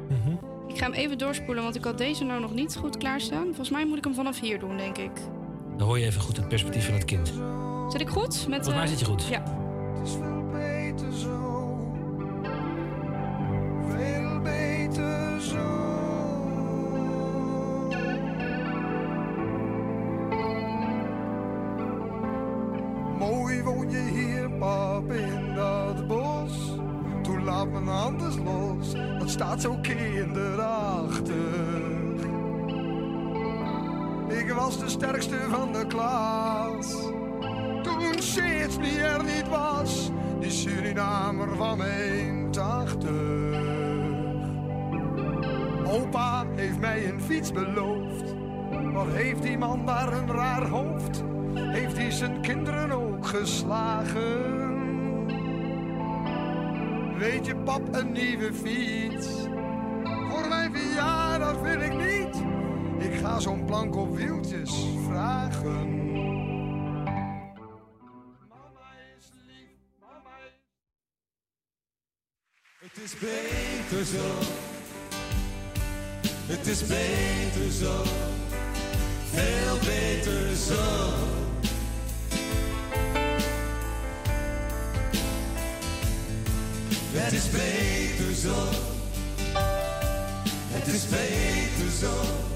Ik 0.75 0.81
ga 0.81 0.87
hem 0.87 0.95
even 0.95 1.19
doorspoelen, 1.19 1.63
want 1.63 1.77
ik 1.77 1.85
had 1.85 1.99
deze 1.99 2.25
nou 2.25 2.41
nog 2.41 2.55
niet 2.55 2.77
goed 2.77 2.97
klaarstaan. 2.97 3.45
Volgens 3.45 3.71
mij 3.71 3.87
moet 3.87 3.99
ik 3.99 4.05
hem 4.05 4.15
vanaf 4.15 4.41
hier 4.41 4.59
doen, 4.59 4.77
denk 4.77 4.99
ik. 4.99 5.11
Dan 5.77 5.87
hoor 5.87 5.99
je 5.99 6.07
even 6.07 6.21
goed 6.21 6.37
het 6.37 6.49
perspectief 6.49 6.85
van 6.85 6.95
het 6.95 7.05
kind. 7.05 7.33
Zit 7.89 8.01
ik 8.01 8.09
goed? 8.09 8.49
Met, 8.49 8.65
Volgens 8.65 8.75
mij 8.75 8.83
eh, 8.83 8.89
zit 8.89 8.99
je 8.99 9.05
goed. 9.05 9.27
Ja. 9.27 9.43
beter 10.53 11.13
zo. 11.13 11.93
Veel 13.89 14.41
beter 14.41 15.41
zo. 15.41 15.83
Mooi 23.19 23.63
woon 23.63 23.91
je 23.91 24.11
hier, 24.13 24.51
pap, 24.51 25.13
in 25.13 25.55
dat 25.55 26.07
bos. 26.07 26.53
Toen 27.23 27.45
laat 27.45 27.71
mijn 27.71 27.87
hand 27.87 28.23
eens 28.23 28.37
los, 28.37 28.93
dat 29.19 29.31
staat 29.31 29.61
zo 29.61 29.79
kinderachtig. 29.83 29.94
Sterkste 35.05 35.39
van 35.51 35.73
de 35.73 35.87
klas. 35.87 36.91
Toen 37.83 38.23
Sydney 38.23 39.01
er 39.01 39.25
niet 39.25 39.49
was, 39.49 40.11
die 40.41 40.51
Surinamer 40.51 41.57
van 41.57 41.81
1,80. 41.81 41.85
Opa 45.87 46.45
heeft 46.57 46.79
mij 46.81 47.09
een 47.09 47.21
fiets 47.21 47.53
beloofd. 47.53 48.35
Wat 48.93 49.07
heeft 49.09 49.43
die 49.43 49.59
man 49.59 49.87
daar 49.87 50.13
een 50.13 50.31
raar 50.31 50.69
hoofd? 50.69 51.25
Heeft 51.55 51.97
hij 51.97 52.11
zijn 52.11 52.41
kinderen 52.41 52.93
ook 52.93 53.27
geslagen? 53.27 54.63
Weet 57.19 57.47
je, 57.47 57.57
pap, 57.57 57.83
een 57.91 58.13
nieuwe 58.13 58.53
fiets. 58.53 59.29
Voor 60.31 60.49
mijn 60.49 60.73
verjaardag 60.75 61.61
wil 61.61 61.81
ik 61.81 61.97
niet. 61.97 62.14
Ga 63.25 63.41
zo'n 63.41 63.65
plank 63.65 63.97
op 63.97 64.17
wieltjes 64.17 64.71
vragen. 65.07 66.03
Het 72.79 72.99
is 73.05 73.19
beter 73.19 74.05
zo. 74.05 74.29
Het 76.47 76.67
is 76.67 76.87
beter 76.87 77.73
zo. 77.73 78.03
Veel 79.33 79.79
beter 79.79 80.57
zo. 80.57 81.13
Het 87.13 87.33
is 87.33 87.51
beter 87.51 88.35
zo. 88.35 88.69
Het 90.73 90.87
is 90.87 91.09
beter 91.09 91.91
zo. 92.01 92.54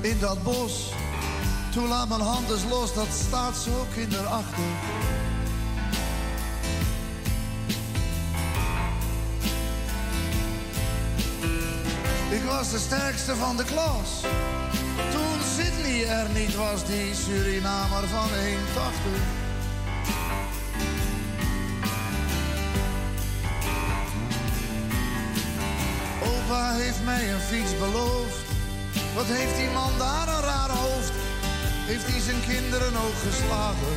In 0.00 0.18
dat 0.20 0.42
bos. 0.42 0.92
Toen 1.72 1.88
laat 1.88 2.08
mijn 2.08 2.20
hand 2.20 2.50
eens 2.50 2.64
los, 2.70 2.94
dat 2.94 3.06
staat 3.26 3.56
zo 3.56 3.86
kinderachtig. 3.94 4.64
Ik 12.30 12.42
was 12.44 12.70
de 12.70 12.78
sterkste 12.78 13.36
van 13.36 13.56
de 13.56 13.64
klas. 13.64 14.20
Toen 15.12 15.40
Sydney 15.56 16.06
er 16.06 16.28
niet 16.30 16.54
was, 16.54 16.84
die 16.84 17.14
Surinamer 17.14 18.08
van 18.08 18.28
1,80. 18.28 18.34
Opa 26.22 26.72
heeft 26.72 27.04
mij 27.04 27.32
een 27.32 27.40
fiets 27.40 27.78
beloofd. 27.78 28.53
Wat 29.14 29.26
heeft 29.26 29.56
die 29.56 29.70
man 29.70 29.98
daar 29.98 30.28
een 30.28 30.40
raar 30.40 30.70
hoofd? 30.70 31.12
Heeft 31.86 32.06
hij 32.06 32.20
zijn 32.20 32.40
kinderen 32.46 32.96
ook 32.96 33.18
geslagen? 33.26 33.92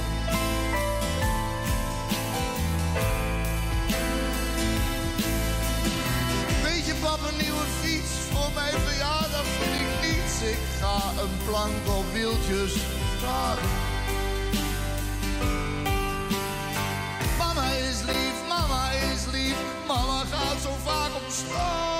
Weet 6.63 6.85
je, 6.85 6.93
pap, 7.01 7.19
een 7.29 7.37
nieuwe 7.43 7.65
fiets 7.81 8.11
voor 8.31 8.51
mijn 8.53 8.79
verjaardag 8.85 9.45
vind 9.57 9.73
ik 9.81 9.93
niets. 10.05 10.41
Ik 10.53 10.63
ga 10.79 11.21
een 11.21 11.35
plank 11.45 11.97
op 11.97 12.05
wieltjes 12.13 12.73
dragen. 13.19 13.69
Mama 17.37 17.67
is 17.89 18.01
lief, 18.01 18.37
mama 18.47 18.91
is 18.91 19.25
lief, 19.31 19.57
mama 19.87 20.23
gaat 20.31 20.61
zo 20.61 20.71
vaak 20.85 21.15
op 21.15 21.29
stap. 21.29 21.96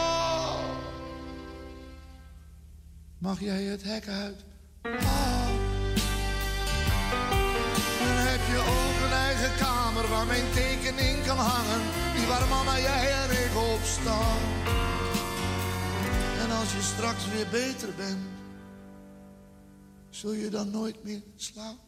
Mag 3.17 3.39
jij 3.39 3.63
het 3.63 3.83
hek 3.83 4.07
uit? 4.07 4.43
Ah. 4.81 5.47
Dan 7.99 8.17
heb 8.17 8.39
je 8.47 8.77
aan 10.13 10.27
mijn 10.27 10.51
tekening 10.53 11.25
kan 11.25 11.37
hangen, 11.37 11.81
die 12.15 12.27
waar 12.27 12.47
mama, 12.47 12.79
jij 12.79 13.11
en 13.11 13.31
ik 13.45 13.55
op 13.55 13.81
staan. 13.83 14.39
En 16.39 16.51
als 16.51 16.73
je 16.73 16.81
straks 16.81 17.27
weer 17.27 17.47
beter 17.51 17.93
bent, 17.95 18.25
zul 20.09 20.31
je 20.31 20.49
dan 20.49 20.71
nooit 20.71 21.03
meer 21.03 21.21
slapen. 21.35 21.85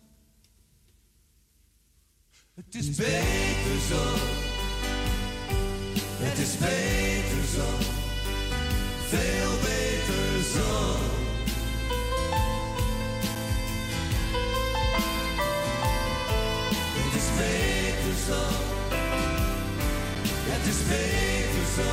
Het 2.56 2.76
is 2.76 2.90
beter 2.90 3.80
zo. 3.90 4.04
Het 6.22 6.38
is 6.38 6.58
beter 6.58 7.44
zo. 7.56 7.68
Veel 9.08 9.52
beter 9.62 10.44
zo. 10.44 11.09
Het 20.52 20.68
is 20.68 20.78
beter 20.88 21.66
zo. 21.76 21.90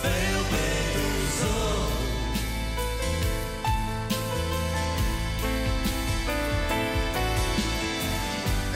Veel 0.00 0.42
beter 0.50 1.10
zo. 1.40 1.54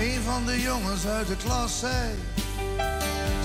Een 0.02 0.23
van 0.24 0.47
de 0.47 0.61
jongens 0.61 1.07
uit 1.07 1.27
de 1.27 1.36
klas 1.36 1.78
zei, 1.78 2.15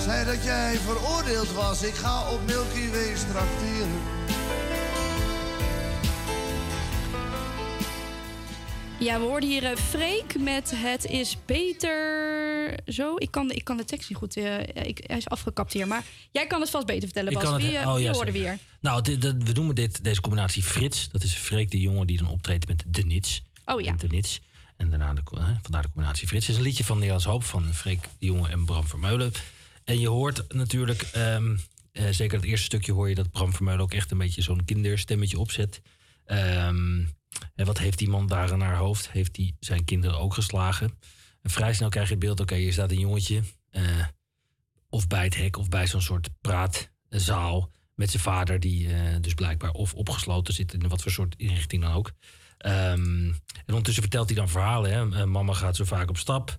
zei 0.04 0.24
dat 0.24 0.44
jij 0.44 0.78
veroordeeld 0.84 1.52
was. 1.52 1.82
Ik 1.82 1.94
ga 1.94 2.30
op 2.30 2.40
Milky 2.46 2.90
Way 2.90 3.14
trakteren. 3.32 4.15
Ja, 9.06 9.18
we 9.20 9.24
hoorden 9.24 9.48
hier 9.48 9.62
uh, 9.62 9.76
Freek 9.76 10.38
met 10.38 10.72
Het 10.74 11.04
is 11.04 11.36
beter 11.46 12.78
zo. 12.86 13.14
Ik 13.16 13.30
kan, 13.30 13.50
ik 13.50 13.64
kan 13.64 13.76
de 13.76 13.84
tekst 13.84 14.08
niet 14.08 14.18
goed. 14.18 14.36
eh, 14.36 14.58
ik, 14.86 15.04
hij 15.06 15.16
is 15.16 15.28
afgekapt 15.28 15.72
hier. 15.72 15.86
Maar 15.86 16.04
jij 16.32 16.46
kan 16.46 16.60
het 16.60 16.70
vast 16.70 16.86
beter 16.86 17.02
vertellen, 17.02 17.32
Bas. 17.32 17.42
het- 17.42 17.62
Wie, 17.62 17.76
eh, 17.78 17.88
oh, 17.88 17.94
wie 17.94 18.02
ja, 18.04 18.12
hoorden 18.12 18.32
we 18.32 18.38
hier? 18.40 18.58
Nou, 18.80 19.02
dit- 19.02 19.22
we 19.24 19.52
noemen 19.52 19.74
dit, 19.74 20.04
deze 20.04 20.20
combinatie 20.20 20.62
Frits. 20.62 21.08
Dat 21.10 21.22
is 21.22 21.34
Freek 21.34 21.70
de 21.70 21.80
jongen 21.80 22.06
die 22.06 22.18
dan 22.18 22.28
optreedt 22.28 22.68
met 22.68 22.84
de 22.86 23.02
Nits. 23.02 23.42
Oh 23.64 23.80
ja. 23.80 23.92
De 23.92 24.06
Nits. 24.08 24.40
En 24.76 24.90
daarna 24.90 25.14
de, 25.14 25.22
vandaar 25.62 25.82
de 25.82 25.90
combinatie 25.92 26.26
Frits. 26.28 26.46
Het 26.46 26.54
is 26.54 26.60
een 26.60 26.66
liedje 26.68 26.84
van 26.84 26.94
Nederlands 26.96 27.26
Hoop 27.26 27.44
van 27.44 27.74
Freek 27.74 28.00
de 28.18 28.26
jongen 28.26 28.50
en 28.50 28.64
Bram 28.64 28.86
Vermeulen. 28.86 29.32
En 29.84 30.00
je 30.00 30.08
hoort 30.08 30.44
natuurlijk, 30.54 31.02
eh, 31.02 31.38
zeker 32.10 32.36
het 32.38 32.46
eerste 32.46 32.64
stukje 32.64 32.92
hoor 32.92 33.08
je 33.08 33.14
dat 33.14 33.30
Bram 33.30 33.52
Vermeulen 33.54 33.82
ook 33.82 33.92
echt 33.94 34.10
een 34.10 34.18
beetje 34.18 34.42
zo'n 34.42 34.64
kinderstemmetje 34.64 35.38
opzet. 35.38 35.80
Ehm, 36.26 37.04
en 37.54 37.66
wat 37.66 37.78
heeft 37.78 37.98
die 37.98 38.08
man 38.08 38.26
daar 38.26 38.52
aan 38.52 38.60
haar 38.60 38.76
hoofd? 38.76 39.10
Heeft 39.10 39.36
hij 39.36 39.54
zijn 39.60 39.84
kinderen 39.84 40.18
ook 40.18 40.34
geslagen? 40.34 40.98
En 41.42 41.50
vrij 41.50 41.74
snel 41.74 41.88
krijg 41.88 42.06
je 42.06 42.14
het 42.14 42.22
beeld, 42.22 42.40
oké, 42.40 42.54
hier 42.54 42.72
staat 42.72 42.90
een 42.90 42.98
jongetje. 42.98 43.42
eh, 43.70 43.82
of 44.88 45.06
bij 45.06 45.24
het 45.24 45.36
hek 45.36 45.56
of 45.56 45.68
bij 45.68 45.86
zo'n 45.86 46.00
soort 46.02 46.28
praatzaal 46.40 47.70
met 47.94 48.10
zijn 48.10 48.22
vader, 48.22 48.60
die 48.60 48.92
eh, 48.94 49.16
dus 49.20 49.34
blijkbaar 49.34 49.70
of 49.70 49.94
opgesloten 49.94 50.54
zit 50.54 50.72
in 50.72 50.88
wat 50.88 51.02
voor 51.02 51.12
soort 51.12 51.34
inrichting 51.36 51.82
dan 51.82 51.92
ook. 51.92 52.12
Ehm, 52.58 53.26
en 53.26 53.66
ondertussen 53.66 54.02
vertelt 54.02 54.26
hij 54.28 54.36
dan 54.36 54.48
verhalen. 54.48 54.90
Hè? 54.92 55.20
Eh, 55.20 55.24
mama 55.24 55.52
gaat 55.52 55.76
zo 55.76 55.84
vaak 55.84 56.08
op 56.08 56.16
stap. 56.18 56.56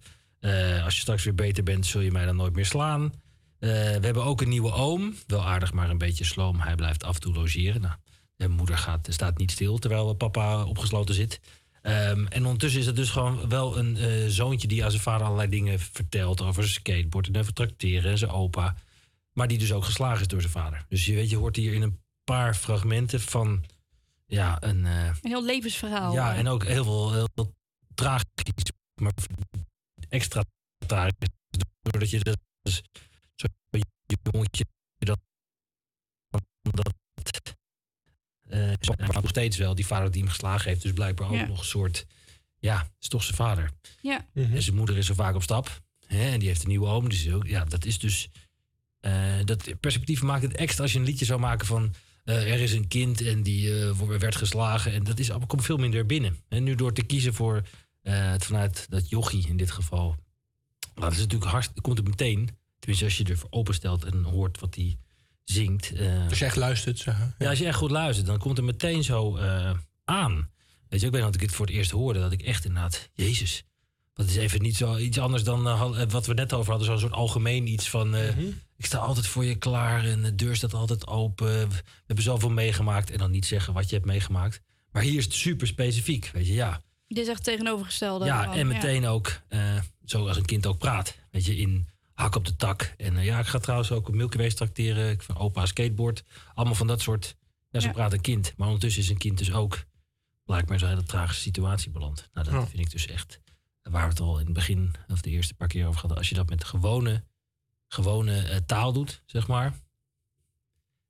Als 0.84 0.96
je 0.96 1.02
straks 1.02 1.24
weer 1.24 1.36
beter 1.36 1.64
bent, 1.64 1.86
zul 1.86 2.02
je 2.02 2.12
mij 2.12 2.26
dan 2.26 2.36
nooit 2.36 2.56
meer 2.56 2.66
slaan. 2.66 3.14
We 3.60 3.68
hebben 4.02 4.24
ook 4.24 4.42
een 4.42 4.50
nieuwe 4.50 4.72
oom. 4.72 5.16
Wel 5.28 5.46
aardig, 5.46 5.74
maar 5.74 5.90
een 5.90 5.98
beetje 5.98 6.24
sloom. 6.24 6.60
Hij 6.60 6.76
blijft 6.76 7.04
af 7.04 7.16
en 7.16 7.22
toe 7.22 7.34
logeren. 7.34 7.82
Nou, 7.82 7.96
de 8.38 8.48
moeder 8.48 8.78
gaat, 8.78 9.08
staat 9.12 9.38
niet 9.38 9.52
stil 9.52 9.78
terwijl 9.78 10.14
papa 10.14 10.64
opgesloten 10.66 11.16
zit. 11.16 11.40
Ehm, 11.82 12.26
en 12.26 12.44
ondertussen 12.46 12.80
is 12.80 12.86
het 12.86 12.96
dus 12.96 13.10
gewoon 13.10 13.50
wel 13.50 13.78
een 13.78 13.98
eh, 13.98 14.28
zoontje 14.28 14.68
die 14.68 14.84
aan 14.84 14.92
zijn 14.92 15.02
vader 15.04 15.26
allerlei 15.26 15.50
dingen 15.50 15.80
vertelt 15.80 16.42
over 16.42 16.64
zijn 16.64 16.76
skateboard 16.76 17.28
en 17.28 17.38
over 17.38 17.54
tracteren 17.54 18.12
en 18.12 18.18
zijn 18.18 18.32
opa. 18.32 18.76
Maar 19.34 19.48
die 19.48 19.58
dus 19.58 19.72
ook 19.74 19.84
geslagen 19.84 20.22
is 20.22 20.28
door 20.28 20.42
zijn 20.42 20.54
vader. 20.54 20.86
Dus 20.90 21.06
je 21.06 21.14
weet, 21.14 21.30
je 21.30 21.38
hoort 21.38 21.56
hier 21.56 21.74
in 21.74 21.82
een 21.82 22.00
paar 22.24 22.56
fragmenten 22.56 23.22
van 23.22 23.64
ja, 24.26 24.64
een. 24.64 24.86
eh, 24.86 25.06
Een 25.06 25.16
heel 25.22 25.46
levensverhaal. 25.46 26.14
ja, 26.14 26.34
eh. 26.34 26.40
en 26.40 26.48
ook 26.48 26.64
heel 26.66 26.84
veel, 26.84 27.14
heel 27.14 27.30
veel 27.36 27.54
tragisch, 27.96 28.26
maar 29.02 29.14
extra 30.10 30.44
tragisch. 30.86 31.14
Doordat 31.82 32.10
je 32.10 32.20
dus 32.62 32.82
zo'n 33.36 33.52
jongetje 34.32 34.66
dat, 34.98 35.20
dat 36.62 36.94
eh, 38.50 38.60
maar 38.98 39.14
nog 39.22 39.30
steeds 39.30 39.58
wel 39.58 39.76
die 39.76 39.86
vader 39.86 40.12
die 40.12 40.22
hem 40.22 40.30
geslagen 40.30 40.70
heeft, 40.70 40.82
dus 40.82 40.94
blijkbaar 40.94 41.28
ook 41.28 41.34
Ja. 41.36 41.46
nog 41.48 41.60
een 41.60 41.66
soort, 41.66 42.06
ja, 42.60 42.92
is 43.00 43.08
toch 43.08 43.24
zijn 43.24 43.36
vader. 43.36 43.72
Ja. 44.02 44.26
En 44.34 44.62
zijn 44.64 44.76
moeder 44.76 44.98
is 44.98 45.06
zo 45.06 45.14
vaak 45.14 45.36
op 45.36 45.44
stap. 45.44 45.82
Hè, 46.06 46.30
en 46.32 46.40
die 46.40 46.48
heeft 46.48 46.62
een 46.64 46.70
nieuwe 46.70 46.88
oom. 46.88 47.10
Dus 47.10 47.30
ook, 47.32 47.48
ja, 47.48 47.66
dat 47.66 47.86
is 47.86 48.00
dus. 48.00 48.30
eh, 49.00 49.36
dat 49.46 49.80
perspectief 49.80 50.22
maakt 50.22 50.42
het 50.44 50.56
extra 50.56 50.84
als 50.84 50.92
je 50.94 51.00
een 51.00 51.06
liedje 51.06 51.26
zou 51.26 51.40
maken 51.40 51.68
van. 51.68 51.94
eh, 52.24 52.52
er 52.54 52.60
is 52.60 52.74
een 52.74 52.88
kind 52.88 53.22
en 53.22 53.44
die 53.44 53.82
eh, 53.84 54.00
werd 54.00 54.36
geslagen. 54.36 54.94
En 54.94 55.04
dat 55.04 55.20
is, 55.20 55.30
allemaal- 55.30 55.48
komt 55.48 55.66
veel 55.66 55.78
minder 55.78 56.06
binnen. 56.06 56.38
En 56.48 56.64
nu 56.64 56.76
door 56.76 56.94
te 56.94 57.04
kiezen 57.04 57.34
voor 57.34 57.62
eh, 58.02 58.32
het 58.32 58.46
vanuit 58.46 58.86
dat 58.90 59.10
jochie 59.10 59.48
in 59.48 59.58
dit 59.58 59.72
geval. 59.72 60.16
Dat 60.94 61.12
is 61.12 61.18
natuurlijk 61.18 61.52
hartstikke. 61.52 61.82
Komt 61.82 61.98
het 61.98 62.08
meteen. 62.08 62.50
Tenminste, 62.80 63.06
als 63.06 63.18
je 63.18 63.24
ervoor 63.24 63.50
openstelt 63.50 64.04
en 64.06 64.24
hoort 64.24 64.60
wat 64.60 64.76
hij 64.76 64.98
zingt. 65.52 65.92
eh, 65.94 66.28
Als 66.30 66.40
je 66.40 66.46
echt 66.46 66.56
luistert, 66.56 67.00
zeg. 67.00 67.16
ja, 67.38 67.50
als 67.50 67.60
je 67.60 67.66
echt 67.66 67.78
goed 67.78 67.92
luistert, 67.92 68.28
dan 68.28 68.38
komt 68.38 68.58
het 68.58 68.66
meteen 68.66 69.04
zo 69.04 69.36
eh, 69.38 69.72
aan. 70.06 70.50
Weet 70.90 71.00
je, 71.00 71.06
ik 71.06 71.12
weet 71.12 71.22
dat 71.22 71.36
ik 71.36 71.42
het 71.42 71.52
voor 71.52 71.66
het 71.66 71.76
eerst 71.76 71.92
hoorde, 71.92 72.20
dat 72.20 72.32
ik 72.32 72.42
echt 72.42 72.66
inderdaad, 72.66 73.10
Jezus. 73.14 73.64
Dat 74.14 74.28
is 74.30 74.36
even 74.36 74.62
niet 74.62 74.76
zo 74.78 74.98
iets 74.98 75.20
anders 75.20 75.44
dan 75.44 75.68
eh, 75.68 75.92
wat 76.10 76.26
we 76.26 76.34
net 76.34 76.54
over 76.54 76.70
hadden. 76.70 76.88
Zo'n 76.88 77.00
soort 77.00 77.12
algemeen 77.14 77.68
iets 77.68 77.90
van. 77.90 78.16
eh, 78.16 78.38
Ik 78.78 78.86
sta 78.86 78.98
altijd 78.98 79.28
voor 79.28 79.46
je 79.46 79.56
klaar 79.56 80.06
en 80.06 80.22
de 80.22 80.36
deur 80.36 80.56
staat 80.56 80.74
altijd 80.74 81.08
open. 81.08 81.70
We 81.70 81.82
hebben 82.06 82.26
zoveel 82.26 82.50
meegemaakt. 82.50 83.12
En 83.12 83.18
dan 83.18 83.32
niet 83.32 83.46
zeggen 83.46 83.74
wat 83.74 83.90
je 83.90 83.96
hebt 83.96 84.08
meegemaakt. 84.08 84.62
Maar 84.92 85.04
hier 85.04 85.18
is 85.18 85.24
het 85.24 85.34
super 85.34 85.68
specifiek. 85.68 86.30
Weet 86.34 86.48
je, 86.48 86.54
ja. 86.54 86.82
Dit 87.08 87.18
is 87.18 87.28
echt 87.28 87.44
tegenovergestelde. 87.44 88.26
Ja, 88.26 88.54
en 88.54 88.68
meteen 88.68 89.06
ook, 89.08 89.42
eh, 89.50 89.60
zoals 90.06 90.38
een 90.38 90.46
kind 90.46 90.66
ook 90.66 90.78
praat. 90.78 91.16
Weet 91.32 91.46
je, 91.46 91.58
in 91.58 91.88
hak 92.18 92.36
op 92.36 92.46
de 92.46 92.56
tak. 92.56 92.94
En 92.98 93.18
eh, 93.18 93.26
ja, 93.26 93.40
ik 93.40 93.46
ga 93.46 93.60
trouwens 93.60 93.92
ook 93.92 94.08
op 94.08 94.16
Milky 94.16 94.38
Way 94.38 94.50
tracteren. 94.50 95.10
Ik 95.10 95.22
van 95.22 95.38
opa 95.38 95.66
skateboard. 95.66 96.24
Allemaal 96.54 96.76
van 96.76 96.88
dat 96.88 97.02
soort. 97.02 97.36
Ja, 97.70 97.80
zo 97.80 97.88
Ja. 97.88 97.94
praat 97.94 98.14
een 98.14 98.22
kind. 98.22 98.54
Maar 98.58 98.68
ondertussen 98.68 99.02
is 99.02 99.10
een 99.10 99.18
kind 99.18 99.38
dus 99.38 99.54
ook 99.54 99.86
blijkbaar 100.46 100.74
in 100.74 100.80
zo'n 100.80 100.90
hele 100.90 101.04
tragische 101.04 101.42
situatie 101.42 101.92
beland. 101.92 102.30
Nou, 102.34 102.46
dat 102.50 102.56
Ja. 102.56 102.68
vind 102.68 102.80
ik 102.82 102.92
dus 102.92 103.08
echt. 103.08 103.40
Waar 103.82 104.04
we 104.04 104.10
het 104.10 104.20
al 104.20 104.40
in 104.40 104.46
het 104.46 104.54
begin, 104.54 104.96
of 105.08 105.22
de 105.22 105.30
eerste 105.30 105.54
paar 105.54 105.68
keer 105.68 105.88
over 105.88 106.00
hadden. 106.00 106.18
Als 106.18 106.30
je 106.30 106.36
dat 106.36 106.50
met 106.50 106.64
gewone, 106.64 107.24
gewone 107.88 108.42
eh, 108.42 108.58
taal 108.66 108.94
doet, 108.94 109.22
zeg 109.26 109.48
maar. 109.48 109.74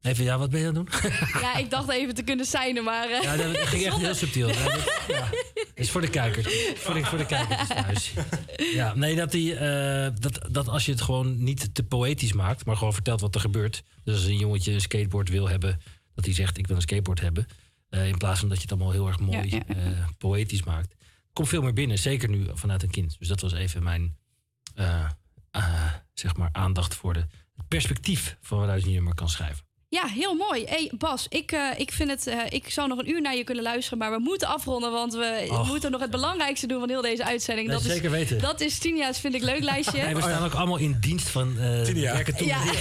Even, 0.02 0.24
ja, 0.24 0.38
wat 0.38 0.50
ben 0.50 0.60
je 0.60 0.68
aan 0.68 0.76
het 0.76 0.92
doen? 1.02 1.12
Ja, 1.42 1.56
ik 1.56 1.70
dacht 1.70 1.90
even 1.90 2.16
te 2.16 2.24
kunnen 2.24 2.46
zijn, 2.46 2.84
maar... 2.84 3.10
eh, 3.10 3.22
Ja, 3.22 3.36
dat 3.38 3.58
ging 3.58 3.84
echt 3.86 3.98
heel 3.98 4.16
subtiel. 4.16 4.48
Ja, 4.48 4.64
dat, 4.64 5.02
ja. 5.08 5.30
Is 5.78 5.92
voor 5.92 6.02
de 6.02 6.10
kijkers. 6.10 6.48
Voor 6.76 6.94
de, 6.94 7.04
voor 7.06 7.18
de 7.18 7.26
kijkers 7.26 7.68
thuis. 7.68 8.14
Ja, 8.74 8.94
nee, 8.96 9.16
dat, 9.16 9.32
die, 9.32 9.56
eh, 9.56 10.12
dat, 10.20 10.48
dat 10.52 10.68
als 10.68 10.86
je 10.86 10.92
het 10.92 11.02
gewoon 11.02 11.44
niet 11.44 11.76
te 11.76 11.84
poëtisch 11.84 12.34
maakt, 12.34 12.66
maar 12.66 12.78
gewoon 12.78 12.94
vertelt 12.94 13.22
wat 13.22 13.36
er 13.36 13.42
gebeurt. 13.42 13.84
Dus 14.04 14.16
als 14.16 14.24
een 14.26 14.38
jongetje 14.38 14.72
een 14.74 14.82
skateboard 14.82 15.30
wil 15.30 15.50
hebben, 15.50 15.82
dat 16.16 16.26
hij 16.26 16.34
zegt: 16.34 16.58
Ik 16.58 16.68
wil 16.68 16.76
een 16.76 16.82
skateboard 16.82 17.20
hebben. 17.22 17.48
eh, 17.90 18.08
in 18.08 18.18
plaats 18.18 18.40
van 18.40 18.50
dat 18.50 18.58
je 18.58 18.64
het 18.64 18.72
allemaal 18.72 18.92
heel 18.92 19.08
erg 19.08 19.20
mooi 19.20 19.50
Ja, 19.50 19.62
ja, 19.68 19.76
eh, 19.76 20.08
poëtisch 20.18 20.64
maakt. 20.64 20.96
Komt 21.34 21.48
veel 21.48 21.62
meer 21.62 21.74
binnen, 21.74 22.00
zeker 22.00 22.30
nu 22.30 22.48
vanuit 22.54 22.84
een 22.84 22.90
kind. 22.90 23.16
Dus 23.20 23.28
dat 23.28 23.42
was 23.42 23.54
even 23.54 23.84
mijn 23.84 24.18
zeg 26.14 26.36
maar 26.36 26.50
aandacht 26.52 26.96
voor 26.96 27.14
de, 27.14 27.20
het 27.56 27.68
perspectief 27.68 28.38
van 28.42 28.58
waaruit 28.58 28.84
je 28.84 28.90
nummer 28.90 29.14
kan 29.14 29.30
schrijven. 29.30 29.66
Ja, 29.90 30.06
heel 30.08 30.34
mooi. 30.36 30.64
Hey 30.66 30.92
Bas, 30.98 31.26
ik, 31.30 31.52
eh, 31.52 31.62
ik 31.78 31.92
vind 31.92 32.10
het. 32.10 32.28
eh, 32.28 32.40
ik 32.50 32.70
zou 32.70 32.88
nog 32.88 32.98
een 32.98 33.10
uur 33.10 33.22
naar 33.22 33.36
je 33.36 33.44
kunnen 33.44 33.64
luisteren, 33.64 33.98
maar 33.98 34.12
we 34.12 34.20
moeten 34.20 34.48
afronden, 34.48 34.92
want 34.92 35.14
we 35.14 35.48
Och. 35.50 35.68
moeten 35.68 35.92
nog 35.92 36.02
het 36.02 36.12
belangrijkste 36.12 36.68
doen 36.68 36.80
van 36.80 36.90
heel 36.90 37.02
deze 37.02 37.26
uitzending. 37.26 37.70
Dat 37.70 37.82
zeker 37.82 38.04
is, 38.06 38.12
weten. 38.12 38.40
Dat 38.40 38.62
is 38.62 38.78
Tinia's 38.78 39.20
vind 39.20 39.34
ik 39.36 39.42
leuk 39.42 39.64
lijstje. 39.64 40.02
Nee, 40.04 40.16
we 40.16 40.22
staan 40.22 40.44
ook 40.46 40.54
allemaal 40.54 40.78
in 40.78 40.98
dienst 41.00 41.28
van 41.30 41.60
eh 41.60 41.82
Tinia. 41.82 42.14
werken 42.14 42.36
toe. 42.36 42.48
Ja. 42.48 42.60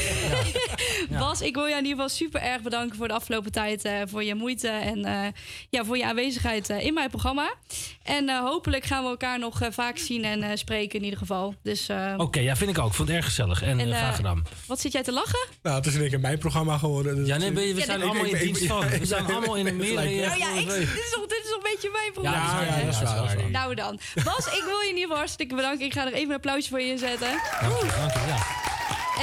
Ja. 1.10 1.18
Bas, 1.18 1.40
ik 1.40 1.54
wil 1.54 1.62
jou 1.68 1.78
in 1.78 1.84
ieder 1.86 2.02
geval 2.02 2.08
super 2.16 2.40
erg 2.42 2.62
bedanken 2.62 2.96
voor 2.96 3.08
de 3.08 3.14
afgelopen 3.14 3.52
tijd. 3.52 3.84
eh, 3.84 4.00
voor 4.06 4.24
je 4.24 4.34
moeite 4.34 4.68
en 4.68 5.04
eh, 5.04 5.26
ja, 5.70 5.84
voor 5.84 5.96
je 5.96 6.04
aanwezigheid 6.06 6.68
in 6.68 6.94
mijn 6.94 7.08
programma. 7.10 7.54
En 8.02 8.28
eh, 8.28 8.38
hopelijk 8.40 8.84
gaan 8.84 9.02
we 9.02 9.08
elkaar 9.08 9.38
nog 9.38 9.60
eh, 9.62 9.68
vaak 9.70 9.98
zien 9.98 10.24
en 10.24 10.42
eh, 10.42 10.50
spreken 10.56 10.98
in 10.98 11.04
ieder 11.04 11.18
geval. 11.18 11.54
Dus 11.62 11.88
eh, 11.88 12.14
Oké, 12.16 12.40
ja, 12.40 12.56
vind 12.56 12.70
ik 12.70 12.78
ook. 12.78 12.88
Ik 12.88 12.94
vond 12.94 13.08
het 13.08 13.16
erg 13.16 13.26
gezellig 13.26 13.62
en, 13.62 13.78
En, 13.80 13.92
graag 13.92 14.16
gedaan. 14.16 14.42
wat 14.66 14.80
zit 14.80 14.92
jij 14.92 15.02
te 15.02 15.12
lachen? 15.12 15.48
Nou, 15.62 15.76
het 15.76 15.86
is 15.86 15.94
in 15.94 16.00
één 16.00 16.10
keer 16.10 16.20
mijn 16.20 16.38
programma 16.38 16.76
dus- 17.02 17.26
Ja, 17.26 17.36
nee, 17.36 17.74
we, 17.74 17.80
zijn 17.80 18.02
allemaal 18.02 18.24
ik- 18.24 18.32
in 18.32 18.44
dienst 18.44 18.66
van. 18.66 18.88
We 18.88 19.06
zijn 19.06 19.26
allemaal 19.32 19.54
in 19.56 19.66
een 19.66 19.76
meerdere... 19.76 20.26
Nou 20.26 20.38
ja, 20.38 20.50
ik, 20.50 20.68
dit, 20.68 20.78
is 20.78 21.10
toch, 21.10 21.26
dit 21.26 21.40
is 21.44 21.50
toch 21.50 21.56
een 21.56 21.70
beetje 21.72 21.90
mijn 21.92 22.12
programma. 22.12 22.62
Ja, 22.62 22.76
Ja, 22.78 22.84
dat 22.84 22.94
is 22.94 23.00
waar. 23.00 23.50
Nou 23.50 23.74
dan. 23.74 23.98
Bas, 24.24 24.46
ik 24.46 24.62
wil 24.66 24.78
je 24.80 24.82
in 24.82 24.88
ieder 24.88 25.02
geval 25.02 25.16
hartstikke 25.16 25.54
bedanken. 25.54 25.86
Ik 25.86 25.92
ga 25.92 26.06
er 26.06 26.12
even 26.12 26.28
een 26.28 26.34
applausje 26.34 26.68
voor 26.68 26.80
je 26.80 26.90
inzetten. 26.90 27.28
Dank 27.60 27.80
je, 27.80 27.86
dank 27.96 28.12
je, 28.12 28.20
ja. 28.26 28.64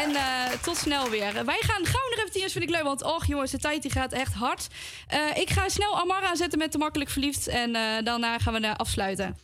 En 0.02 0.16
eh, 0.16 0.60
tot 0.62 0.78
snel 0.78 1.10
weer. 1.10 1.34
Wij 1.34 1.60
gaan 1.60 1.86
gauw 1.86 2.10
nog 2.10 2.20
even 2.20 2.32
tien 2.32 2.50
vind 2.50 2.64
ik 2.64 2.70
leuk. 2.70 2.84
Want 2.84 3.04
och 3.04 3.26
jongens, 3.26 3.52
de 3.52 3.58
tijd 3.58 3.82
die 3.82 3.92
gaat 3.92 4.12
echt 4.12 4.34
hard. 4.34 4.68
Eh, 5.08 5.20
ik 5.36 5.50
ga 5.50 5.70
snel 5.70 6.00
Amara 6.00 6.28
aanzetten 6.28 6.60
met 6.60 6.72
Te 6.72 6.78
Makkelijk 6.78 7.10
Verliefd. 7.10 7.48
En 7.48 7.76
eh, 7.76 7.82
daarna 8.04 8.38
gaan 8.40 8.54
we 8.54 8.78
afsluiten. 8.78 9.38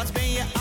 Wat 0.00 0.12
ben 0.12 0.30
je 0.30 0.59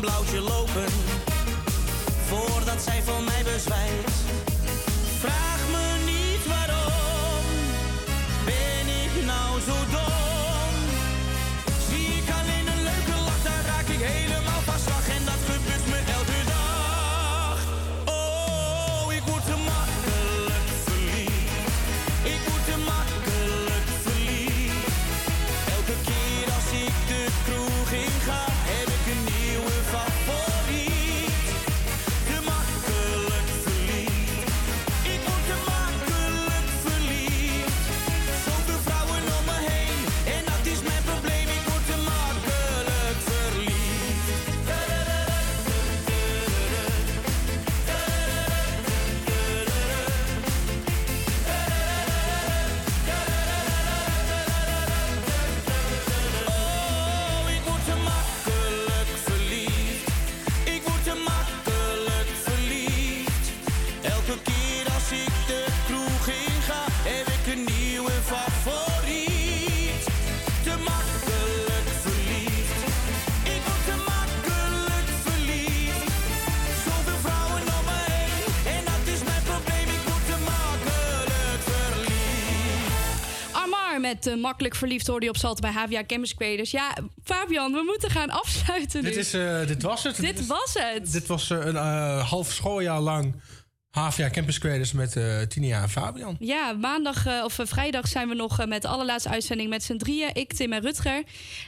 blauwtje 0.00 0.40
lopen 0.40 0.90
voordat 2.28 2.82
zij 2.82 3.02
van 3.02 3.24
mij 3.24 3.42
bezwijkt? 3.42 4.12
Vraag 5.18 5.60
me 5.70 6.04
niet 6.04 6.46
waarom, 6.46 7.44
ben 8.44 8.86
ik 9.04 9.24
nou 9.26 9.60
zo 9.60 9.74
dom? 9.90 10.11
Nieuwe 67.56 68.10
favoriet. 68.10 70.04
Te 70.64 70.74
makkelijk 70.84 71.88
verliefd. 72.04 72.80
Ik 73.54 73.62
word 73.66 73.84
te 73.84 73.96
makkelijk 74.12 75.08
verliefd. 75.26 76.12
Zoveel 76.84 77.18
vrouwen 77.24 77.62
om 77.62 77.84
me 77.88 77.98
heen, 78.12 78.74
en 78.76 78.84
dat 78.84 79.14
is 79.14 79.22
mijn 79.24 79.42
probleem. 79.42 79.86
Ik 79.96 80.02
word 80.08 80.26
te 80.26 80.36
makkelijk 80.52 81.62
verliefd. 81.72 83.52
Amar 83.52 84.00
met 84.00 84.26
eh, 84.26 84.36
makkelijk 84.36 84.74
verliefd 84.74 85.06
hoorde 85.06 85.24
je 85.24 85.30
op 85.30 85.36
Salto 85.36 85.60
bij 85.60 85.72
HVA 85.72 86.04
Campus 86.06 86.34
Creators. 86.34 86.70
Ja, 86.70 86.94
Fabian, 87.24 87.72
we 87.72 87.82
moeten 87.84 88.10
gaan 88.10 88.30
afsluiten 88.30 89.02
Dit, 89.02 89.14
nu. 89.14 89.20
is, 89.20 89.34
eh, 89.34 89.66
dit 89.66 89.82
was 89.82 90.02
het. 90.02 90.16
Dit 90.20 90.46
was 90.46 90.74
het. 90.78 91.12
Dit 91.12 91.26
was 91.26 91.50
eh, 91.50 91.58
een 91.64 91.76
eh, 91.76 92.28
half 92.30 92.52
schooljaar 92.52 93.00
lang 93.00 93.34
HVA 93.92 94.30
Campus 94.30 94.58
Creators 94.58 94.92
met 94.92 95.16
Tinia 95.48 95.82
en 95.82 95.88
Fabian. 95.88 96.36
Ja, 96.38 96.72
maandag 96.72 97.26
eh, 97.26 97.44
of 97.44 97.58
eh, 97.58 97.66
vrijdag 97.66 98.08
zijn 98.08 98.28
we 98.28 98.34
nog 98.34 98.66
met 98.66 98.82
de 98.82 98.88
allerlaatste 98.88 99.28
uitzending 99.28 99.70
met 99.70 99.82
z'n 99.82 99.96
drieën. 99.96 100.30
Ik, 100.32 100.52
Tim 100.52 100.72
en 100.72 100.80
Rutger. 100.80 101.22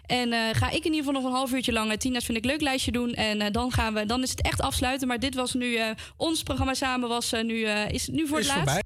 En 0.06 0.32
ga 0.54 0.66
ik 0.70 0.84
in 0.84 0.92
ieder 0.92 0.96
geval 0.96 1.12
nog 1.12 1.24
een 1.24 1.36
half 1.36 1.52
uurtje 1.52 1.72
lang 1.72 1.96
Tina's 1.96 2.24
Vind 2.24 2.38
ik 2.38 2.44
Leuk 2.44 2.60
lijstje 2.60 2.92
doen. 2.92 3.14
En 3.14 3.52
dan, 3.52 3.72
gaan 3.72 3.94
we, 3.94 4.06
dan 4.06 4.22
is 4.22 4.30
het 4.30 4.42
echt 4.42 4.60
afsluiten. 4.60 5.08
Maar 5.08 5.18
dit 5.18 5.34
was 5.34 5.54
nu, 5.54 5.78
ons 6.16 6.42
programma 6.42 6.74
samen 6.74 7.08
was 7.08 7.32
nu, 7.32 7.66
is 7.68 8.08
nu 8.08 8.26
voor 8.26 8.38
Is 8.38 8.46
het 8.46 8.54
laatst. 8.56 8.72
voorbij. 8.72 8.83